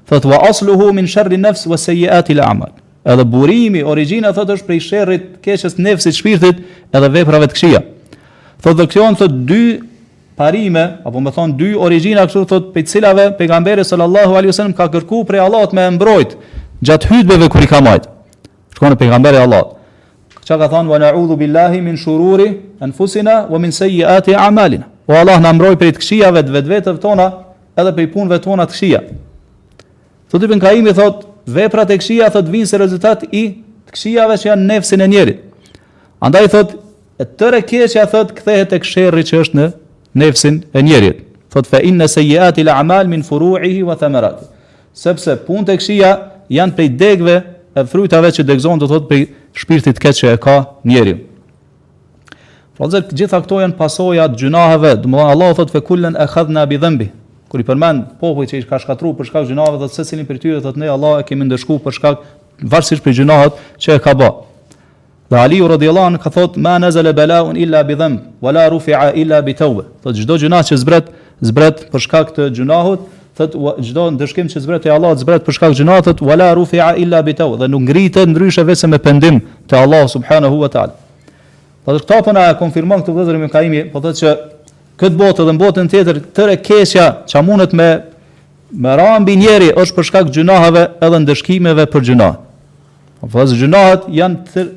Thot 0.09 0.25
wa 0.25 0.39
asluhu 0.47 0.89
min 0.95 1.07
sharri 1.07 1.37
nafs 1.37 1.67
wa 1.69 1.77
sayiati 1.79 2.35
al 2.37 2.45
a'mal. 2.49 2.71
Edhe 3.07 3.23
burimi, 3.33 3.83
origjina 3.87 4.33
thot 4.35 4.49
është 4.55 4.67
prej 4.67 4.79
sherrit, 4.87 5.27
keqës 5.45 5.75
së 5.77 5.83
nefsit, 5.85 6.17
shpirtit, 6.17 6.63
edhe 6.93 7.09
veprave 7.13 7.47
të 7.51 7.55
këqija. 7.59 7.81
Thot 8.63 8.81
do 8.81 8.87
këto 8.89 9.09
thot 9.21 9.37
dy 9.47 9.61
parime 10.37 10.83
apo 11.07 11.21
më 11.23 11.31
thon 11.35 11.55
dy 11.59 11.71
origjina 11.87 12.25
këtu 12.27 12.43
thot 12.51 12.69
pe 12.73 12.83
cilave 12.89 13.29
pejgamberi 13.39 13.85
sallallahu 13.85 14.33
alaihi 14.37 14.51
wasallam 14.53 14.75
ka 14.79 14.89
kërkuar 14.93 15.25
prej 15.29 15.41
Allahut 15.43 15.73
me 15.73 15.87
mbrojt 15.95 16.35
gjat 16.85 17.07
hyjbeve 17.11 17.47
kur 17.53 17.63
i 17.65 17.69
ka 17.69 17.81
marrë. 17.85 18.09
Shkon 18.75 18.95
pejgamberi 18.99 19.39
Allahut 19.45 19.76
çka 20.47 20.55
ka 20.59 20.67
thënë 20.71 20.87
wa 20.91 20.97
na'udhu 21.01 21.35
billahi 21.39 21.81
min 21.83 21.95
shururi 21.99 22.51
anfusina 22.79 23.47
wa 23.51 23.57
min 23.59 23.71
sayyiati 23.71 24.31
a'malina. 24.37 24.85
O 25.07 25.13
Allah 25.13 25.39
na 25.43 25.51
mbroj 25.53 25.75
prej 25.79 25.91
të 25.97 26.29
të 26.47 26.55
vetvetëve 26.57 26.99
tona 27.03 27.25
edhe 27.77 27.91
prej 27.95 28.07
punëve 28.13 28.39
tona 28.45 28.63
të 28.65 28.71
këshija. 28.73 28.99
Thotë 30.31 30.43
Ibn 30.45 30.59
Kaim 30.63 30.87
i 30.87 30.93
thot 30.93 31.25
veprat 31.45 31.91
e 31.91 31.97
këshija 31.99 32.29
thot 32.31 32.45
vinë 32.47 32.65
se 32.69 32.77
rezultat 32.79 33.23
i 33.31 33.43
të 33.87 33.91
këshijave 33.95 34.35
që 34.39 34.47
janë 34.49 34.65
nefsin 34.71 35.01
e 35.03 35.07
njerit. 35.07 35.37
Andaj 36.23 36.47
thot 36.55 36.73
e 37.21 37.25
tëre 37.37 37.59
keqja 37.67 38.07
thot 38.11 38.31
kthehet 38.39 38.69
tek 38.73 38.83
sherrri 38.87 39.23
që 39.27 39.39
është 39.43 39.55
në 39.59 39.67
nefsin 40.19 40.63
e 40.75 40.81
njerit. 40.87 41.19
Thot 41.51 41.67
fa 41.69 41.79
inna 41.83 42.07
sayyiati 42.11 42.63
al-a'mal 42.65 43.07
min 43.11 43.19
furu'ihi 43.23 43.83
wa 43.87 43.95
thamarati. 43.99 44.45
Sepse 44.95 45.37
punët 45.45 45.71
e 45.75 45.79
këshija 45.81 46.11
janë 46.51 46.75
prej 46.79 46.89
degëve 46.99 47.37
frujtave 47.85 48.31
që 48.33 48.45
dëgzon 48.47 48.79
do 48.81 48.87
thot 48.89 49.05
për 49.09 49.27
shpirtit 49.57 49.99
keq 50.01 50.15
që 50.17 50.31
e 50.33 50.37
ka 50.41 50.55
njeriu. 50.87 51.19
Pra, 52.77 52.87
Frazer, 52.87 53.05
gjitha 53.09 53.39
këto 53.43 53.61
janë 53.63 53.77
pasoja 53.77 54.27
të 54.29 54.41
gjunaheve, 54.43 54.95
dhe 55.01 55.09
më 55.09 55.17
dhe 55.19 55.29
Allah 55.33 55.53
thot 55.57 55.71
fe 55.73 55.81
kullen 55.83 56.17
e 56.21 56.25
khadhë 56.29 56.53
në 56.53 56.61
abidhëmbi, 56.65 57.07
kër 57.51 57.63
i 57.63 57.67
përmenë 57.67 58.03
popoj 58.21 58.45
që 58.51 58.59
i 58.61 58.65
ka 58.69 58.77
shkatru 58.81 59.13
për 59.17 59.29
shkak 59.31 59.47
gjunaheve 59.49 59.79
dhe 59.81 59.89
të 59.89 59.97
sesilin 59.97 60.27
për 60.29 60.41
tyre 60.43 60.59
dhe 60.63 60.73
të 60.75 60.81
ne 60.83 60.91
Allah 60.93 61.19
e 61.23 61.27
kemi 61.27 61.47
ndëshku 61.49 61.79
për 61.85 61.97
shkak 61.97 62.21
vërsisht 62.69 63.03
për 63.05 63.17
gjunahet 63.21 63.57
që 63.81 63.95
e 63.97 64.01
ka 64.05 64.13
ba. 64.17 64.29
Dhe 65.27 65.41
Aliu 65.41 65.67
radiallahu 65.67 66.11
anhu 66.13 66.21
ka 66.23 66.29
thot 66.33 66.55
ma 66.57 66.77
nazala 66.79 67.11
illa 67.57 67.81
bi 67.83 67.95
dhanb 67.97 68.19
wala 68.41 68.69
rufi'a 68.71 69.09
illa 69.19 69.41
bi 69.41 69.53
tawbah. 69.53 69.85
Po 70.03 70.11
çdo 70.13 70.37
që 70.39 70.75
zbret, 70.77 71.09
zbret 71.41 71.87
për 71.91 71.99
shkak 71.99 72.29
të 72.35 72.49
gjunahut, 72.55 73.01
thot 73.37 73.55
çdo 73.85 74.05
ndeshkim 74.13 74.47
që 74.51 74.61
zbret 74.63 74.83
te 74.85 74.91
Allah 74.91 75.13
zbret 75.19 75.45
për 75.45 75.55
shkak 75.57 75.75
gjinatët, 75.77 76.21
wala 76.25 76.49
rufi'a 76.57 76.93
illa 76.97 77.21
bi 77.25 77.35
taw 77.37 77.53
dhe 77.59 77.67
nuk 77.69 77.83
ngrihet 77.87 78.23
ndryshe 78.31 78.63
vetëm 78.67 78.91
me 78.95 78.97
pendim 78.97 79.41
te 79.69 79.75
Allah 79.77 80.07
subhanahu 80.09 80.59
wa 80.63 80.69
taala. 80.73 80.95
Po 81.85 81.93
do 81.95 82.01
të 82.01 82.33
na 82.35 82.47
konfirmon 82.59 83.03
këtë 83.03 83.15
vëzërim 83.19 83.45
e 83.45 83.51
Kaimi, 83.53 83.83
po 83.93 84.01
thotë 84.03 84.19
që 84.21 84.33
kët 84.99 85.15
botë 85.19 85.45
dhe 85.47 85.55
botën 85.61 85.89
tjetër 85.93 86.21
tëre 86.35 86.57
keqja 86.65 87.05
çka 87.29 87.41
mundet 87.47 87.73
me 87.77 87.87
me 88.83 88.95
ra 88.99 89.13
mbi 89.21 89.37
njerëj 89.43 89.71
është 89.85 89.95
për 89.97 90.07
shkak 90.09 90.33
të 90.35 90.43
edhe 91.05 91.17
ndeshkimeve 91.23 91.85
për 91.93 92.07
gjinah. 92.09 92.33
Po 93.19 93.29
vëzë 93.33 93.59
gjinahat 93.61 94.09
janë 94.09 94.37
tër 94.53 94.67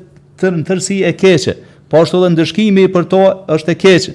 tër 0.41 0.61
tërsi 0.69 1.03
e 1.09 1.13
keqe, 1.21 1.57
po 1.91 2.01
ashtu 2.05 2.21
edhe 2.23 2.35
ndeshkimi 2.37 2.87
për 2.95 3.09
to 3.13 3.25
është 3.57 3.73
e 3.73 3.75
keqe. 3.83 4.15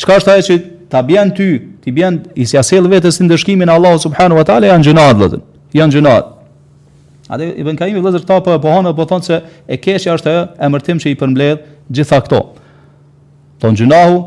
Çka 0.00 0.14
është 0.18 0.30
ajo 0.32 0.42
që 0.48 0.56
ta 0.92 1.00
bjen 1.02 1.32
ty, 1.34 1.54
ti 1.80 1.90
bjen 1.96 2.18
i 2.36 2.44
si 2.44 2.58
asel 2.60 2.84
vetes 2.92 3.16
në 3.22 3.30
dëshkimin 3.32 3.70
e 3.70 3.72
Allahut 3.72 4.02
subhanahu 4.04 4.42
wa 4.42 4.44
taala 4.44 4.68
janë 4.68 4.90
gjinat 4.90 5.18
Jan 5.72 5.88
gjinat. 5.88 6.26
A 7.32 7.38
dhe 7.40 7.46
Ibn 7.62 7.78
Kaimi 7.80 7.96
vëllazër 7.96 8.26
ta 8.28 8.36
po 8.44 8.52
e 8.52 8.58
pohon 8.60 8.84
apo 8.90 9.06
thon 9.08 9.22
se 9.24 9.38
e 9.64 9.78
keshja 9.80 10.18
është 10.18 10.28
ajo 10.28 10.42
emërtim 10.68 10.98
që 11.00 11.08
i 11.08 11.16
përmbledh 11.16 11.62
gjitha 11.88 12.18
këto. 12.26 12.40
Ton 13.58 13.72
gjinahu 13.78 14.18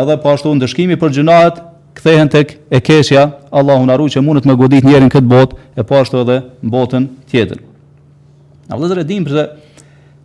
edhe 0.00 0.16
po 0.22 0.32
ashtu 0.32 0.54
ndëshkimi 0.56 0.96
për 0.96 1.12
gjinat 1.18 1.60
kthehen 2.00 2.32
tek 2.32 2.56
e 2.72 2.80
keshja, 2.80 3.26
Allahu 3.52 3.84
na 3.84 3.98
ruaj 4.00 4.16
që 4.16 4.24
mund 4.24 4.40
të 4.40 4.48
më 4.48 4.56
godit 4.62 4.88
njërin 4.88 5.12
këtë 5.12 5.32
botë 5.34 5.60
e 5.76 5.84
po 5.84 6.00
ashtu 6.00 6.24
edhe 6.24 6.38
në 6.64 6.72
botën 6.72 7.10
tjetër. 7.28 7.60
A 8.72 8.78
vëllazër 8.78 9.04
e 9.04 9.08
dim 9.12 9.28
pse 9.28 9.44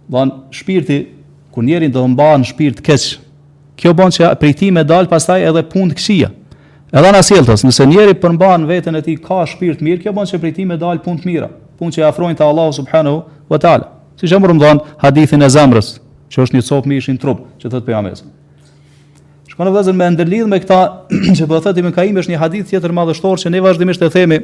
von 0.08 0.38
shpirti 0.56 1.02
kur 1.52 1.68
njeriu 1.68 1.92
do 1.92 2.08
mban 2.08 2.48
shpirt 2.48 2.80
keq, 2.80 3.18
kjo 3.80 3.94
bën 3.96 4.12
që 4.16 4.30
prej 4.42 4.54
tij 4.60 4.72
me 4.76 4.84
dal 4.86 5.08
pastaj 5.10 5.46
edhe 5.48 5.62
punë 5.72 5.96
këshia. 5.98 6.30
Edhe 7.00 7.12
na 7.14 7.22
sjelltos, 7.24 7.62
nëse 7.64 7.86
njëri 7.88 8.16
përmban 8.20 8.66
veten 8.70 8.98
e 8.98 9.02
tij 9.06 9.20
ka 9.24 9.44
shpirt 9.48 9.82
mirë, 9.86 10.02
kjo 10.04 10.14
bën 10.16 10.28
që 10.32 10.40
prej 10.42 10.54
tij 10.58 10.68
me 10.70 10.78
dal 10.82 11.00
punë 11.04 11.22
të 11.24 11.30
mira, 11.30 11.50
punë 11.80 11.94
që 11.96 12.02
i 12.02 12.08
afrojnë 12.10 12.40
te 12.40 12.46
Allahu 12.48 12.74
subhanahu 12.80 13.22
wa 13.52 13.58
taala. 13.62 13.88
Si 14.20 14.28
jam 14.28 14.44
rumdon 14.46 14.82
hadithin 15.00 15.46
e 15.46 15.50
Zamrës, 15.54 15.94
që 16.34 16.44
është 16.46 16.58
një 16.58 16.66
cop 16.72 16.90
mishin 16.92 17.18
trup, 17.22 17.46
që 17.62 17.72
thot 17.72 17.86
pejgamberi. 17.88 18.20
Shkon 19.54 19.70
në 19.70 19.74
vëzën 19.78 19.98
me 20.02 20.10
ndërlidh 20.16 20.50
me 20.52 20.60
këtë 20.66 20.82
që 21.40 21.48
po 21.50 21.62
thotë 21.64 21.86
më 21.88 21.94
kaim 21.96 22.20
është 22.20 22.34
një 22.34 22.40
hadith 22.42 22.68
tjetër 22.74 22.94
madhështor 22.96 23.40
që 23.46 23.54
ne 23.54 23.64
vazhdimisht 23.64 24.04
e 24.06 24.12
themi 24.14 24.42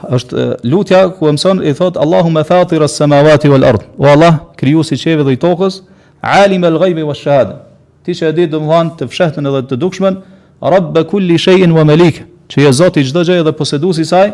është 0.09 0.45
lutja 0.65 1.01
ku 1.17 1.29
mëson 1.31 1.61
i 1.67 1.73
thot 1.77 1.97
Allahu 1.97 2.29
me 2.31 2.43
thatir 2.43 2.81
as 2.83 2.95
samawati 2.97 3.49
wal 3.51 3.63
ard 3.67 3.83
wa 3.97 4.11
Allah 4.15 4.37
kriju 4.57 4.83
si 4.85 4.97
çeve 4.97 5.23
dhe 5.23 5.33
i 5.33 5.39
tokës 5.39 5.81
alim 6.23 6.63
al 6.63 6.79
ghaibi 6.81 7.03
wash 7.05 7.21
shahada 7.23 7.59
ti 8.05 8.13
she 8.13 8.31
di 8.31 8.47
domthan 8.49 8.93
të 8.97 9.07
fshehtën 9.11 9.47
edhe 9.49 9.61
të 9.69 9.77
dukshmen 9.77 10.17
rabb 10.61 10.97
kulli 11.09 11.37
shay'in 11.37 11.71
wa 11.71 11.83
malik 11.85 12.23
çe 12.47 12.61
je 12.65 12.71
zoti 12.73 13.03
çdo 13.05 13.23
gjë 13.27 13.39
edhe 13.43 13.51
posedusi 13.57 14.01
i 14.01 14.05
saj 14.05 14.31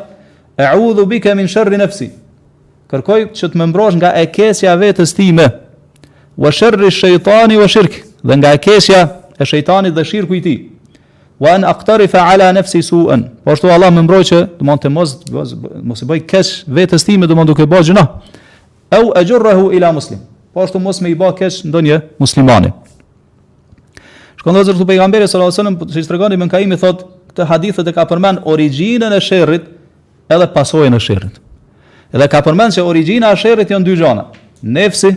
a'udhu 0.57 1.05
bika 1.09 1.35
min 1.35 1.47
sharri 1.47 1.77
nafsi 1.77 2.09
kërkoj 2.91 3.27
që 3.35 3.51
të 3.51 3.57
më 3.59 3.67
mbrosh 3.73 3.99
nga 3.99 4.13
e 4.19 4.25
keqja 4.31 4.73
e 4.73 4.77
vetes 4.79 5.13
time 5.13 5.47
wa 6.37 6.51
sharri 6.51 6.91
shaytani 6.91 7.57
wa 7.59 7.67
shirku 7.67 8.05
dhe 8.23 8.35
nga 8.37 8.53
e 8.53 8.57
keqja 8.57 9.07
e 9.39 9.45
shejtanit 9.45 9.93
dhe 9.95 10.03
shirku 10.05 10.33
i 10.35 10.41
tij 10.41 10.76
wa 11.39 11.51
an 11.53 11.63
aqtarif 11.63 12.15
ala 12.15 12.51
nafsi 12.53 12.81
su'an. 12.83 13.27
Po 13.43 13.51
ashtu 13.51 13.69
Allah 13.71 13.91
më 13.93 14.03
mbroj 14.05 14.23
që 14.31 14.39
do 14.59 14.77
të 14.81 14.89
mos 14.89 15.11
mos 15.85 16.01
bëj 16.03 16.23
kesh 16.25 16.63
vetes 16.67 17.05
time 17.05 17.27
do 17.27 17.33
të 17.33 17.37
mos 17.37 17.47
do 17.51 17.55
bëj 17.67 17.85
gjëna. 17.89 18.03
Au 18.97 19.11
ajruhu 19.19 19.71
ila 19.75 19.91
muslim. 19.93 20.19
Po 20.53 20.63
ashtu 20.63 20.79
mos 20.79 21.01
më 21.01 21.11
i 21.13 21.15
bëj 21.15 21.33
kesh 21.37 21.59
ndonjë 21.69 21.99
muslimani. 22.19 22.71
Shkon 24.39 24.53
dozë 24.55 24.73
të 24.77 24.85
pejgamberit 24.89 25.29
sallallahu 25.29 25.53
alajhi 25.53 25.77
wasallam, 25.77 26.03
si 26.03 26.07
tregoni 26.09 26.37
men 26.37 26.49
kaimi 26.49 26.77
thot, 26.77 27.05
këtë 27.31 27.45
hadith 27.49 27.79
e 27.81 27.93
ka 27.93 28.05
përmend 28.09 28.41
origjinën 28.49 29.13
e 29.13 29.19
sherrit 29.21 29.69
edhe 30.29 30.47
pasojën 30.55 30.93
e 30.95 30.99
sherrit. 30.99 31.37
Edhe 32.13 32.27
ka 32.31 32.41
përmend 32.45 32.73
se 32.73 32.81
origjina 32.81 33.31
e 33.33 33.37
sherrit 33.37 33.69
janë 33.73 33.85
dy 33.85 33.97
gjëna. 33.97 34.27
Nefsi 34.61 35.11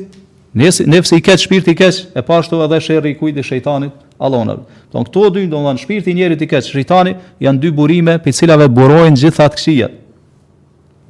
Nëse 0.51 0.83
nëse 0.91 1.15
i 1.15 1.23
kët 1.23 1.39
shpirti 1.45 1.77
i 1.77 1.79
kës, 1.79 1.99
e 2.11 2.23
pa 2.27 2.41
ashtu 2.43 2.59
edhe 2.65 2.81
sherrri 2.83 3.13
i 3.15 3.19
kujt 3.19 3.37
të 3.39 3.45
shejtanit, 3.47 3.93
Allahun. 4.19 4.65
Don 4.93 5.05
këto 5.07 5.29
dy, 5.37 5.43
don 5.49 5.79
shpirti 5.79 6.11
i 6.11 6.17
njerit 6.19 6.41
i 6.43 6.49
kës, 6.51 6.73
shejtani, 6.75 7.13
janë 7.43 7.61
dy 7.63 7.71
burime 7.75 8.17
pe 8.25 8.33
cilave 8.35 8.67
burojnë 8.69 9.21
gjithë 9.23 9.45
atë 9.45 9.61
këshia. 9.61 9.89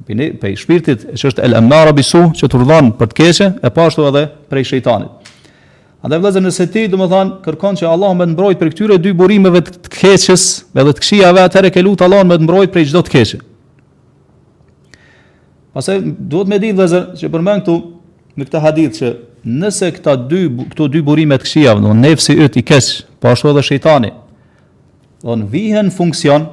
Pe 0.05 0.17
pe 0.41 0.51
shpirtit 0.57 1.07
që 1.17 1.31
është 1.31 1.43
el 1.47 1.57
amara 1.57 1.93
bisu 1.93 2.21
që 2.37 2.49
turdhon 2.53 2.91
për 2.99 3.09
të 3.11 3.17
këshë, 3.21 3.47
e 3.65 3.71
pa 3.73 3.87
ashtu 3.89 4.05
edhe 4.11 4.23
për 4.51 4.59
shejtanit. 4.73 5.33
Andaj 6.05 6.19
vëllezër 6.21 6.45
nëse 6.45 6.69
ti 6.73 6.85
do 6.89 7.01
kërkon 7.45 7.77
që 7.81 7.89
Allahu 7.93 8.19
më 8.21 8.25
të 8.29 8.33
mbrojt 8.35 8.61
për 8.61 8.71
këtyre 8.73 8.99
dy 9.05 9.11
burimeve 9.17 9.63
të 9.65 9.89
këshës, 9.93 10.45
edhe 10.81 10.93
të 10.97 11.01
këshijave, 11.03 11.41
vetë 11.47 11.61
atë 11.63 11.73
që 11.75 11.83
lut 11.85 12.05
Allahun 12.05 12.29
më 12.33 12.37
të 12.41 12.45
mbrojt 12.47 12.73
prej 12.73 12.85
çdo 12.89 13.01
të 13.05 13.13
këshë. 13.17 13.41
Pastaj 15.77 15.99
duhet 16.09 16.49
me 16.51 16.57
ditë 16.61 16.77
vëllezër 16.77 17.03
që 17.21 17.31
përmend 17.37 17.61
këtu 17.61 17.75
në 18.41 18.47
këtë 18.49 18.61
hadith 18.65 18.97
që 18.97 19.11
nëse 19.47 19.87
këta 19.97 20.13
dy 20.29 20.45
këto 20.71 20.85
dy 20.93 21.01
burime 21.05 21.37
të 21.41 21.45
këqija, 21.47 21.73
do 21.81 21.93
nëfsi 21.97 22.35
yt 22.45 22.57
i 22.61 22.63
kës, 22.67 22.87
po 23.21 23.31
ashtu 23.31 23.49
edhe 23.49 23.63
shejtani. 23.65 24.11
Do 25.23 25.35
në 25.37 25.47
vihen 25.51 25.89
funksion, 25.93 26.45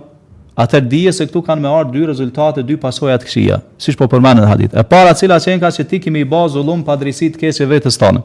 atë 0.58 0.80
dije 0.90 1.12
se 1.14 1.26
këtu 1.28 1.42
kanë 1.46 1.62
me 1.64 1.68
ardhur 1.70 1.94
dy 2.08 2.08
rezultate, 2.10 2.64
dy 2.66 2.78
pasoja 2.80 3.18
të 3.20 3.28
këqija, 3.28 3.60
siç 3.80 3.96
po 4.00 4.08
përmendet 4.12 4.48
hadith. 4.50 4.72
E 4.76 4.82
para 4.84 5.12
cila 5.14 5.36
që 5.40 5.58
ka 5.60 5.70
se 5.70 5.84
ti 5.84 6.00
kimi 6.00 6.24
i 6.24 6.24
bazë 6.28 6.64
padrisit 6.64 6.84
pa 6.86 6.96
drejtësi 6.96 7.30
të 7.36 7.42
kësë 7.42 7.68
vetes 7.70 8.00
tonë. 8.00 8.22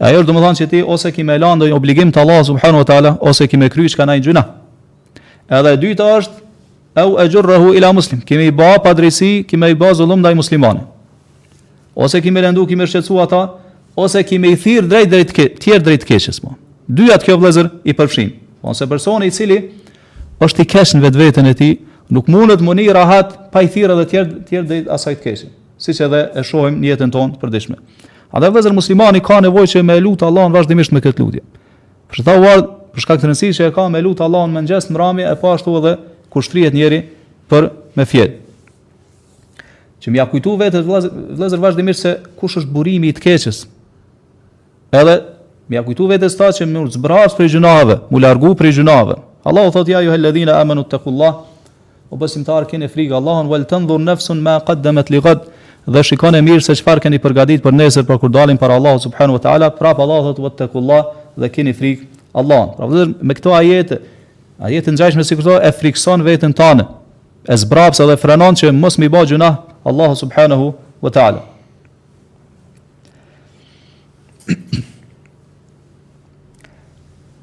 Ajo 0.00 0.22
do 0.22 0.32
të 0.32 0.40
thonë 0.42 0.58
se 0.62 0.66
ti 0.66 0.80
ose 0.82 1.10
kimi 1.12 1.32
e 1.32 1.38
lan 1.38 1.62
obligim 1.76 2.10
të 2.12 2.20
Allah 2.22 2.42
subhanahu 2.46 2.82
wa 2.82 2.86
taala 2.88 3.14
ose 3.20 3.46
kimi 3.46 3.68
kryesh 3.70 3.96
kanë 3.98 4.12
ai 4.14 4.20
gjuna. 4.24 4.44
Edhe 5.50 5.72
e 5.72 5.76
dyta 5.76 6.04
është 6.18 6.46
au 7.02 7.18
ajruhu 7.20 7.74
ila 7.76 7.92
muslim, 7.92 8.20
kimi 8.20 8.48
i 8.48 8.52
bazë 8.54 8.82
padrejsi, 8.84 9.30
kimi 9.44 9.70
i 9.70 9.74
bazë 9.76 10.02
ullum 10.06 10.20
ndaj 10.22 10.34
muslimanëve 10.38 10.86
ose 12.00 12.20
kime 12.24 12.40
lëndu 12.40 12.64
kime 12.70 12.86
shqetsu 12.88 13.18
ata, 13.22 13.42
ose 13.96 14.22
kime 14.24 14.50
i 14.54 14.56
thirë 14.56 14.88
drejt 14.88 15.10
drejt 15.12 15.34
ke, 15.36 15.46
tjerë 15.60 15.84
drejt 15.90 16.06
keqës, 16.08 16.38
po. 16.40 16.54
Dyja 16.90 17.18
të 17.20 17.28
kjo 17.28 17.36
vlezër 17.42 17.68
i 17.84 17.94
përfshim, 17.96 18.30
po 18.64 18.72
nëse 18.72 18.88
personi 18.90 19.28
i 19.28 19.34
cili 19.36 19.58
është 20.42 20.64
i 20.64 20.68
keshën 20.72 21.02
vetë 21.04 21.20
vetën 21.20 21.50
e 21.50 21.54
ti, 21.58 21.68
nuk 22.10 22.30
mundët 22.32 22.64
më 22.64 22.74
një 22.80 22.96
rahat 22.96 23.34
pa 23.52 23.60
i 23.60 23.68
thirë 23.70 23.96
edhe 23.98 24.06
tjerë, 24.10 24.40
tjer 24.48 24.64
drejt 24.72 24.88
asaj 24.96 25.18
të 25.20 25.24
keshën, 25.28 25.52
si 25.80 25.94
që 25.98 26.08
edhe 26.08 26.22
e 26.40 26.44
shohim 26.48 26.80
njetën 26.82 27.12
tonë 27.14 27.38
për 27.42 27.52
dishme. 27.54 27.76
A 28.32 28.40
dhe 28.40 28.48
vlezër 28.54 28.74
muslimani 28.74 29.20
ka 29.26 29.40
nevoj 29.44 29.66
që 29.74 29.84
me 29.84 30.00
lutë 30.00 30.26
Allah 30.30 30.48
në 30.48 30.56
vazhdimisht 30.56 30.94
me 30.96 31.02
këtë 31.04 31.24
lutje. 31.26 31.44
Për 32.08 32.22
shëta 32.22 32.36
u 32.40 32.44
ardhë, 32.48 32.68
për 32.96 33.04
shkak 33.04 33.20
të 33.22 33.28
rëndësi 33.28 33.52
që 33.58 33.68
e 33.68 33.72
ka 33.76 33.88
me 33.92 34.00
lutë 34.06 34.24
Allah 34.24 34.46
në 34.48 34.54
mëngjes 34.58 34.88
në 34.94 34.98
rami, 35.00 35.24
e 35.26 35.34
pa 35.34 35.40
po 35.44 35.52
ashtu 35.54 35.76
edhe 35.82 35.96
kushtrijet 36.30 36.74
njeri 36.74 37.04
për 37.52 37.68
me 37.98 38.06
fjetë. 38.06 38.38
Që 40.00 40.12
më 40.14 40.22
ja 40.22 40.26
kujtu 40.30 40.54
vetë 40.56 40.80
vëllazër 40.86 41.12
vëllazër 41.36 41.60
vazhdimisht 41.62 42.04
se 42.06 42.12
kush 42.40 42.56
është 42.62 42.72
burimi 42.72 43.10
i 43.10 43.14
të 43.16 43.22
keqës. 43.26 43.58
Edhe 44.96 45.16
më 45.70 45.76
ja 45.76 45.82
kujtu 45.84 46.06
vetë 46.08 46.28
sta 46.32 46.48
që 46.56 46.66
më 46.70 46.86
zbrazh 46.96 47.36
për 47.36 47.50
gjunave, 47.52 47.96
më 48.08 48.20
largu 48.24 48.54
për 48.58 48.70
gjunave. 48.78 49.18
Allahu 49.48 49.72
thot 49.76 49.88
ja 49.92 50.00
ju 50.04 50.12
helldina 50.14 50.56
amanu 50.60 50.86
tequllah. 50.88 51.42
O 52.10 52.16
besimtar 52.18 52.64
keni 52.66 52.88
frikë 52.90 53.14
Allahun 53.18 53.46
wal 53.50 53.66
tanzur 53.70 54.00
nafsun 54.02 54.40
ma 54.42 54.56
qaddamat 54.66 55.12
li 55.14 55.20
ghad. 55.22 55.44
Dhe 55.90 56.02
shikoni 56.04 56.40
mirë 56.46 56.64
se 56.64 56.74
çfarë 56.80 57.04
keni 57.06 57.20
përgatitur 57.22 57.68
për 57.68 57.76
nesër 57.76 58.06
për 58.08 58.18
kur 58.22 58.32
dalim 58.34 58.56
para 58.58 58.74
Allahut 58.80 59.04
subhanahu 59.04 59.36
wa 59.38 59.42
taala, 59.44 59.68
prapë 59.70 60.02
Allahu 60.06 60.26
thot 60.30 60.40
wat 60.46 60.56
tequllah 60.62 61.02
dhe 61.38 61.48
keni 61.52 61.72
frikë 61.76 62.08
Allahun. 62.32 62.72
Pra 62.76 62.88
vëllazër 62.90 63.12
me 63.30 63.36
këto 63.38 63.52
ajete, 63.54 64.00
ajete 64.64 64.92
ngjashme 64.96 65.24
si 65.28 65.36
e 65.68 65.72
frikson 65.76 66.22
veten 66.24 66.52
tanë 66.56 66.88
e 67.48 67.56
zbrapës 67.56 68.02
edhe 68.04 68.18
frenon 68.20 68.56
që 68.58 68.70
mos 68.76 68.98
mi 69.00 69.08
ba 69.08 69.22
gjuna 69.26 69.54
Allahu 69.86 70.14
subhanahu 70.22 70.72
wa 71.00 71.10
ta'ala 71.14 71.46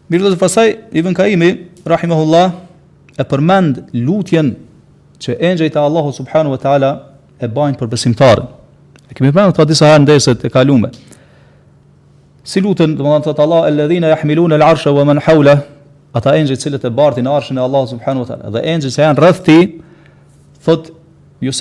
Mirë 0.08 0.22
dhe 0.30 0.36
të 0.36 0.40
fasaj, 0.40 0.68
i 0.96 1.02
kaimi, 1.16 1.50
rahimahullah, 1.84 2.52
e 3.20 3.24
përmend 3.28 3.82
lutjen 4.08 4.54
që 5.20 5.36
e 5.36 5.50
e 5.64 5.80
Allahu 5.80 6.12
Subhanahu 6.16 6.56
wa 6.56 6.60
ta'ala 6.62 6.90
e 7.42 7.48
bajnë 7.48 7.76
për 7.78 7.90
besimtarën. 7.92 8.46
E 9.12 9.14
kemi 9.14 9.32
përmend 9.36 9.56
të 9.56 9.66
disa 9.68 9.90
herë 9.92 10.06
ndeset 10.06 10.46
e 10.46 10.50
kalume. 10.50 10.92
Si 12.44 12.62
lutën, 12.64 12.94
dhe 12.96 13.04
më 13.04 13.20
të 13.28 13.36
Allah, 13.38 13.68
e 13.68 13.72
ledhina 13.76 14.08
e 14.08 14.16
ahmilu 14.16 14.48
në 14.48 14.58
l'arshë 14.62 14.96
vë 14.96 15.20
haula, 15.28 15.56
ata 16.16 16.36
e 16.38 16.44
njëjt 16.46 16.62
cilët 16.64 16.88
e 16.88 16.90
bartin 16.90 17.28
arshën 17.28 17.60
e 17.60 17.66
Allahu 17.66 17.88
Subhanahu 17.92 18.24
wa 18.24 18.28
ta'ala, 18.32 18.50
dhe 18.56 18.64
e 18.64 18.78
që 18.86 18.90
se 18.94 19.04
janë 19.04 19.20
rëthti, 19.28 19.60
thot 20.68 20.92
ju 21.40 21.52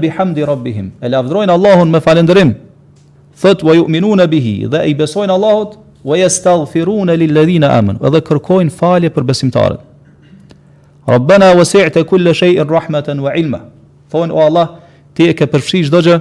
bihamdi 0.00 0.44
rabbihim, 0.46 0.92
e 1.00 1.08
lavdrojnë 1.08 1.52
Allahun 1.56 1.90
me 1.90 2.00
falendrim, 2.00 2.54
thot 3.42 3.62
wa 3.62 3.74
yu'minuna 3.74 4.26
bihi 4.28 4.54
dhe 4.68 4.84
i 4.90 4.94
besojnë 4.94 5.32
Allahut, 5.38 5.78
wa 6.04 6.16
jastaghfiru 6.16 6.98
lil 7.08 7.18
lilladhina 7.24 7.70
amanu 7.78 7.98
edhe 8.06 8.20
kërkojnë 8.28 8.70
falje 8.76 9.10
për 9.10 9.26
besimtarët. 9.30 9.80
Rabbana 11.06 11.52
wasi'ta 11.54 12.02
kull 12.04 12.32
shay'in 12.32 12.66
rahmatan 12.68 13.20
wa 13.24 13.32
ilma. 13.34 13.60
Thon 14.10 14.30
o 14.30 14.38
Allah, 14.42 14.68
ti 15.14 15.28
e 15.30 15.34
ke 15.34 15.46
përfshi 15.50 15.84
çdo 15.88 16.00
gjë 16.06 16.16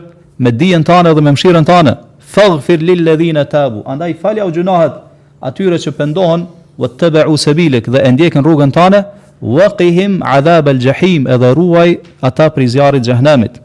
me 0.45 0.51
dijen 0.51 0.83
tënde 0.85 1.13
dhe 1.17 1.21
me 1.25 1.31
mshirën 1.35 1.65
tënde. 1.67 1.93
Faghfir 2.19 2.81
lil 2.81 3.01
ladhina 3.05 3.45
tabu. 3.45 3.81
Andaj 3.85 4.13
falja 4.21 4.45
u 4.45 4.51
gjunohet 4.51 4.95
atyre 5.41 5.77
që 5.79 5.91
pendohen 5.97 6.47
wa 6.77 6.87
tabu 6.89 7.37
sabilek 7.37 7.89
dhe 7.93 8.01
e 8.07 8.11
ndjekin 8.11 8.45
rrugën 8.45 8.73
tënde 8.73 9.03
waqihim 9.41 10.21
adhab 10.23 10.67
al-jahim 10.69 11.27
edhe 11.27 11.53
ruaj 11.53 11.95
ata 12.21 12.49
prej 12.49 12.69
zjarrit 12.77 13.03
të 13.03 13.13
xhenemit. 13.13 13.59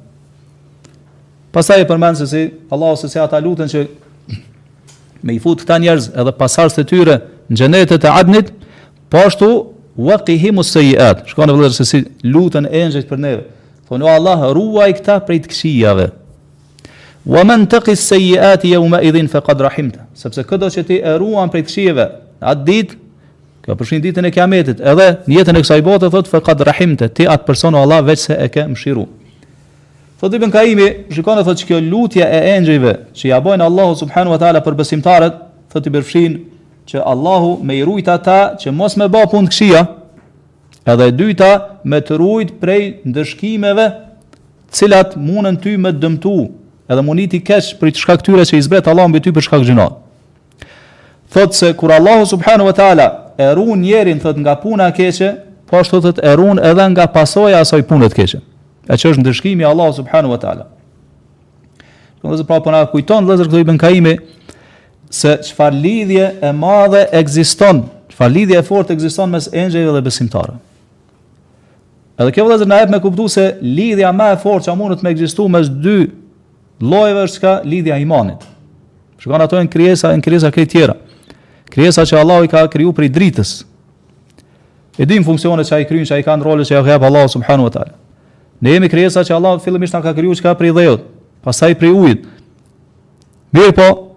Pastaj 1.52 1.80
e 1.82 1.86
përmend 1.86 2.18
se 2.18 2.26
si 2.26 2.42
Allahu 2.70 2.96
se 2.98 3.08
si 3.08 3.18
ata 3.18 3.40
lutën 3.42 3.68
që 3.70 3.86
me 5.22 5.34
i 5.34 5.38
fut 5.38 5.62
këta 5.62 5.78
njerëz 5.82 6.08
edhe 6.14 6.32
pasardhës 6.38 6.76
të 6.78 6.84
tyre 6.90 7.16
në 7.50 7.56
xhenetet 7.58 8.04
e 8.06 8.10
Adnit, 8.10 8.52
po 9.10 9.18
ashtu 9.18 9.48
waqihim 9.98 10.60
as 10.62 10.70
Shkon 11.26 11.50
në 11.50 11.56
vëllazë 11.58 11.76
se 11.78 11.84
si 11.84 12.04
lutën 12.32 12.66
engjëjt 12.70 13.08
për 13.10 13.18
ne. 13.18 13.34
Thonë 13.90 14.06
Allah 14.10 14.44
ruaj 14.54 14.92
këta 15.00 15.16
prej 15.26 15.40
të 15.44 15.50
këqijave. 15.50 16.08
Wa 17.26 17.42
man 17.44 17.66
taqi 17.68 17.92
as-sayiat 17.98 18.62
yawma 18.64 19.02
idhin 19.04 19.28
faqad 19.28 19.60
rahimta. 19.60 20.06
Sepse 20.14 20.44
kdo 20.46 20.70
që 20.70 20.84
ti 20.86 21.00
e 21.02 21.14
ruan 21.18 21.50
prej 21.50 21.66
të 21.66 21.68
këqijave, 21.68 22.06
atë 22.40 22.64
ditë 22.68 22.96
Kjo 23.60 23.74
përfshin 23.76 24.00
ditën 24.00 24.24
e 24.24 24.30
Kiametit, 24.32 24.78
edhe 24.80 25.06
në 25.28 25.34
jetën 25.36 25.58
e 25.58 25.60
kësaj 25.60 25.82
bote 25.84 26.08
thot 26.10 26.28
faqad 26.32 26.62
rahimte, 26.64 27.10
ti 27.12 27.26
atë 27.28 27.44
person 27.44 27.74
o 27.76 27.82
Allah 27.84 28.00
vetë 28.06 28.22
se 28.22 28.38
e 28.40 28.46
ke 28.52 28.64
mëshiru. 28.72 29.02
Thotë 30.20 30.38
Ibn 30.40 30.52
Kaimi, 30.54 30.86
shikon 31.12 31.38
e 31.40 31.44
thot 31.44 31.60
që 31.60 31.68
kjo 31.68 31.78
lutja 31.84 32.26
e 32.32 32.40
engjëjve 32.54 32.94
që 33.16 33.28
ja 33.30 33.38
bojnë 33.44 33.64
Allahu 33.68 33.94
subhanahu 34.00 34.32
wa 34.34 34.40
taala 34.40 34.62
për 34.64 34.76
besimtarët, 34.80 35.36
thot 35.72 35.86
i 35.88 35.92
përfshin 35.96 36.38
që 36.88 37.04
Allahu 37.12 37.58
me 37.64 37.76
i 37.76 37.84
rujt 37.84 38.08
ata 38.08 38.38
që 38.60 38.72
mos 38.76 38.96
me 39.00 39.08
bë 39.12 39.26
punë 39.32 39.52
këshia, 39.52 39.84
edhe 40.94 41.10
e 41.12 41.16
dyta 41.20 41.52
me 41.84 42.00
të 42.04 42.16
rujt 42.20 42.56
prej 42.64 42.80
ndëshkimeve 43.08 43.86
cilat 44.72 45.16
mundën 45.20 45.60
ty 45.60 45.76
me 45.76 45.92
dëmtu, 45.92 46.34
edhe 46.88 47.02
mundi 47.04 47.28
i 47.36 47.40
kesh 47.44 47.74
për 47.80 47.92
të 47.94 48.04
shkak 48.08 48.24
tyre 48.24 48.44
që 48.48 48.56
i 48.60 48.64
zbret 48.66 48.88
Allahu 48.88 49.12
mbi 49.12 49.24
ty 49.28 49.32
për 49.36 49.48
shkak 49.48 49.68
gjinat. 49.68 50.00
Thot 51.30 51.52
se 51.54 51.72
kur 51.80 51.92
Allahu 51.94 52.24
subhanahu 52.26 52.72
wa 52.72 52.76
taala 52.76 53.10
e 53.40 53.76
njerin 53.76 54.18
thot 54.20 54.36
nga 54.38 54.54
puna 54.54 54.88
e 54.88 54.92
keqe, 54.92 55.32
po 55.68 55.76
ashtu 55.80 56.00
thot 56.00 56.18
e 56.18 56.34
edhe 56.70 56.84
nga 56.90 57.06
pasoja 57.06 57.56
e 57.56 57.60
asaj 57.60 57.82
pune 57.88 58.08
të 58.10 58.14
keqe. 58.20 58.38
E 58.90 58.94
që 58.98 59.12
është 59.12 59.22
ndërshkimi 59.22 59.64
Allahu 59.64 59.92
subhanahu 60.00 60.32
wa 60.34 60.40
taala. 60.42 60.66
Do 62.22 62.28
të 62.36 62.44
thotë 62.44 62.64
po 62.64 62.72
na 62.74 62.84
kujton 62.92 63.24
vëllazër 63.24 63.48
këto 63.48 63.60
ibn 63.62 63.78
Kaimi 63.80 64.14
se 65.10 65.38
çfarë 65.46 65.78
lidhje 65.84 66.26
e 66.44 66.50
madhe 66.52 67.06
ekziston, 67.20 67.84
çfarë 68.12 68.34
lidhje 68.36 68.58
e 68.60 68.66
fortë 68.66 68.96
ekziston 68.96 69.30
mes 69.32 69.46
engjëjve 69.56 69.94
dhe 69.96 70.02
besimtarëve. 70.08 70.58
Edhe 72.20 72.34
kjo 72.36 72.44
vëllazër 72.48 72.68
na 72.68 72.80
jep 72.82 72.92
me 72.92 73.00
kuptu 73.00 73.28
se 73.32 73.46
lidhja 73.62 74.12
më 74.12 74.26
e 74.34 74.40
fortë 74.42 74.66
që 74.68 74.76
mund 74.76 74.98
të 75.00 75.12
ekzistojë 75.14 75.54
mes 75.54 75.70
dy 75.84 75.96
llojeve 76.84 77.22
është 77.28 77.40
ka 77.44 77.54
lidhja 77.72 77.96
e 77.96 78.04
imanit. 78.04 78.42
Shikon 79.20 79.40
ato 79.44 79.56
janë 79.56 79.72
krijesa, 79.72 80.12
janë 80.16 80.26
krijesa 80.28 80.52
këtyra. 80.52 80.68
tjera. 80.72 80.94
Krijesa 81.70 82.04
që 82.06 82.18
Allahu 82.18 82.44
i 82.46 82.50
ka 82.50 82.64
kriju 82.70 82.92
për 82.96 83.06
i 83.06 83.10
dritës. 83.14 83.50
E 84.98 85.06
dim 85.06 85.22
funksionet 85.24 85.68
që 85.68 85.76
a 85.76 85.80
i 85.80 85.86
kryin, 85.88 86.04
që 86.08 86.16
a 86.16 86.18
i 86.20 86.26
ka 86.26 86.34
në 86.36 86.44
rolle 86.46 86.66
që 86.66 86.76
a 86.76 86.82
gheb 86.84 87.04
Allahu 87.08 87.28
subhanu 87.30 87.68
e 87.70 87.80
Ne 88.60 88.72
jemi 88.72 88.88
krijesa 88.88 89.20
që 89.24 89.32
Allahu 89.34 89.58
fillimisht 89.64 89.94
nga 89.94 90.02
ka 90.02 90.14
kriju 90.14 90.34
që 90.34 90.42
ka 90.42 90.54
për 90.54 90.66
i 90.68 90.72
dhejot, 90.72 91.00
pasaj 91.42 91.74
për 91.74 91.86
i 91.88 91.92
ujt. 91.92 92.26
Mirë 93.52 93.72
po, 93.72 94.16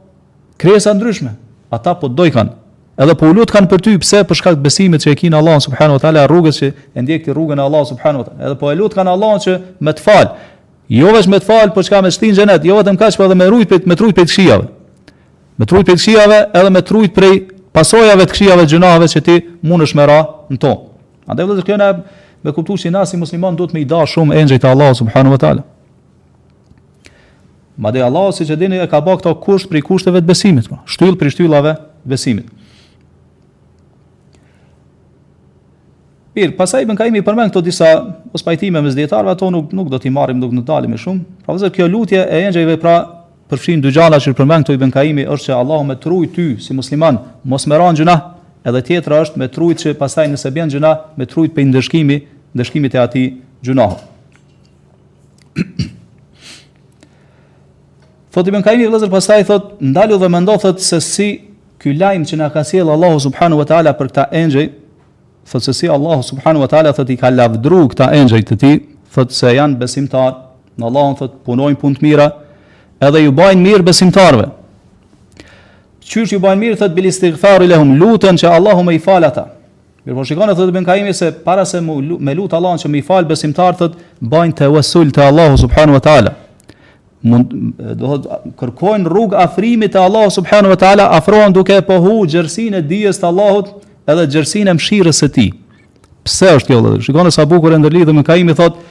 krijesa 0.57 0.93
ndryshme, 0.93 1.29
ata 1.71 1.93
po 1.93 2.07
të 2.07 2.33
kanë. 2.33 2.49
Edhe 2.97 3.15
po 3.15 3.25
lut 3.33 3.49
kanë 3.51 3.69
për 3.71 3.79
ty 3.81 3.95
pse 3.97 4.23
për 4.27 4.35
shkak 4.35 4.53
të 4.57 4.61
besimit 4.61 5.01
që 5.01 5.11
e 5.11 5.15
kin 5.15 5.33
Allahun 5.33 5.61
subhanuhu 5.61 5.99
teala 6.01 6.27
rrugës 6.27 6.59
që 6.61 6.73
e 6.95 7.01
ndjek 7.01 7.23
ti 7.25 7.31
rrugën 7.31 7.57
e 7.59 7.63
Allahut 7.63 7.87
subhanuhu 7.87 8.25
teala. 8.27 8.43
Edhe 8.45 8.59
po 8.59 8.71
e 8.71 8.75
lut 8.75 8.93
kanë 8.93 9.13
Allahun 9.15 9.39
që 9.41 9.55
me 9.79 9.93
të 9.95 10.03
fal. 10.03 10.35
Jo 10.91 11.15
vetëm 11.15 11.31
me 11.33 11.39
të 11.39 11.47
fal, 11.47 11.71
por 11.73 11.83
çka 11.85 12.01
me 12.05 12.11
stin 12.11 12.35
xhenet, 12.35 12.65
jo 12.67 12.75
vetëm 12.81 12.99
kaç 12.99 13.17
po 13.17 13.25
edhe 13.25 13.35
me 13.39 13.47
rujt, 13.49 13.85
me 13.87 13.95
trujt 13.95 14.15
pe 14.19 14.27
të 14.27 14.35
shijave 14.35 14.72
me 15.63 15.69
trujt 15.69 15.87
për 15.87 15.97
këshijave 15.97 16.39
edhe 16.59 16.69
me 16.75 16.81
trujt 16.85 17.13
për 17.15 17.25
pasojave 17.73 18.25
të 18.27 18.35
këshijave 18.35 18.65
të 18.67 18.73
gjënave 18.73 19.07
që 19.09 19.21
ti 19.25 19.35
mund 19.63 19.83
është 19.85 19.97
me 19.99 20.05
ra 20.09 20.17
në 20.51 20.59
to. 20.61 20.73
A 21.27 21.35
dhe 21.35 21.45
vëllëzër 21.47 21.67
kjo 21.67 21.77
në 21.79 21.87
me 22.43 22.51
kuptu 22.53 22.75
që 22.81 22.87
i 22.89 22.93
nasi 22.93 23.17
musliman 23.17 23.55
duhet 23.55 23.71
me 23.73 23.83
i 23.83 23.87
da 23.87 24.01
shumë 24.05 24.35
e 24.37 24.43
njëjtë 24.43 24.67
Allah 24.69 24.91
subhanu 24.99 25.31
vë 25.31 25.39
talë. 25.39 25.63
Ma 27.79 27.89
dhe 27.91 28.03
Allah 28.05 28.27
si 28.35 28.45
që 28.45 28.57
dini 28.59 28.77
e 28.83 28.87
ka 28.91 28.99
bëk 29.01 29.23
të 29.23 29.31
kusht 29.43 29.69
për 29.71 29.79
i 29.79 29.85
kushtëve 29.87 30.21
të 30.21 30.29
besimit, 30.29 30.67
po, 30.69 30.81
shtyllë 30.93 31.17
për 31.19 31.29
i 31.29 31.33
shtyllave 31.37 31.77
të 31.79 32.11
besimit. 32.13 32.51
Pir, 36.33 36.49
pasaj 36.57 36.81
më 36.89 36.95
ka 36.97 37.05
imi 37.07 37.21
përmen 37.21 37.51
këto 37.51 37.61
disa 37.61 37.87
ospajtime 38.33 38.81
me 38.81 38.89
zdjetarve, 38.89 39.29
ato 39.35 39.51
nuk, 39.53 39.71
nuk 39.77 39.91
do 39.93 39.99
t'i 40.01 40.09
marim, 40.09 40.39
nuk 40.41 40.53
në 40.57 40.63
dalim 40.65 40.95
e 40.95 41.01
shumë. 41.01 41.25
Pra 41.45 41.53
vëzër, 41.53 41.73
kjo 41.75 41.85
lutje 41.93 42.23
e 42.25 42.39
engjejve 42.47 42.79
pra 42.81 42.95
përfshin 43.53 43.81
dy 43.83 43.91
gjana 43.93 44.17
që 44.21 44.29
përmen 44.37 44.61
këto 44.65 44.71
i 44.75 44.79
benkaimi 44.81 45.23
është 45.33 45.47
që 45.51 45.57
Allahu 45.61 45.83
me 45.91 45.95
truj 46.01 46.25
ty 46.35 46.45
si 46.63 46.71
musliman 46.73 47.15
mos 47.51 47.63
më 47.69 47.75
ranë 47.79 47.97
gjuna 48.01 48.15
edhe 48.69 48.79
tjetra 48.89 49.15
është 49.25 49.35
me 49.41 49.47
truj 49.53 49.73
që 49.81 49.89
pastaj 49.99 50.27
nëse 50.33 50.49
bjen 50.55 50.69
gjuna 50.73 50.91
me 51.19 51.23
truj 51.29 51.47
për 51.53 51.61
i 51.61 51.67
ndëshkimi 51.69 52.17
ndëshkimi 52.55 52.89
të 52.93 52.97
ati 53.03 53.23
gjuna 53.65 53.87
Thot 58.33 58.45
i 58.47 58.49
benkaimi 58.55 58.87
vëzër 58.91 59.09
pastaj 59.13 59.41
thot 59.49 59.65
ndalu 59.83 60.15
dhe 60.23 60.29
mendo 60.33 60.53
thot 60.61 60.77
se 60.81 60.97
si 61.05 61.27
ky 61.83 61.91
lajm 61.99 62.23
që 62.29 62.35
na 62.39 62.47
ka 62.53 62.61
sjell 62.65 62.89
Allahu 62.93 63.17
subhanahu 63.27 63.57
wa 63.61 63.67
taala 63.69 63.91
për 63.93 64.07
këta 64.09 64.23
engjëj, 64.39 64.67
thot 65.51 65.63
se 65.67 65.73
si 65.77 65.85
Allahu 65.91 66.21
subhanahu 66.25 66.61
wa 66.65 66.69
taala 66.71 66.89
thot 66.97 67.09
i 67.13 67.19
ka 67.19 67.27
lavdëruar 67.29 67.87
këta 67.93 68.05
engjëj 68.23 68.41
të 68.49 68.55
tij, 68.63 68.77
thotë 69.13 69.33
se 69.37 69.47
janë 69.53 69.77
besimtar, 69.83 70.33
në 70.79 70.83
Allahun 70.89 71.15
thotë 71.19 71.35
punojnë 71.45 71.79
punë 71.83 71.95
të 71.99 72.03
mira, 72.07 72.25
edhe 73.07 73.23
ju 73.25 73.33
bajnë 73.35 73.63
mirë 73.67 73.85
besimtarve. 73.87 74.45
Qysh 76.13 76.33
ju 76.35 76.39
bajnë 76.43 76.61
mirë, 76.65 76.79
thëtë 76.81 76.95
bilis 76.97 77.19
të 77.19 77.33
gëfaru 77.35 77.67
lehum, 77.71 77.93
lutën 77.99 78.37
që 78.39 78.51
Allahu 78.57 78.83
me 78.85 78.95
i 78.97 79.01
falë 79.01 79.29
ata. 79.31 79.47
Mirë 80.05 80.17
po 80.19 80.25
shikonë, 80.27 80.55
thëtë 80.59 80.75
bën 80.77 80.87
kaimi 80.89 81.13
se 81.15 81.31
para 81.45 81.65
se 81.65 81.81
me 81.81 82.33
lutë 82.37 82.57
Allahun 82.59 82.81
që 82.83 82.91
me 82.91 82.99
i 83.01 83.05
falë 83.07 83.29
besimtarë, 83.31 83.77
thëtë 83.79 84.29
bajnë 84.33 84.57
të 84.61 84.69
wasul 84.75 85.11
të 85.15 85.25
Allahu 85.29 85.57
subhanu 85.63 85.95
wa 85.97 86.03
ta'ala. 86.09 86.33
Mund, 87.23 87.53
do 87.97 88.17
kërkojnë 88.59 89.07
rrugë 89.09 89.37
afrimit 89.45 89.93
të 89.95 90.01
Allahu 90.03 90.33
subhanu 90.37 90.73
wa 90.73 90.79
ta'ala, 90.81 91.05
afrohen 91.17 91.53
duke 91.55 91.77
pohu 91.87 92.21
gjërsin 92.29 92.75
e 92.77 92.83
dijes 92.83 93.21
të 93.21 93.29
Allahut 93.31 93.69
edhe 94.13 94.25
gjërsin 94.35 94.67
e 94.69 94.73
mshirës 94.77 95.21
e 95.25 95.31
ti. 95.31 95.45
Pse 96.27 96.51
është 96.59 96.71
kjo 96.73 96.81
dhe? 96.83 96.93
Shikonë 97.07 97.31
sa 97.35 97.45
bukur 97.47 97.73
e 97.73 97.79
ndërlidhë 97.79 98.13
me 98.17 98.25
kaimi 98.27 98.55
thotë, 98.59 98.83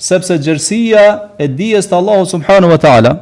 sepse 0.00 0.36
gjërsia 0.44 1.06
e 1.40 1.48
dijes 1.48 1.88
të 1.88 1.96
Allahu 1.96 2.28
subhanu 2.34 2.68
wa 2.72 2.76
ta'ala, 2.84 3.16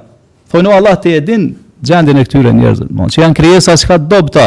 Thonë 0.53 0.65
no, 0.65 0.73
Allah 0.73 0.97
te 1.01 1.13
e 1.17 1.21
din 1.21 1.43
gjendjen 1.85 2.17
e 2.17 2.25
këtyre 2.25 2.55
njerëzve, 2.57 2.87
do 2.89 3.07
që 3.13 3.21
janë 3.21 3.37
krijesa 3.37 3.75
çka 3.81 3.99
dobta. 4.11 4.47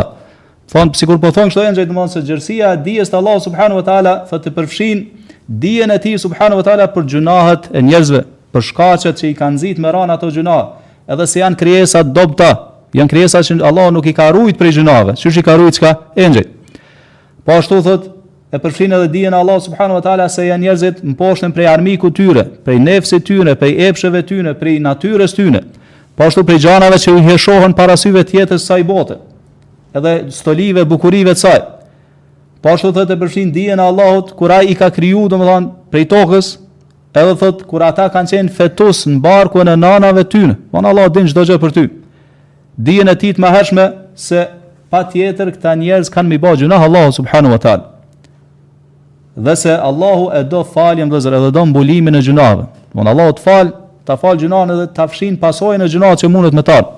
Thonë 0.73 0.95
sikur 0.97 1.19
po 1.21 1.29
thonë 1.35 1.53
këto 1.53 1.65
engjëj, 1.71 1.87
do 1.87 2.05
të 2.05 2.15
se 2.15 2.23
gjerësia 2.27 2.71
e 2.77 2.81
dijes 2.85 3.11
të 3.11 3.19
Allahut 3.19 3.43
subhanahu 3.45 3.81
wa 3.81 3.85
taala, 3.85 4.13
sa 4.29 4.39
të 4.41 4.53
përfshin 4.55 5.03
dijen 5.47 5.91
e 5.91 5.97
tij 6.01 6.17
subhanahu 6.23 6.61
wa 6.61 6.65
taala 6.65 6.87
për 6.93 7.05
gjunahet 7.13 7.69
e 7.73 7.81
njerëzve, 7.85 8.21
për 8.51 8.61
shkaqet 8.67 9.19
që 9.21 9.27
i 9.29 9.35
kanë 9.37 9.57
nxit 9.59 9.81
me 9.83 9.91
ran 9.93 10.09
ato 10.11 10.29
gjuna, 10.33 10.57
edhe 11.07 11.27
se 11.27 11.43
janë 11.43 11.59
krijesa 11.59 12.01
dobta, 12.03 12.49
janë 12.97 13.11
krijesa 13.11 13.43
që 13.45 13.59
Allah 13.69 13.91
nuk 13.93 14.09
i 14.09 14.13
ka 14.17 14.29
ruajt 14.33 14.57
prej 14.57 14.77
gjunave, 14.79 15.13
çu 15.21 15.29
i 15.37 15.43
ka 15.45 15.55
ruajt 15.59 15.77
çka 15.77 15.91
engjëj. 16.15 16.47
Po 17.45 17.51
ashtu 17.59 17.77
thotë 17.85 18.09
e 18.51 18.57
përfshin 18.63 18.95
edhe 18.97 19.07
dijen 19.13 19.33
e 19.35 19.37
Allah 19.43 19.61
subhanahu 19.61 19.99
wa 19.99 20.03
taala 20.07 20.25
se 20.29 20.47
janë 20.49 20.65
njerëzit 20.65 21.03
mposhtën 21.13 21.53
prej 21.55 21.69
armikut 21.75 22.15
tyre, 22.17 22.43
prej 22.65 22.79
nefsit 22.81 23.23
tyre, 23.29 23.53
prej 23.55 23.75
epshëve 23.89 24.23
tyre, 24.27 24.53
prej 24.57 24.79
natyrës 24.83 25.33
tyre 25.37 25.61
po 26.15 26.23
ashtu 26.27 26.43
prej 26.47 26.59
gjanave 26.65 26.97
që 27.01 27.13
u 27.13 27.19
njëshohën 27.23 27.75
parasyve 27.77 28.23
tjetës 28.29 28.65
saj 28.67 28.83
bote, 28.87 29.17
edhe 29.95 30.15
stolive, 30.35 30.83
bukurive 30.89 31.33
të 31.35 31.43
saj, 31.45 31.59
po 32.63 32.73
ashtu 32.75 32.91
të 32.95 33.05
të 33.09 33.17
përshin 33.21 33.51
dhije 33.55 33.73
e 33.77 33.79
Allahot, 33.81 34.33
kura 34.37 34.61
i 34.61 34.75
ka 34.77 34.89
kryu, 34.93 35.27
do 35.31 35.39
më 35.41 35.47
thonë, 35.49 35.69
prej 35.93 36.05
tokës, 36.13 36.51
edhe 37.15 37.35
thot, 37.41 37.63
kura 37.67 37.89
ata 37.93 38.09
kanë 38.13 38.35
qenë 38.35 38.55
fetus 38.57 39.05
në 39.09 39.21
barku 39.23 39.63
e 39.63 39.67
në 39.67 39.77
nanave 39.81 40.25
tynë, 40.29 40.57
po 40.71 40.83
në 40.83 40.91
Allahot 40.91 41.15
din 41.15 41.29
qdo 41.31 41.47
gjë 41.49 41.59
për 41.65 41.75
ty, 41.79 41.87
Dijen 42.81 43.11
e 43.11 43.13
titë 43.19 43.41
më 43.43 43.49
hershme, 43.51 43.83
se 44.15 44.45
pa 44.89 45.03
tjetër 45.11 45.49
këta 45.53 45.73
njerës 45.77 46.07
kanë 46.09 46.29
mi 46.31 46.37
ba 46.41 46.53
në 46.57 46.77
Allahot 46.85 47.13
subhanu 47.15 47.51
wa 47.55 47.59
talë, 47.61 47.83
Dhe 49.35 49.53
se 49.55 49.71
Allahu 49.75 50.25
e 50.35 50.41
do 50.43 50.59
faljem 50.67 51.07
dhe 51.09 51.19
zërë 51.23 51.37
Dhe 51.43 51.51
do 51.55 51.61
mbulimin 51.65 52.15
e 52.19 52.19
gjunave 52.21 52.65
Mënë 52.91 52.99
po 53.07 53.11
Allahu 53.13 53.35
të 53.37 53.43
falë 53.45 53.71
ta 54.11 54.17
falë 54.19 54.43
gjunan 54.45 54.73
edhe 54.75 54.89
ta 54.95 55.05
fshin 55.07 55.37
pasojnë 55.39 55.87
e 55.87 55.91
gjunan 55.93 56.19
që 56.19 56.29
mundet 56.31 56.57
me 56.57 56.65
talë. 56.67 56.89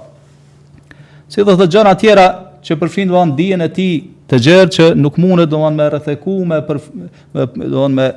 Si 1.30 1.42
dhe 1.46 1.56
të 1.58 1.70
gjëna 1.76 1.96
tjera 2.00 2.26
që 2.64 2.78
përfshinë 2.82 3.14
dhe 3.14 3.26
dijen 3.38 3.64
e 3.66 3.70
ti 3.76 3.88
të 4.30 4.40
gjërë 4.48 4.74
që 4.76 4.90
nuk 5.04 5.18
mundet 5.22 5.52
dhe 5.52 5.72
me 5.78 5.88
rëtheku, 5.94 6.36
me, 6.50 6.62
përf, 6.68 6.88
me, 7.36 7.46
dhe 7.62 7.88
me, 7.98 8.08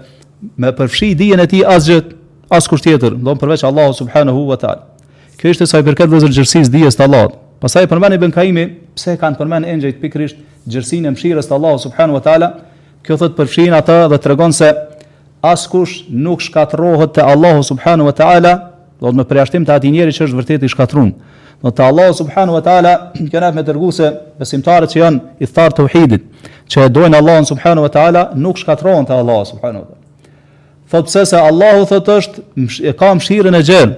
me 0.62 0.74
përfshi 0.78 1.12
dijen 1.18 1.42
e 1.44 1.48
ti 1.50 1.62
asgjët, 1.64 2.14
as 2.54 2.68
kusht 2.70 2.86
tjetër, 2.86 3.16
do 3.18 3.32
në 3.34 3.40
përveç 3.40 3.64
Allahu 3.66 3.94
subhanahu 3.98 4.44
wa 4.52 4.56
ta'ala. 4.60 4.84
Kjo 5.36 5.50
ishte 5.52 5.66
sa 5.66 5.80
i 5.82 5.86
përket 5.86 6.12
dhe 6.12 6.20
zërgjërsis 6.22 6.70
dijes 6.72 6.96
të 6.96 7.08
Allahot. 7.08 7.40
Pasaj 7.60 7.86
i 7.88 7.88
përmeni 7.90 8.30
Kaimi, 8.32 8.66
pse 8.94 9.16
kanë 9.18 9.38
përmeni 9.40 9.70
enxajt 9.74 9.98
pikrisht 10.00 10.38
gjërsin 10.68 11.08
e 11.08 11.10
mshires 11.14 11.48
të 11.48 11.56
Allahu 11.58 11.80
subhanahu 11.86 12.18
wa 12.20 12.22
ta'ala, 12.24 12.50
kjo 13.02 13.16
thët 13.20 13.34
përfshin 13.38 13.74
ata 13.76 14.04
dhe 14.12 14.18
të 14.20 14.30
regon 14.34 14.52
se 14.54 14.70
as 15.46 15.66
kush 15.70 16.04
nuk 16.12 16.44
shkatrohet 16.46 17.16
të 17.18 17.26
Allahu 17.34 17.64
subhanahu 17.66 18.12
wa 18.12 18.14
ta'ala 18.18 18.52
do 19.00 19.10
të 19.10 19.20
më 19.20 19.24
përjashtim 19.30 19.66
të 19.66 19.74
ati 19.74 19.90
njeri 19.92 20.12
që 20.16 20.24
është 20.26 20.38
vërtet 20.38 20.64
i 20.64 20.70
shkatrun. 20.72 21.10
Do 21.64 21.70
të 21.72 21.82
Allah 21.86 22.10
subhanu 22.16 22.52
wa 22.56 22.60
ta'ala, 22.64 22.92
kënaf 23.32 23.54
me 23.56 23.64
tërgu 23.66 23.90
se 23.98 24.10
besimtarët 24.40 24.92
që 24.92 25.00
janë 25.00 25.20
i 25.40 25.48
thartë 25.48 25.78
të 25.78 25.86
uhidit, 25.88 26.24
që 26.72 26.86
e 26.86 26.92
dojnë 26.98 27.16
Allah 27.20 27.42
subhanu 27.50 27.84
wa 27.86 27.92
ta'ala, 27.92 28.28
nuk 28.34 28.60
shkatron 28.60 29.06
të 29.08 29.16
Allah 29.20 29.40
subhanu 29.50 29.80
wa 29.80 29.86
ta'ala. 29.90 30.02
Thotë 30.90 31.08
pëse 31.10 31.22
se 31.32 31.40
Allah 31.40 31.80
u 31.82 31.86
thotë 31.92 32.16
është, 32.22 32.44
e 32.92 32.94
ka 32.96 33.12
mshirën 33.18 33.56
e 33.58 33.62
gjelë, 33.68 33.94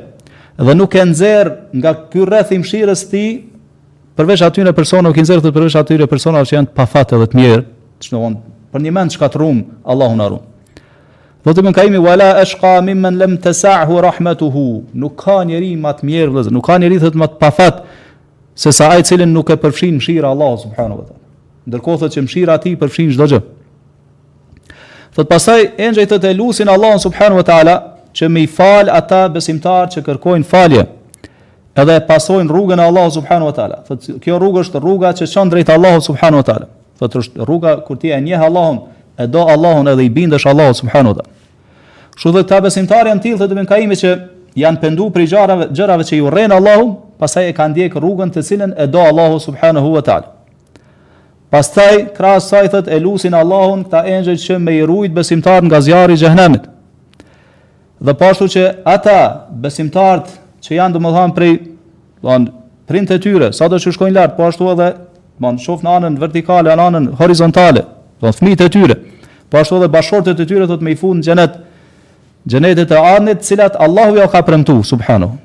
dhe 0.64 0.74
nuk 0.74 0.94
e 0.99 1.05
nëzirë 1.12 1.53
nga 1.78 1.92
kërreth 2.12 2.55
i 2.57 2.61
mshirës 2.64 3.03
ti, 3.12 3.24
përvesh 4.18 4.46
atyre 4.49 4.72
persona, 4.74 5.11
nuk 5.11 5.18
e 5.20 5.24
të 5.28 5.53
përvesh 5.53 5.76
atyre 5.78 6.07
persona 6.11 6.40
që 6.49 6.57
janë 6.57 6.70
pa 6.72 6.86
pafate 6.86 7.18
dhe 7.20 7.26
të 7.28 7.36
mirë, 7.38 7.64
që 8.03 8.14
në 8.14 8.22
vonë, 8.22 8.40
për 8.72 8.86
një 8.86 8.94
mend 8.96 9.14
shkatrum, 9.18 9.66
Allah 9.84 10.14
unë 10.14 10.24
arumë. 10.24 10.46
Dhe 11.47 11.53
të 11.55 11.62
mënkajmi, 11.68 11.99
wala 12.03 12.30
ashqa 12.43 12.72
ka 12.78 12.80
mimën 12.82 13.14
lem 13.18 13.36
të 13.39 13.53
sahu 13.55 14.01
nuk 14.99 15.14
ka 15.22 15.36
njeri 15.47 15.76
më 15.78 15.93
të 15.99 16.07
mjerë, 16.09 16.43
dhe 16.43 16.51
nuk 16.51 16.66
ka 16.66 16.78
njeri 16.82 16.99
thët 16.99 17.14
më 17.14 17.28
të 17.30 17.39
pafat, 17.39 17.82
se 18.59 18.72
sa 18.74 18.89
ajë 18.91 19.05
cilin 19.07 19.30
nuk 19.32 19.51
e 19.51 19.57
përfshin 19.62 19.97
mshira 20.01 20.28
Allah, 20.34 20.59
subhanu 20.59 20.97
vëtë. 20.99 21.14
Ndërkohë 21.68 21.99
thët 22.03 22.16
që 22.16 22.22
mshira 22.26 22.57
ti 22.59 22.74
përfshin 22.80 23.12
shdo 23.14 23.26
gjë. 23.30 23.41
Thët 25.14 25.28
pasaj, 25.30 25.61
e 25.78 25.91
të 26.11 26.18
të 26.18 26.28
e 26.28 26.34
lusin 26.34 26.68
Allah, 26.68 26.99
subhanu 26.99 27.39
vëtë 27.39 27.76
që 28.18 28.28
me 28.32 28.43
i 28.43 28.47
fal 28.51 28.89
ata 28.91 29.28
besimtar 29.30 29.86
që 29.95 30.03
kërkojnë 30.07 30.45
falje, 30.49 30.86
edhe 31.78 31.95
e 31.95 32.03
pasojnë 32.09 32.51
rrugën 32.51 32.80
e 32.80 32.82
Allah, 32.91 33.07
subhanu 33.14 33.47
wa 33.47 33.55
taala. 33.55 33.78
Thët, 33.86 34.11
kjo 34.24 34.39
rrugë 34.43 34.64
është 34.66 34.80
rruga 34.82 35.12
që 35.14 35.28
qënë 35.30 35.53
drejtë 35.55 35.76
Allah, 35.78 36.01
subhanahu 36.03 36.41
wa 36.43 36.47
taala. 36.51 36.66
Thët, 36.99 37.20
rruga 37.47 37.76
kur 37.86 37.97
ti 38.01 38.11
e 38.11 38.18
njehë 38.26 38.49
Allahun, 38.49 38.80
e 39.18 39.26
do 39.32 39.40
Allahun 39.42 39.86
edhe 39.86 40.04
i 40.04 40.10
bindesh 40.10 40.46
Allahut 40.46 40.76
subhanahu 40.76 41.14
wa 41.16 41.22
Kështu 42.16 42.32
dhe 42.34 42.42
këta 42.44 42.58
besimtarë 42.66 43.14
në 43.14 43.22
tillë 43.22 43.46
të 43.50 43.56
ibn 43.56 43.66
Kaimi 43.66 43.96
që 43.98 44.12
janë 44.62 44.80
pendu 44.82 45.08
për 45.14 45.24
gjërave 45.30 45.66
gjërave 45.78 46.06
që 46.08 46.14
i 46.16 46.20
urren 46.22 46.52
Allahu, 46.54 46.86
pastaj 47.18 47.48
e 47.50 47.54
kanë 47.54 47.74
ndjek 47.76 47.96
rrugën 48.02 48.32
të 48.34 48.42
cilën 48.48 48.74
e 48.74 48.86
do 48.90 49.02
Allahu 49.02 49.38
subhanahu 49.42 49.92
wa 49.94 50.02
taala. 50.08 50.32
Pastaj 51.50 52.14
krahas 52.16 52.48
saj 52.50 52.68
thot 52.74 52.90
e 52.90 52.98
lusin 53.02 53.34
Allahun 53.38 53.84
këta 53.86 54.02
engjëj 54.16 54.40
që 54.46 54.58
me 54.64 54.74
i 54.74 54.82
rujt 54.86 55.14
besimtarët 55.14 55.66
nga 55.70 55.80
zjarri 55.80 56.18
i 56.18 56.22
xhehenamit. 56.22 56.66
Dhe 58.02 58.14
po 58.14 58.28
ashtu 58.30 58.48
që 58.54 58.64
ata 58.84 59.18
besimtarët 59.64 60.32
që 60.64 60.74
janë 60.78 60.98
domethënë 60.98 61.36
prej 61.38 61.52
domethënë 61.58 62.56
pritë 62.90 63.14
e 63.14 63.20
tyre, 63.22 63.50
sa 63.52 63.66
do 63.68 63.76
të 63.78 63.92
shkojnë 63.94 64.16
lart, 64.16 64.34
po 64.36 64.46
ashtu 64.48 64.70
edhe 64.72 64.90
domethënë 65.38 65.64
shoh 65.64 65.82
në 65.86 65.94
anën 65.98 66.16
vertikale, 66.22 66.72
anën 66.74 67.10
horizontale, 67.22 67.84
Do 68.18 68.32
fëmijët 68.34 68.64
e 68.64 68.68
tyre. 68.74 68.96
Po 69.48 69.58
ashtu 69.62 69.78
edhe 69.78 69.88
bashortët 69.90 70.40
e 70.42 70.46
tyre 70.46 70.66
do 70.66 70.76
të 70.78 70.84
më 70.86 70.94
i 70.94 70.96
fund 70.98 71.22
në 71.22 71.28
xhenet. 71.28 71.58
Xhenetet 72.50 72.90
e 72.92 72.98
Adnit, 73.12 73.44
cilat 73.46 73.78
Allahu 73.84 74.18
ja 74.18 74.26
ka 74.32 74.42
premtuar 74.46 74.84
subhanahu 74.86 75.38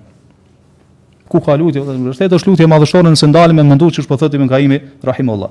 ku 1.34 1.40
ka 1.42 1.56
lutje 1.58 1.82
vetë 1.82 2.04
vërtet 2.06 2.34
është 2.38 2.52
lutje 2.52 2.66
madhështore 2.70 3.10
nëse 3.10 3.26
ndalim 3.26 3.58
me 3.58 3.64
mendu 3.66 3.88
çish 3.96 4.06
po 4.06 4.14
thotë 4.22 4.38
Ibn 4.38 4.50
Kaimi 4.52 4.78
rahimullah. 5.02 5.50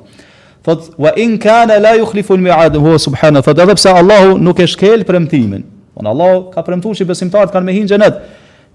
Thot 0.63 0.93
wa 0.95 1.11
in 1.19 1.35
kana 1.43 1.75
la 1.83 1.97
yukhlifu 1.99 2.37
al-mi'ad 2.37 2.77
huwa 2.77 2.99
subhanahu. 3.03 3.43
thot 3.43 3.59
edhe 3.59 3.91
Allahu 3.91 4.39
nuk 4.39 4.61
e 4.63 4.67
shkel 4.71 5.03
premtimin. 5.03 5.65
Von 5.97 6.07
Allahu 6.07 6.53
ka 6.55 6.63
premtuar 6.63 6.95
se 6.95 7.05
besimtarët 7.05 7.51
kanë 7.51 7.65
me 7.65 7.73
hin 7.73 7.89
xhenet. 7.91 8.15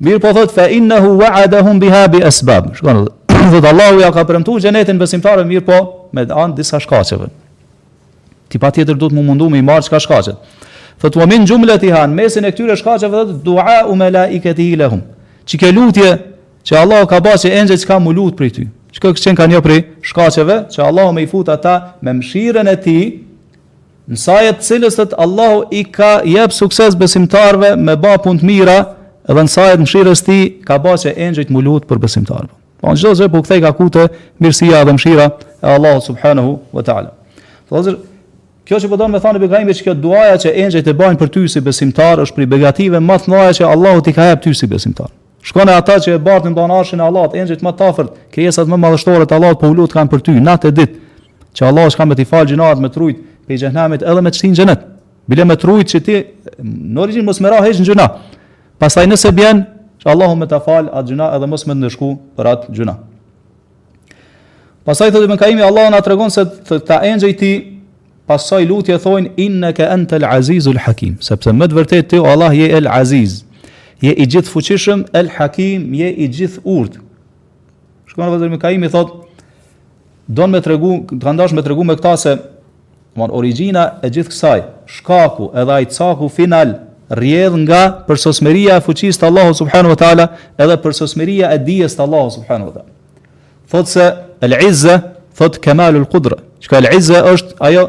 Mir 0.03 0.19
po 0.19 0.33
thot 0.35 0.51
fa 0.51 0.67
innahu 0.67 1.15
wa'adahum 1.23 1.79
biha 1.79 2.07
bi 2.11 2.23
asbab. 2.27 2.73
Shkon 2.75 3.07
thot 3.31 3.65
Allahu 3.71 4.01
ja 4.03 4.11
ka 4.11 4.25
premtuar 4.27 4.59
xhenetin 4.59 4.99
besimtarëve 4.99 5.47
mir 5.47 5.61
po 5.63 6.09
me 6.11 6.27
an 6.29 6.55
disa 6.59 6.75
shkaqeve. 6.79 7.31
Ti 8.47 8.59
pa 8.61 8.71
tjetër 8.71 8.95
du 8.95 9.09
të 9.11 9.17
mu 9.17 9.23
mundu 9.27 9.49
me 9.51 9.59
i 9.59 9.65
marë 9.65 9.87
qka 9.91 9.99
shkacet. 9.99 10.37
Thët, 11.01 11.15
u 11.19 11.23
amin 11.23 11.45
gjumële 11.45 11.75
i 11.85 11.91
hanë, 11.93 12.15
mesin 12.15 12.47
e 12.47 12.51
këtyre 12.55 12.77
shkacet, 12.79 13.11
dhe 13.13 13.39
dua 13.45 13.81
u 13.91 13.95
me 13.99 14.07
la 14.13 14.25
i 14.33 14.39
këti 14.41 14.69
i 14.73 14.77
lehum. 14.79 15.01
Që 15.47 15.59
ke 15.61 15.71
lutje, 15.75 16.09
që 16.67 16.79
Allah 16.79 17.03
ka 17.09 17.19
ba 17.23 17.35
që 17.37 17.51
enxet 17.61 17.77
jo 17.77 17.83
që 17.83 17.91
ka 17.91 17.99
mu 17.99 18.13
lutë 18.15 18.39
për 18.39 18.51
ty. 18.55 18.65
Që 18.95 18.99
ka 19.03 19.11
kështë 19.13 19.29
qenë 19.29 19.39
ka 19.41 19.47
një 19.51 19.61
për 19.67 19.73
shkacetve, 20.09 20.57
që 20.73 20.83
Allah 20.87 21.09
me 21.13 21.23
i 21.23 21.29
futa 21.29 21.57
ta 21.61 21.75
me 22.01 22.13
mshiren 22.17 22.71
e 22.71 22.75
ti, 22.81 22.97
në 24.07 24.17
sajet 24.17 24.63
cilës 24.65 24.97
të 24.97 25.13
Allah 25.19 25.67
i 25.75 25.83
ka 25.93 26.17
jep 26.25 26.55
sukses 26.55 26.95
besimtarve 26.95 27.75
me 27.77 27.95
ba 27.99 28.15
punë 28.23 28.41
të 28.41 28.47
mira, 28.49 28.77
edhe 29.27 29.43
në 29.43 29.51
sajet 29.53 29.83
mshirës 29.83 30.23
ti 30.23 30.39
ka 30.65 30.79
ba 30.79 30.95
që 30.97 31.13
enxet 31.27 31.51
mu 31.53 31.61
lutë 31.61 31.87
për 31.89 31.99
besimtarve. 32.03 32.49
Po 32.81 32.89
në 32.89 32.97
gjithë 33.01 33.15
zhe 33.19 33.29
po 33.33 33.43
këthej 33.43 33.61
ka 33.65 33.73
kute 33.79 34.07
mirësia 34.41 34.81
dhe 34.87 34.93
mshira 34.97 35.29
e 35.61 35.73
Allah 35.75 35.97
subhanahu 36.05 36.57
wa 36.73 36.83
ta'ala. 36.85 37.11
Thazër, 37.67 37.95
Kjo 38.68 38.76
që 38.84 38.88
po 38.91 38.97
do 38.99 39.05
të 39.07 39.20
thonë 39.24 39.39
Ibrahimit 39.45 39.78
që 39.80 39.84
kjo 39.86 39.93
duaja 40.03 40.34
që 40.43 40.51
engjëjt 40.65 40.88
e 40.91 40.93
bajnë 40.99 41.18
për 41.22 41.30
ty 41.32 41.41
si 41.53 41.61
besimtar 41.63 42.20
është 42.20 42.36
prej 42.36 42.47
begative 42.51 42.99
më 42.99 43.15
të 43.24 43.32
mëdha 43.32 43.51
që 43.59 43.68
Allahu 43.72 44.01
t'i 44.03 44.11
ka 44.18 44.26
jap 44.28 44.41
ty 44.43 44.51
si 44.59 44.68
besimtar. 44.68 45.07
Shkon 45.47 45.70
ata 45.72 45.95
që 46.03 46.18
e 46.18 46.18
bartin 46.20 46.51
banarshin 46.55 46.99
e 46.99 47.05
Allahut, 47.05 47.38
engjëjt 47.39 47.63
më 47.63 47.72
të 47.80 47.86
afërt, 47.88 48.18
krijesat 48.36 48.68
më 48.68 48.80
madhështore 48.84 49.24
të 49.30 49.38
Allahut 49.38 49.61
po 49.61 49.70
ulut 49.72 49.95
kanë 49.95 50.11
për 50.11 50.24
ty 50.28 50.36
natë 50.43 50.68
e 50.68 50.76
ditë 50.80 50.99
që 51.57 51.68
Allahu 51.70 51.93
s'ka 51.95 52.09
me 52.11 52.18
të 52.20 52.26
fal 52.28 52.49
gjinat 52.49 52.82
me 52.84 52.89
trujt 52.91 53.22
pe 53.47 53.55
xhenamit 53.55 54.03
edhe 54.03 54.26
me 54.28 54.36
çtin 54.36 54.57
xhenet. 54.59 54.84
Bile 55.32 55.47
me 55.47 55.55
trujt 55.59 55.93
që 55.93 56.03
ti 56.03 56.20
në 56.68 57.05
origjin 57.05 57.26
mos 57.28 57.39
më 57.43 57.53
ra 57.55 57.63
hiç 57.63 57.80
gjuna. 57.88 58.09
Pastaj 58.84 59.07
nëse 59.07 59.32
bjen, 59.36 59.63
që 60.03 60.11
Allahu 60.11 60.36
më 60.43 60.49
të 60.51 60.59
fal 60.68 60.91
atë 60.91 61.13
gjuna 61.13 61.32
edhe 61.39 61.47
mos 61.51 61.63
më 61.72 61.80
ndeshku 61.80 62.11
për 62.36 62.51
atë 62.53 62.76
gjuna. 62.76 62.97
Pastaj 64.88 65.15
thotë 65.15 65.32
Ibn 65.32 65.39
Kaimi 65.39 65.63
Allahu 65.68 65.95
na 65.95 66.03
tregon 66.03 66.32
se 66.36 66.43
të, 66.45 66.82
të 66.91 67.01
engjëjt 67.13 67.41
i 67.47 67.53
pasaj 68.28 68.65
lutje 68.67 68.95
thojnë 68.99 69.32
inna 69.39 69.69
ka 69.78 69.88
antal 69.93 70.25
azizul 70.28 70.78
hakim 70.84 71.15
sepse 71.23 71.53
më 71.55 71.69
të 71.71 71.78
vërtet 71.80 72.09
ti 72.11 72.17
Allah 72.19 72.51
je 72.55 72.67
el 72.78 72.89
aziz 72.91 73.39
je 74.03 74.11
i 74.11 74.25
gjithë 74.30 74.51
fuqishëm 74.51 75.05
el 75.17 75.32
hakim 75.38 75.88
je 75.95 76.09
i 76.11 76.25
gjithë 76.36 76.61
urt 76.67 76.97
shkon 78.11 78.28
vëzër 78.34 78.51
më 78.51 78.59
kaimi 78.65 78.89
thot 78.93 79.13
don 80.28 80.51
me 80.51 80.59
tregu 80.63 80.91
ka 81.23 81.34
ndash 81.38 81.55
me 81.55 81.63
tregu 81.63 81.86
me 81.88 81.95
këta 81.97 82.15
se 82.25 82.34
domon 83.15 83.32
origjina 83.39 83.86
e 84.05 84.09
gjithë 84.17 84.34
kësaj 84.36 84.63
shkaku 84.99 85.47
edhe 85.61 85.78
ai 85.78 85.86
caku 85.97 86.28
final 86.39 86.73
rrjedh 87.15 87.55
nga 87.63 87.80
përsosmëria 88.09 88.75
e 88.75 88.84
fuqis 88.84 89.21
të 89.21 89.30
Allahu 89.30 89.55
subhanahu 89.61 89.93
wa 89.95 90.01
taala 90.03 90.25
edhe 90.59 90.75
përsosmëria 90.84 91.53
e 91.55 91.61
dijes 91.69 91.95
të 91.95 92.03
Allahu 92.03 92.36
subhanahu 92.36 92.73
wa 92.73 92.82
taala 92.82 92.91
thot 93.71 93.95
se 93.95 94.09
el 94.43 94.57
izza 94.67 94.97
thot 95.39 95.61
kamalul 95.63 96.05
qudra 96.11 96.41
çka 96.59 96.84
el 96.84 96.89
është 96.91 97.55
ajo 97.69 97.86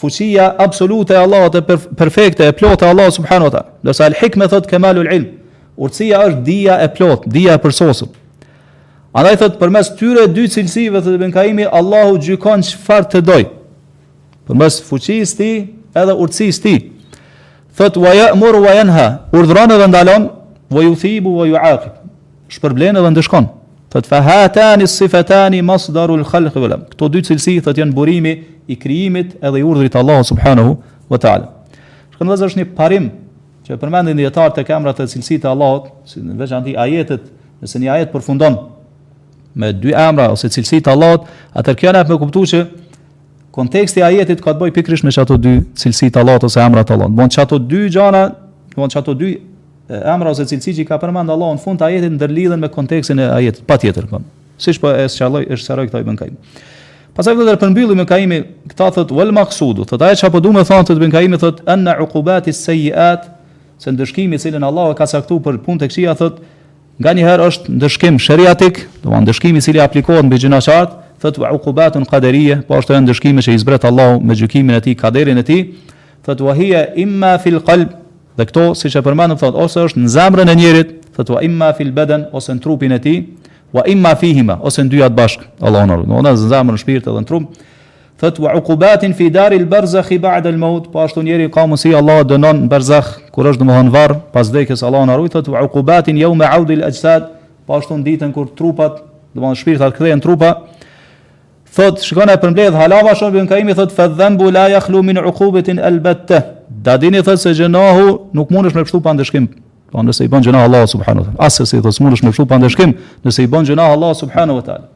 fuqia 0.00 0.54
absolute 0.58 1.12
e 1.14 1.16
Allahut 1.16 1.54
e 1.54 1.60
perfekte 1.96 2.42
e 2.48 2.52
plotë 2.52 2.84
e 2.86 2.88
Allahut 2.88 3.12
subhanahu 3.14 3.44
wa 3.50 3.50
taala. 3.50 3.66
Do 3.84 3.92
sa 3.92 4.04
al 4.06 4.14
hikme 4.20 4.48
thot 4.48 4.66
kemalul 4.70 5.10
ilm. 5.12 5.28
Urtësia 5.80 6.18
është 6.28 6.42
dija 6.44 6.74
e 6.84 6.88
plotë, 6.94 7.28
dija 7.32 7.54
e 7.56 7.60
përsosur. 7.62 8.08
Andaj 9.16 9.36
thot 9.42 9.54
përmes 9.60 9.88
tyre 9.98 10.26
dy 10.30 10.44
cilësive 10.52 11.00
të 11.04 11.14
Ibn 11.18 11.30
Kaimi 11.34 11.64
Allahu 11.80 12.18
gjykon 12.24 12.64
çfarë 12.68 13.08
të 13.14 13.22
doj. 13.28 13.46
Përmes 14.48 14.76
fuqisë 14.88 15.38
ti 15.38 15.50
edhe 16.02 16.18
urtësisë 16.24 16.62
ti. 16.66 16.74
Thot 17.78 17.96
wa 18.02 18.12
ya'muru 18.16 18.60
wa 18.66 18.76
yanha, 18.76 19.06
urdhron 19.36 19.72
edhe 19.78 19.88
ndalon, 19.88 20.28
wa 20.70 20.84
yuthibu 20.84 21.32
wa 21.40 21.48
yu'aqib. 21.48 21.96
Shpërblen 22.52 23.00
edhe 23.00 23.14
ndëshkon. 23.16 23.48
Thot 23.90 24.06
fa 24.06 24.20
hatani 24.22 24.86
sifatani 24.88 25.62
masdaru 25.66 26.14
al 26.18 26.22
khalq 26.24 26.54
wala. 26.62 26.76
Kto 26.94 27.08
dy 27.10 27.24
cilësi 27.26 27.56
thot 27.64 27.74
janë 27.78 27.92
burimi 27.96 28.34
i 28.70 28.76
krijimit 28.78 29.32
edhe 29.42 29.58
i 29.58 29.64
urdhrit 29.66 29.90
të 29.92 29.98
Allahut 29.98 30.28
subhanahu 30.28 30.76
wa 31.10 31.18
taala. 31.18 31.48
Shkëndoj 32.14 32.44
është 32.46 32.60
një 32.60 32.66
parim 32.78 33.08
që 33.66 33.78
përmendin 33.82 34.18
dietar 34.20 34.54
të 34.54 34.62
këmbrat 34.68 35.00
të 35.02 35.08
cilësit 35.14 35.42
të 35.42 35.50
Allahut, 35.50 35.90
si 36.06 36.22
në 36.22 36.36
veçanti 36.38 36.76
ajetet, 36.78 37.26
nëse 37.60 37.82
një 37.82 37.90
ajet 37.98 38.14
përfundon 38.14 38.60
me 39.58 39.72
dy 39.74 39.90
emra 39.98 40.28
ose 40.36 40.46
cilësi 40.54 40.78
të 40.86 40.94
Allahut, 40.94 41.26
atë 41.50 41.74
kjo 41.82 41.90
na 41.98 42.04
e 42.06 42.20
kuptuar 42.22 42.46
se 42.46 42.60
konteksti 43.50 44.04
i 44.04 44.06
ajetit 44.06 44.38
ka 44.44 44.54
të 44.54 44.60
bëjë 44.62 44.76
pikërisht 44.78 45.02
me 45.02 45.10
çato 45.10 45.34
dy 45.36 45.56
cilësi 45.74 46.12
të 46.14 46.22
Allahut 46.22 46.46
ose 46.46 46.62
emrat 46.62 46.86
të 46.86 46.94
Allahut. 46.94 47.18
Mund 47.18 47.34
çato 47.34 47.58
dy 47.58 47.88
gjëra, 47.90 48.22
mund 48.78 48.94
çato 48.94 49.18
dy 49.18 49.34
emra 49.98 50.30
ose 50.32 50.44
cilësi 50.48 50.72
që 50.80 50.84
ka 50.88 50.98
përmend 51.02 51.32
Allahu 51.34 51.56
në 51.58 51.62
fund 51.64 51.80
të 51.80 51.86
ajetit 51.88 52.14
ndërlidhen 52.14 52.62
me 52.62 52.68
kontekstin 52.72 53.20
e 53.22 53.26
ajetit 53.40 53.66
patjetër 53.66 54.06
kom. 54.10 54.22
Po. 54.22 54.54
Siç 54.60 54.78
po 54.82 54.92
e 54.92 55.06
shalloj 55.10 55.46
e 55.50 55.58
shalloj 55.58 55.88
këtë 55.90 56.02
Ibn 56.04 56.18
Kaim. 56.20 56.36
Pastaj 57.16 57.34
vetë 57.40 57.54
përmbyllim 57.60 57.98
me 57.98 58.04
Kaimi, 58.08 58.36
këta 58.70 58.86
thot 58.98 59.10
wal 59.16 59.32
maqsudu, 59.34 59.82
thot 59.88 60.04
ajo 60.06 60.20
çapo 60.22 60.40
duhet 60.44 60.62
të 60.68 60.70
thonë 60.70 60.86
te 60.86 60.94
Ibn 60.96 61.10
Kaimi 61.16 61.40
thot 61.42 61.62
anna 61.68 61.96
uqubati 62.04 62.52
sayiat, 62.54 63.24
se 63.82 63.90
ndëshkimi 63.90 64.38
i 64.38 64.42
cilën 64.42 64.64
Allahu 64.70 64.94
ka 64.98 65.06
caktuar 65.10 65.42
për 65.48 65.58
punë 65.66 65.84
tek 65.84 65.94
xhia 65.96 66.14
thot 66.14 66.38
nga 67.00 67.14
një 67.16 67.24
herë 67.26 67.46
është 67.50 67.74
ndëshkim 67.80 68.20
sheriatik, 68.22 68.82
do 69.02 69.08
të 69.08 69.10
thonë 69.10 69.26
ndëshkimi 69.26 69.58
i 69.58 69.64
cili 69.64 69.80
aplikohet 69.82 70.26
mbi 70.28 70.38
gjinaçart, 70.44 70.98
thot 71.20 71.38
wa 71.40 71.48
uqubatun 71.56 72.04
qadariyah, 72.06 72.62
po 72.68 72.76
ashtu 72.78 72.94
ndëshkimi 73.00 73.42
që 73.42 73.54
i 73.56 73.62
zbret 73.64 73.84
Allahu 73.90 74.20
me 74.22 74.36
gjykimin 74.38 74.76
e 74.78 74.82
tij, 74.84 74.98
kaderin 75.00 75.40
e 75.40 75.44
tij, 75.46 75.64
thot 76.28 76.44
wa 76.44 76.52
hiya 76.54 76.90
imma 77.00 77.38
fil 77.40 77.56
qalb 77.64 77.96
Dhe 78.38 78.46
këto, 78.46 78.64
si 78.78 78.90
që 78.92 79.00
përmanëm, 79.04 79.38
thot, 79.40 79.56
ose 79.58 79.82
është 79.88 80.04
në 80.04 80.10
zamrën 80.12 80.50
e 80.50 80.54
njerit, 80.54 80.90
thot, 81.16 81.32
va 81.34 81.40
imma 81.46 81.72
fil 81.76 81.90
beden, 81.94 82.28
ose 82.36 82.54
në 82.54 82.62
trupin 82.62 82.94
e 82.94 83.00
ti, 83.02 83.14
wa 83.74 83.82
imma 83.90 84.12
fihima, 84.18 84.58
ose 84.66 84.84
në 84.84 84.92
dyat 84.94 85.16
bashk, 85.16 85.44
Allah 85.62 85.86
në 85.90 85.98
rrë, 86.00 86.08
në 86.12 86.22
në 86.28 86.34
zamrën 86.46 86.78
shpirët 86.82 87.08
edhe 87.10 87.24
në 87.24 87.28
trup, 87.30 87.48
thot, 88.22 88.38
va 88.44 88.54
ukubatin 88.58 89.14
fi 89.18 89.30
dari 89.34 89.58
il 89.58 89.66
barzakh 89.70 90.12
i 90.14 90.18
ba'd 90.22 90.46
el 90.46 90.58
maut, 90.62 90.88
po 90.92 91.02
ashtu 91.02 91.24
njeri 91.26 91.50
ka 91.50 91.66
mësi 91.70 91.92
Allah 91.98 92.22
dënon 92.26 92.64
në 92.66 92.70
barzakh, 92.70 93.10
kur 93.34 93.50
është 93.50 93.64
dëmohon 93.64 93.90
varë, 93.94 94.18
pas 94.34 94.50
dhekës 94.54 94.86
Allah 94.86 95.08
në 95.10 95.18
rrë, 95.18 95.32
thot, 95.34 95.50
va 95.50 95.64
ukubatin 95.66 96.18
jo 96.22 96.30
me 96.38 96.46
audi 96.46 96.78
il 96.78 96.86
ajsad, 96.86 97.32
po 97.66 97.80
ashtu 97.80 97.98
në 97.98 98.12
ditën 98.12 98.32
kur 98.36 98.46
trupat, 98.58 99.02
dhe 99.30 99.42
më 99.42 99.52
shpirtat 99.58 99.98
këthej 99.98 100.16
në 100.20 100.22
trupa, 100.24 100.52
thot, 101.74 101.98
shikon 102.06 102.30
e 102.34 102.38
përmledh, 102.42 102.78
halava 102.78 103.16
shumë 103.18 103.48
kaimi, 103.50 103.74
thot, 103.78 103.90
fa 103.94 104.06
dhembu 104.14 104.50
la 104.54 104.68
jakhlu 104.76 105.02
min 105.06 105.18
ukubetin 105.26 105.78
el 105.82 105.98
Dadini 106.84 107.22
thot 107.22 107.40
se 107.40 107.52
gjenahu 107.52 108.18
nuk 108.34 108.50
mundesh 108.50 108.74
me 108.74 108.82
pështu 108.84 109.00
pa 109.04 109.12
ndëshkim. 109.12 109.46
Po 109.90 110.02
nëse 110.06 110.24
i 110.24 110.30
bën 110.32 110.44
gjenahu 110.44 110.64
Allah 110.68 110.86
subhanahu 110.88 111.22
wa 111.22 111.26
taala. 111.32 111.44
Asse 111.44 111.66
se 111.66 111.80
thot 111.84 111.98
mundesh 112.00 112.22
me 112.24 112.30
pështu 112.32 112.46
pa 112.48 112.56
ndëshkim, 112.62 112.94
nëse 113.24 113.44
i 113.44 113.48
bën 113.52 113.66
gjenahu 113.68 113.92
Allah 113.96 114.14
subhanahu 114.22 114.56
wa 114.60 114.64
taala. 114.64 114.86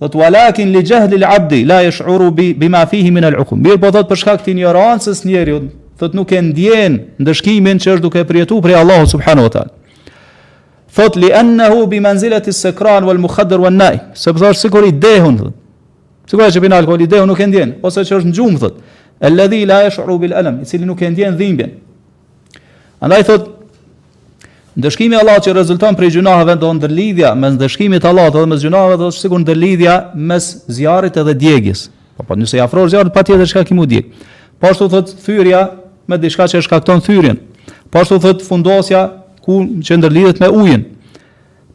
Thot 0.00 0.14
walakin 0.14 0.72
li 0.72 0.82
jahli 0.84 1.18
al-abd 1.22 1.52
la 1.68 1.82
yash'uru 1.88 2.30
bi 2.32 2.54
bima 2.54 2.86
fihi 2.86 3.10
min 3.10 3.24
al-uqum. 3.24 3.60
Mir 3.60 3.76
po 3.82 3.90
thot 3.92 4.08
për 4.08 4.22
shkak 4.22 4.44
të 4.44 4.54
ignorancës 4.54 5.20
njeriu, 5.28 5.60
thot 6.00 6.14
nuk 6.16 6.32
e 6.32 6.40
ndjen 6.48 6.98
ndëshkimin 7.20 7.80
që 7.82 7.96
është 7.98 8.04
duke 8.06 8.24
përjetuar 8.28 8.64
për 8.66 8.76
Allah 8.80 9.04
subhanahu 9.06 9.46
wa 9.50 9.52
taala. 9.52 9.72
Thot 10.96 11.16
li 11.20 11.28
annahu 11.32 11.86
bi 11.92 12.00
manzilati 12.00 12.48
al 12.56 12.60
sakran 12.64 13.04
wal-mukhaddar 13.04 13.60
wal 13.60 13.70
nai 13.84 13.98
Sepse 14.16 14.40
po 14.40 14.52
sikur 14.64 14.86
i 14.88 14.92
dehun. 14.96 15.50
Sikur 16.30 16.48
që 16.50 16.60
bin 16.64 16.72
alkooli 16.72 17.06
dehun 17.08 17.28
nuk 17.28 17.38
e 17.40 17.46
ndjen 17.52 17.74
ose 17.84 18.00
që 18.00 18.16
është 18.22 18.30
në 18.32 18.38
gjumë 18.38 18.62
thot 18.62 18.78
alladhi 19.20 19.64
la 19.66 19.82
yash'uru 19.86 20.18
bil 20.20 20.34
alam, 20.36 20.60
i 20.62 20.66
cili 20.66 20.86
nuk 20.86 21.02
e 21.02 21.08
ndjen 21.10 21.36
dhimbjen. 21.38 21.72
Andaj 23.00 23.22
thot 23.28 23.52
Ndëshkimi 24.76 25.16
i 25.16 25.16
Allahut 25.16 25.40
që 25.46 25.52
rezulton 25.56 25.96
prej 25.96 26.10
gjunaheve 26.18 26.52
do 26.60 26.68
ndërlidhja 26.76 27.30
mes 27.40 27.54
ndëshkimit 27.56 28.02
të 28.04 28.10
Allahut 28.10 28.34
dhe 28.36 28.42
mes 28.50 28.60
gjunaheve 28.60 28.98
do 29.00 29.06
të 29.08 29.16
sigurt 29.22 29.40
ndërlidhja 29.46 29.94
mes 30.28 30.48
zjarrit 30.76 31.16
edhe 31.16 31.32
djegjes. 31.40 31.86
Po 32.16 32.26
po 32.28 32.36
nëse 32.36 32.58
i 32.58 32.60
afro 32.60 32.84
zjarrit 32.88 33.14
patjetër 33.14 33.48
çka 33.48 33.62
kimu 33.70 33.86
djeg. 33.88 34.10
Po 34.60 34.68
ashtu 34.68 34.88
thot 34.92 35.14
thyrja 35.24 35.62
me 36.06 36.18
diçka 36.20 36.44
që 36.52 36.60
shkakton 36.66 37.00
thyrjen. 37.08 37.40
Po 37.90 38.02
ashtu 38.04 38.18
thot 38.20 38.44
fundosja 38.44 39.06
ku 39.44 39.62
që 39.80 39.96
ndërlidhet 39.96 40.44
me 40.44 40.52
ujin. 40.52 40.84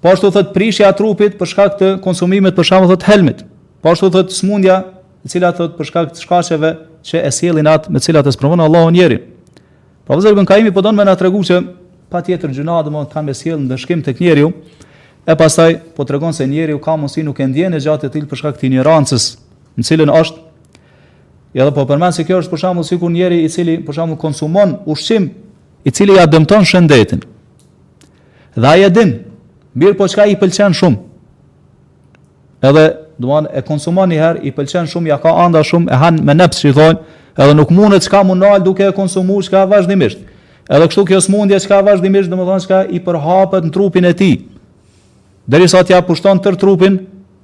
Po 0.02 0.14
ashtu 0.14 0.30
thot 0.32 0.54
prishja 0.54 0.94
e 0.94 1.00
trupit 1.02 1.42
për 1.42 1.48
shkak 1.56 1.80
të 1.82 1.88
konsumimit 2.06 2.54
për 2.54 2.70
shkak 2.70 2.86
të 3.02 3.10
helmit. 3.10 3.42
Po 3.82 3.96
ashtu 3.98 4.14
thot 4.14 4.30
smundja 4.30 4.78
e 5.26 5.34
cila 5.34 5.50
thot 5.58 5.74
për 5.74 5.90
shkak 5.90 6.14
të 6.14 6.22
shkaqeve 6.30 6.76
që 7.06 7.22
e 7.26 7.32
sjellin 7.34 7.68
atë 7.70 7.92
me 7.92 8.02
cilat 8.02 8.28
e 8.30 8.34
sprovon 8.36 8.62
Allahu 8.62 8.92
njerin. 8.94 9.22
Po 10.06 10.16
vëzhgoj 10.18 10.36
ibn 10.36 10.46
Kaimi 10.48 10.74
po 10.76 10.82
don 10.84 10.96
më 10.98 11.06
na 11.08 11.16
tregu 11.18 11.42
që 11.46 11.60
patjetër 12.12 12.54
gjuna 12.54 12.82
do 12.86 12.94
të 12.94 13.10
kanë 13.14 13.28
me 13.28 13.34
sjellë 13.38 13.62
ndëshkim 13.70 14.04
tek 14.06 14.20
njeriu 14.22 14.52
e 15.26 15.36
pastaj 15.38 15.76
po 15.96 16.06
tregon 16.06 16.34
se 16.34 16.48
njeriu 16.48 16.80
ka 16.82 16.96
mosi 16.96 17.24
nuk 17.24 17.40
e 17.40 17.48
ndjen 17.48 17.74
e 17.74 17.80
gjatë 17.82 18.10
të 18.10 18.14
til 18.16 18.26
për 18.30 18.42
shkak 18.42 18.58
të 18.60 18.70
injorancës, 18.70 19.38
në 19.78 19.84
cilën 19.86 20.16
është 20.22 20.50
Ja 21.52 21.66
po 21.76 21.84
përmend 21.84 22.16
se 22.16 22.24
kjo 22.24 22.38
është 22.40 22.48
për 22.54 22.60
shembull 22.62 22.86
sikur 22.88 23.12
njëri 23.12 23.42
i 23.44 23.50
cili 23.52 23.74
për 23.84 23.98
shembull 23.98 24.20
konsumon 24.22 24.70
ushqim 24.88 25.26
i 25.84 25.92
cili 25.92 26.14
ja 26.16 26.24
dëmton 26.24 26.64
shëndetin. 26.64 27.26
Dhe 28.56 28.68
ai 28.70 28.86
e 28.86 28.90
din, 28.90 29.12
mirë 29.76 29.98
po 30.00 30.08
çka 30.08 30.30
i 30.32 30.38
pëlqen 30.40 30.72
shumë. 30.80 31.02
Edhe 32.70 32.86
do 33.22 33.30
të 33.30 33.52
e 33.54 33.62
konsumon 33.68 34.10
një 34.12 34.20
herë, 34.20 34.42
i 34.46 34.52
pëlqen 34.56 34.88
shumë, 34.90 35.12
ja 35.14 35.18
ka 35.22 35.34
anda 35.46 35.62
shumë, 35.66 35.92
e 35.94 36.00
han 36.02 36.20
me 36.26 36.34
nepsh 36.36 36.66
i 36.70 36.74
thonë, 36.74 37.02
edhe 37.38 37.56
nuk 37.58 37.72
mundet 37.74 38.04
çka 38.06 38.24
mund 38.26 38.42
nal 38.44 38.62
duke 38.66 38.88
e 38.90 38.94
konsumuar 38.96 39.46
çka 39.46 39.62
vazhdimisht. 39.72 40.20
Edhe 40.72 40.88
kështu 40.90 41.04
kjo 41.10 41.20
smundje 41.28 41.60
çka 41.62 41.82
vazhdimisht, 41.86 42.32
domethënë 42.32 42.66
çka 42.66 42.80
i 42.96 43.00
përhapet 43.04 43.66
në 43.68 43.74
trupin 43.76 44.06
e 44.10 44.14
tij. 44.16 44.38
Derisa 45.52 45.82
sa 45.82 45.84
t'ja 45.84 46.02
pushton 46.06 46.40
tër 46.42 46.56
trupin, 46.62 47.00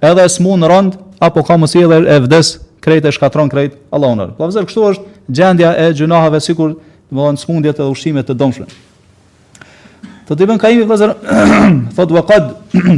edhe 0.06 0.26
e 0.26 0.30
smun 0.30 0.64
rënd 0.66 0.98
apo 1.26 1.44
ka 1.48 1.58
mos 1.58 1.74
i 1.76 1.82
edhe 1.86 2.02
e 2.14 2.20
vdes 2.26 2.56
krejt 2.84 3.06
e 3.06 3.12
shkatron 3.12 3.50
krejt 3.50 3.76
Allahu 3.92 4.16
nër. 4.18 4.32
Po 4.38 4.48
kështu 4.48 4.86
është 4.92 5.08
gjendja 5.36 5.76
e 5.86 5.90
gjunaheve 5.98 6.40
sikur 6.46 6.78
domethënë 7.12 7.44
smundjet 7.44 7.78
edhe 7.82 7.92
ushqimet 7.92 8.26
të 8.30 8.38
dëmshme. 8.40 8.70
Të 10.28 10.36
të 10.36 10.44
bën 10.44 10.60
kaimi 10.60 10.86
thot, 11.96 12.10
wa 12.12 12.24
qad, 12.28 12.54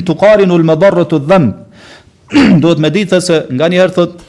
të 0.05 0.15
karinu 0.17 0.55
lë 0.57 1.09
të 1.13 1.19
duhet 2.61 2.79
me 2.83 2.91
ditë 2.93 3.19
se 3.23 3.37
nga 3.53 3.67
një 3.71 3.79
herë 3.81 3.95
thot 3.95 4.19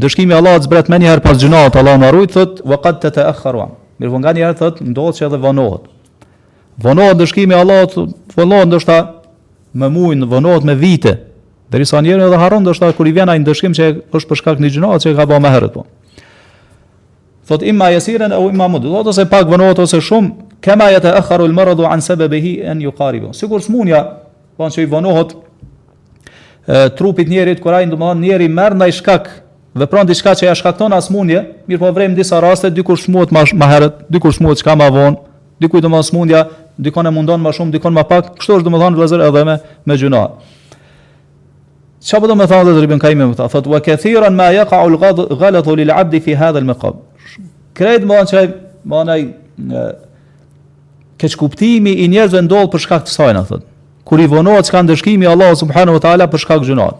ndëshkimi 0.00 0.32
i 0.34 0.38
Allahut 0.38 0.64
zbret 0.66 0.88
më 0.92 0.98
një 1.02 1.08
herë 1.10 1.24
pas 1.24 1.36
xhinat 1.40 1.76
Allahu 1.80 2.00
na 2.02 2.10
ruaj 2.12 2.30
thot 2.34 2.60
wa 2.68 2.78
qad 2.84 3.00
tataakhkharu 3.04 3.66
mirë 4.00 4.10
von 4.12 4.20
po 4.20 4.22
nga 4.24 4.34
një 4.36 4.44
herë 4.46 4.58
thot 4.62 4.80
ndodh 4.84 5.16
se 5.18 5.26
edhe 5.28 5.40
vonohet 5.42 5.88
vonohet 6.84 7.18
ndëshkimi 7.18 7.54
i 7.56 7.58
Allahut 7.58 7.96
vonohet 8.36 8.68
ndoshta 8.70 8.98
më 9.80 9.90
muj 9.94 10.12
në 10.22 10.28
vonohet 10.32 10.66
me 10.68 10.74
vite 10.80 11.14
derisa 11.72 12.00
një 12.02 12.16
edhe 12.16 12.40
harron 12.40 12.64
ndoshta 12.64 12.92
kur 12.96 13.08
i 13.10 13.14
vjen 13.16 13.28
ai 13.32 13.40
ndëshkim 13.44 13.76
që 13.76 13.90
është 14.16 14.28
për 14.32 14.40
shkak 14.40 14.60
të 14.60 14.72
xhinat 14.78 15.04
që 15.04 15.14
ka 15.20 15.28
bërë 15.30 15.44
më 15.46 15.52
herët 15.56 15.76
po 15.76 15.84
thot 17.50 17.64
imma 17.66 17.90
yasiran 17.96 18.32
aw 18.36 18.48
imma 18.52 18.68
mudd 18.72 18.88
do 18.88 18.96
të 19.04 19.12
thotë 19.12 19.28
pak 19.36 19.52
vonohet 19.52 19.84
ose 19.84 20.00
shumë 20.00 20.56
kema 20.64 20.90
yata 20.94 21.12
al-maradu 21.20 21.84
an 21.88 22.00
sababihi 22.04 22.56
an 22.72 22.80
yuqaribu 22.84 23.32
sigurisht 23.36 23.68
mundja 23.68 24.04
von 24.56 24.68
po, 24.68 24.70
se 24.70 24.82
i 24.82 24.86
vonohet 24.88 25.34
trupit 26.96 27.28
njerit, 27.28 27.60
kur 27.62 27.74
ai 27.74 27.86
dëmohon 27.88 28.20
njeri 28.20 28.48
merr 28.48 28.74
në 28.76 28.90
shkak, 28.94 29.28
dhe 29.74 29.86
pranë 29.86 30.10
di 30.10 30.14
që 30.18 30.44
ja 30.46 30.54
shkakton 30.54 30.92
asë 30.92 31.12
mundje, 31.12 31.42
mirë 31.68 31.78
po 31.80 31.90
vrem 31.92 32.14
disa 32.14 32.40
raste, 32.40 32.70
dykur 32.70 32.98
shmuot 32.98 33.30
ma, 33.32 33.44
heret, 33.46 33.70
herët, 33.72 34.00
dykur 34.10 34.32
shmuot 34.34 34.60
qka 34.62 34.74
ma 34.76 34.90
vonë, 34.90 35.16
dykuj 35.60 35.80
dëmohon 35.84 36.02
së 36.04 36.16
dikon 36.26 36.48
dykon 36.80 37.06
e 37.06 37.10
mundon 37.12 37.40
ma 37.42 37.52
shumë, 37.52 37.72
dykon 37.78 37.92
ma 37.92 38.04
pak, 38.08 38.34
kështu 38.40 38.56
është 38.58 38.68
dëmohon 38.68 38.96
vëzër 38.96 39.22
edhe 39.28 39.42
me, 39.44 39.56
me 39.86 39.96
gjuna. 40.00 40.24
Qa 42.00 42.16
përdo 42.16 42.32
po 42.34 42.38
me 42.40 42.46
thonë 42.48 42.64
dhe 42.64 42.74
zërë 42.74 42.84
i 42.84 42.90
bën 42.90 43.18
më 43.20 43.34
ta, 43.36 43.46
Thot, 43.52 43.66
wa 43.68 43.80
këthiran 43.84 44.36
ma 44.36 44.50
jaka 44.56 44.78
al 44.80 44.96
gëllat 44.96 45.66
lil 45.76 45.92
abd 45.92 46.20
fi 46.24 46.36
al 46.36 46.56
l-mekab. 46.60 47.02
Krejt 47.76 48.06
çaj, 48.30 48.46
që, 48.46 48.46
më 48.84 49.00
anaj, 49.04 49.24
kuptimi 51.36 51.92
i 52.04 52.08
njerëzve 52.08 52.40
ndohë 52.48 52.70
për 52.72 52.80
shkak 52.86 53.04
të 53.04 53.12
sajna, 53.12 53.44
kur 54.10 54.18
i 54.20 54.26
vonohet 54.26 54.66
çka 54.66 54.82
ndëshkimi 54.82 55.26
Allahu 55.28 55.56
subhanahu 55.56 55.96
wa 55.98 56.02
taala 56.02 56.26
për 56.32 56.38
shkak 56.44 56.64
gjunat. 56.66 56.94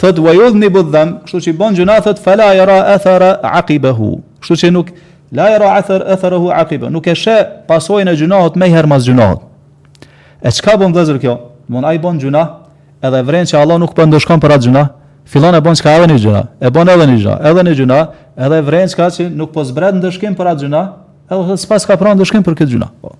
Thot 0.00 0.18
wa 0.24 0.32
yudni 0.36 0.68
buddham, 0.76 1.16
kështu 1.24 1.38
që 1.46 1.52
bën 1.60 1.76
gjuna 1.78 1.96
thot 2.04 2.20
fala 2.26 2.50
yara 2.58 2.76
athara 2.96 3.30
aqibahu. 3.60 4.10
Kështu 4.42 4.54
që 4.60 4.70
nuk 4.76 4.90
la 5.32 5.46
yara 5.54 5.70
athar 5.78 6.02
atharahu 6.14 6.50
aqiba, 6.62 6.90
nuk 6.94 7.06
e 7.08 7.14
shë 7.22 7.36
pasojën 7.70 8.10
e 8.12 8.14
gjunat 8.20 8.58
më 8.60 8.68
herë 8.74 8.90
mas 8.92 9.06
gjunat. 9.08 9.40
E 10.44 10.50
çka 10.56 10.76
bën 10.82 10.92
vëzër 10.98 11.20
kjo? 11.24 11.34
Do 11.64 11.72
mund 11.78 11.88
ai 11.88 11.96
bën 12.04 12.18
gjuna 12.22 12.42
edhe 13.06 13.22
vren 13.28 13.46
se 13.48 13.56
Allah 13.62 13.78
nuk 13.80 13.94
po 13.96 14.04
ndëshkon 14.04 14.42
për 14.44 14.56
atë 14.58 14.64
gjuna. 14.68 14.84
Fillon 15.24 15.56
e 15.56 15.62
bën 15.64 15.78
çka 15.80 15.94
edhe 15.96 16.10
në 16.12 16.18
gjuna, 16.20 16.42
e 16.60 16.68
bën 16.68 16.90
edhe 16.92 17.06
në 17.14 17.18
gjuna, 17.22 17.36
edhe 17.48 17.62
në 17.68 17.72
gjuna, 17.80 18.00
edhe 18.44 18.58
vren 18.68 18.88
se 18.92 18.94
ka 19.00 19.06
nuk 19.32 19.54
po 19.56 19.64
zbret 19.64 19.96
ndëshkim 19.96 20.34
për 20.36 20.50
atë 20.52 20.66
gjuna, 20.66 20.82
edhe 21.32 21.56
s'pas 21.64 21.86
ka 21.88 21.96
pranë 21.96 22.20
ndëshkim 22.20 22.44
për 22.44 22.54
këtë 22.58 22.72
gjuna. 22.76 22.90
Po. 23.00 23.14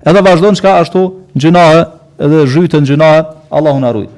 Edhe 0.00 0.20
vazhdon 0.24 0.56
çka 0.56 0.78
ashtu 0.80 1.02
gjunahe 1.36 1.82
edhe 2.20 2.44
zhytën 2.46 2.84
gjuna, 2.86 3.26
Allahu 3.50 3.80
na 3.80 3.92
rujt. 3.94 4.08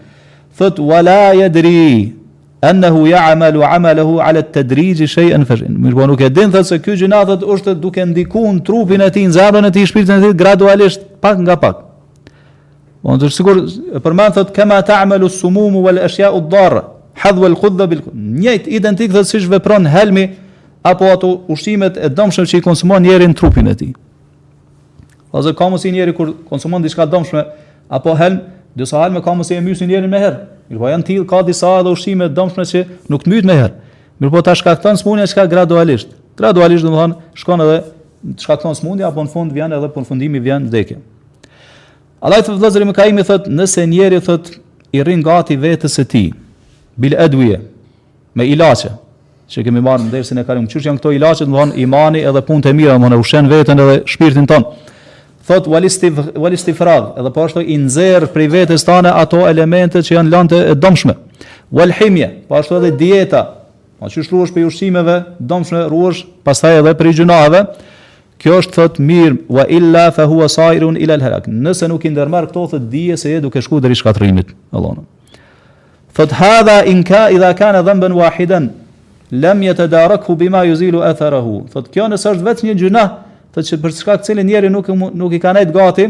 Thot 0.59 0.79
wala 0.79 1.33
yadri 1.35 2.15
anahu 2.63 3.07
ya'malu 3.07 3.61
ja 3.61 3.69
'amalahu 3.77 4.21
'ala 4.21 4.39
at-tadrij 4.45 5.07
shay'an 5.09 5.45
fashin. 5.45 5.75
Mirë 5.83 5.95
po 5.95 6.07
nuk 6.07 6.21
e 6.21 6.29
din 6.31 6.51
thot 6.51 6.65
se 6.67 6.79
ky 6.79 6.97
gjuna 6.97 7.25
thot 7.27 7.43
është 7.43 7.73
duke 7.81 8.05
ndikuar 8.05 8.61
trupin 8.67 9.01
e 9.01 9.11
tij, 9.11 9.31
zemrën 9.39 9.65
e 9.65 9.71
tij, 9.71 9.85
shpirtin 9.87 10.19
e 10.19 10.21
tij 10.21 10.37
gradualisht 10.43 11.01
pak 11.21 11.39
nga 11.39 11.57
pak. 11.57 11.77
Po 13.03 13.15
ndër 13.17 13.31
sigur 13.31 13.57
përmend 14.05 14.33
thot 14.35 14.51
kama 14.53 14.83
ta'malu 14.83 15.27
as-sumum 15.27 15.75
wal 15.85 15.99
ashya'u 15.99 16.37
ad-dar 16.37 16.85
hadhwa 17.15 17.47
al-qudda 17.53 17.87
bil 17.87 18.01
njëjt 18.15 18.67
identik 18.67 19.11
thot 19.13 19.27
siç 19.33 19.47
vepron 19.49 19.87
helmi 19.87 20.31
apo 20.83 21.05
ato 21.05 21.41
ushqimet 21.49 21.97
e 21.97 22.09
dëmshme 22.11 22.45
që 22.51 22.57
i 22.59 22.61
konsumon 22.61 23.01
njerin 23.03 23.35
trupin 23.35 23.67
e 23.67 23.75
tij. 23.75 23.93
Ose 25.33 25.55
ka 25.55 25.69
mos 25.69 25.85
njeri 25.85 26.13
kur 26.15 26.35
konsumon 26.49 26.83
diçka 26.83 27.07
dëmshme, 27.07 27.43
apo 27.93 28.15
helm, 28.17 28.41
do 28.77 28.87
sa 28.89 29.05
helm 29.05 29.21
ka 29.23 29.35
mos 29.37 29.51
e 29.53 29.61
mysin 29.61 29.89
njërin 29.91 30.09
me 30.11 30.19
herë. 30.23 30.39
Mir 30.73 30.81
po 30.81 30.89
janë 30.89 31.05
tillë 31.11 31.27
ka 31.29 31.43
disa 31.45 31.69
edhe 31.83 31.93
ushime 31.93 32.29
të 32.31 32.37
dëmshme 32.39 32.65
që 32.71 32.83
nuk 33.13 33.25
të 33.27 33.31
mbyt 33.33 33.49
me 33.51 33.57
herë. 33.59 33.73
Mir 34.23 34.31
po 34.33 34.41
ta 34.47 34.55
shkakton 34.57 34.97
smundja 34.97 35.27
çka 35.29 35.45
gradualisht. 35.51 36.15
Gradualisht 36.39 36.87
domthon 36.87 37.19
shkon 37.37 37.61
edhe 37.67 37.79
të 38.33 38.47
shkakton 38.47 38.77
smundja 38.79 39.11
apo 39.11 39.25
në 39.27 39.33
fund 39.35 39.53
vjen 39.57 39.75
edhe 39.77 39.91
përfundimi 39.93 40.01
në 40.01 40.07
fundimi 40.41 40.45
vjen 40.47 40.71
vdekje. 40.71 40.99
Allahu 42.23 42.47
te 42.47 42.55
vëllazëri 42.55 42.87
më 42.89 42.95
ka 42.97 43.09
imi 43.11 43.25
thot, 43.29 43.49
nëse 43.51 43.85
njëri 43.93 44.21
thot 44.25 44.51
i 44.95 45.03
rrin 45.03 45.23
gati 45.27 45.57
vetes 45.57 45.99
së 45.99 46.05
tij. 46.09 46.29
Bil 46.97 47.17
adwiya 47.19 47.61
me 48.37 48.47
ilaçe 48.49 48.95
që 49.53 49.67
kemi 49.69 49.83
marrë 49.85 50.07
në 50.07 50.13
dersin 50.15 50.39
e 50.41 50.45
karim, 50.49 50.65
Çështja 50.65 50.89
janë 50.95 51.01
këto 51.03 51.11
ilaçe, 51.13 51.45
thonë 51.45 51.77
imani 51.83 52.23
edhe 52.25 52.41
punë 52.47 52.71
e 52.71 52.73
mira, 52.73 52.93
domthon 52.97 53.13
e 53.13 53.19
ushen 53.21 53.51
veten 53.53 53.83
edhe 53.85 53.99
shpirtin 54.09 54.47
ton 54.49 54.65
thot 55.47 55.67
wal 55.67 56.55
istifrad, 56.57 57.13
edhe 57.19 57.31
po 57.35 57.45
ashtu 57.45 57.61
i 57.67 57.77
nxerr 57.83 58.27
prej 58.33 58.49
vetes 58.51 58.85
tane 58.87 59.11
ato 59.15 59.43
elemente 59.49 60.03
që 60.05 60.15
janë 60.17 60.31
lënë 60.35 60.51
të 60.53 60.61
dëmshme. 60.83 61.15
Wal 61.75 61.93
himje, 61.99 62.29
po 62.49 62.59
ashtu 62.61 62.79
edhe 62.79 62.93
dieta. 63.01 63.43
Po 63.99 64.11
çu 64.11 64.25
shruhesh 64.27 64.53
për 64.55 64.67
ushqimeve, 64.69 65.17
dëmshme 65.39 65.85
rruhesh, 65.91 66.25
pastaj 66.47 66.81
edhe 66.83 66.93
për 66.99 67.11
gjunave. 67.21 67.65
Kjo 68.43 68.57
është 68.61 68.75
thot 68.79 68.97
mirë, 69.09 69.37
wa 69.55 69.63
illa 69.71 70.05
fa 70.15 70.25
huwa 70.31 70.49
sairun 70.51 70.97
ila 70.99 71.15
al 71.19 71.23
halak. 71.27 71.45
Nëse 71.51 71.87
nuk 71.91 72.03
i 72.09 72.13
ndërmarr 72.13 72.49
këto 72.51 72.65
thot 72.75 72.87
dije 72.91 73.15
se 73.19 73.31
je 73.35 73.43
duke 73.45 73.61
shku 73.63 73.79
deri 73.83 73.95
shkatrrimit 73.99 74.49
Allahu. 74.75 75.05
Thot 76.15 76.33
hadha 76.41 76.81
in 76.91 77.03
ka 77.07 77.29
idha 77.35 77.53
kana 77.59 77.83
dhanban 77.87 78.15
wahidan 78.19 78.71
lam 79.31 79.63
yatadarakhu 79.63 80.35
bima 80.39 80.65
yuzilu 80.67 81.03
atharahu. 81.07 81.61
Thot 81.73 81.91
kjo 81.95 82.09
nëse 82.11 82.31
është 82.35 82.49
vetëm 82.51 82.73
një 82.73 82.79
gjunah, 82.83 83.15
të 83.55 83.63
që 83.69 83.77
për 83.85 83.95
shkak 83.97 84.23
të 84.23 84.31
cilin 84.31 84.47
njeri 84.49 84.71
nuk, 84.73 84.89
nuk 85.23 85.33
i 85.37 85.41
ka 85.43 85.53
të 85.57 85.71
gati, 85.75 86.07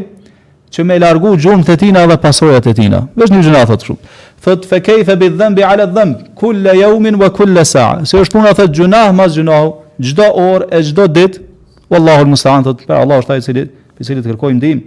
që 0.73 0.85
me 0.89 0.97
largu 1.03 1.35
gjumë 1.37 1.67
të 1.69 1.75
tina 1.83 2.05
dhe 2.09 2.17
pasojat 2.23 2.65
të 2.65 2.73
tina. 2.79 3.03
Vesh 3.19 3.33
një 3.35 3.43
gjëna, 3.47 3.65
thotë 3.69 3.87
shumë. 3.91 4.13
Thotë, 4.45 4.69
fe 4.71 4.79
kejfe 4.87 5.17
bi 5.21 5.29
dhëmbi 5.35 5.65
ale 5.69 5.85
dhëmbi, 5.93 6.31
kulle 6.41 6.73
jaumin 6.79 7.19
vë 7.21 7.29
kulle 7.37 7.65
sa'a. 7.69 8.05
Se 8.09 8.17
është 8.17 8.39
puna, 8.39 8.55
thotë, 8.57 8.73
gjëna, 8.79 9.03
mas 9.17 9.35
gjëna, 9.37 9.59
gjdo 10.01 10.29
orë 10.41 10.71
e 10.73 10.81
gjdo 10.89 11.05
ditë, 11.19 11.43
o 11.93 11.99
Allahur 11.99 12.31
Musta'an, 12.31 12.65
thotë, 12.65 12.89
për 12.89 13.03
Allah 13.03 13.21
është 13.21 13.33
taj 13.35 13.45
cilit, 13.51 13.75
për 13.99 14.09
cilit 14.09 14.31
kërkojmë 14.31 14.63
dim. 14.65 14.81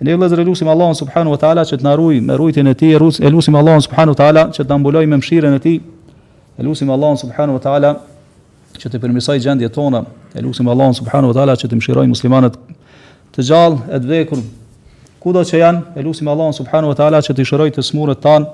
E 0.00 0.06
ne 0.08 0.16
vëllëzër 0.16 0.40
e 0.40 0.48
lusim 0.48 0.70
Allahun 0.72 0.96
subhanu 1.02 1.34
wa 1.34 1.38
ta'ala 1.42 1.66
që 1.68 1.76
të 1.76 1.84
naruj 1.84 2.22
me 2.24 2.36
rujtin 2.40 2.72
e 2.72 2.74
ti, 2.80 2.94
e 2.94 2.98
lusim 3.28 3.58
Allahun 3.60 3.84
subhanu 3.84 4.14
wa 4.14 4.18
ta'ala 4.22 4.48
që 4.56 4.64
të 4.64 4.74
ambuloj 4.78 5.04
me 5.10 5.18
mshiren 5.20 5.58
e 5.58 5.64
ti, 5.66 5.76
e 6.56 6.60
lusim 6.64 6.88
Allahun 6.94 7.20
subhanu 7.24 7.58
wa 7.58 7.62
ta'ala 7.66 7.92
që 8.80 8.90
të 8.92 9.00
përmirësoj 9.02 9.40
gjendjet 9.42 9.74
tona. 9.74 10.04
E 10.34 10.42
lutem 10.44 10.68
Allahun 10.70 10.94
subhanuhu 10.98 11.32
wa 11.32 11.38
taala 11.38 11.56
që 11.58 11.70
të 11.72 11.78
mëshirojë 11.80 12.12
muslimanët 12.12 12.56
të 13.34 13.46
gjallë 13.50 13.80
e 13.88 13.98
të 14.00 14.06
vdekur 14.08 14.44
kudo 15.22 15.42
që 15.50 15.60
janë. 15.64 15.82
E 15.98 16.06
lutem 16.06 16.30
Allahun 16.32 16.56
subhanuhu 16.60 16.94
wa 16.94 16.98
taala 17.00 17.20
që 17.26 17.36
të 17.38 17.46
shërojë 17.50 17.76
të 17.78 17.86
smurët 17.90 18.22
tan. 18.26 18.48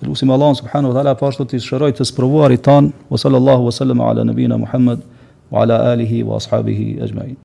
E 0.00 0.08
lutem 0.08 0.32
Allahun 0.36 0.58
subhanuhu 0.62 0.96
wa 0.96 1.14
po 1.18 1.28
ashtu 1.30 1.48
të 1.50 1.62
shërojë 1.66 1.98
të 2.00 2.08
sprovuarit 2.12 2.64
tan. 2.68 2.92
Wa 3.10 3.18
sallallahu 3.18 3.68
wa 3.68 3.74
sallama 3.78 4.10
ala 4.14 4.24
nabina 4.24 4.56
Muhammad 4.58 5.00
wa 5.50 5.62
ala 5.64 5.80
alihi 5.92 6.22
wa 6.24 6.36
ashabihi 6.36 6.98
ajma'in. 7.08 7.36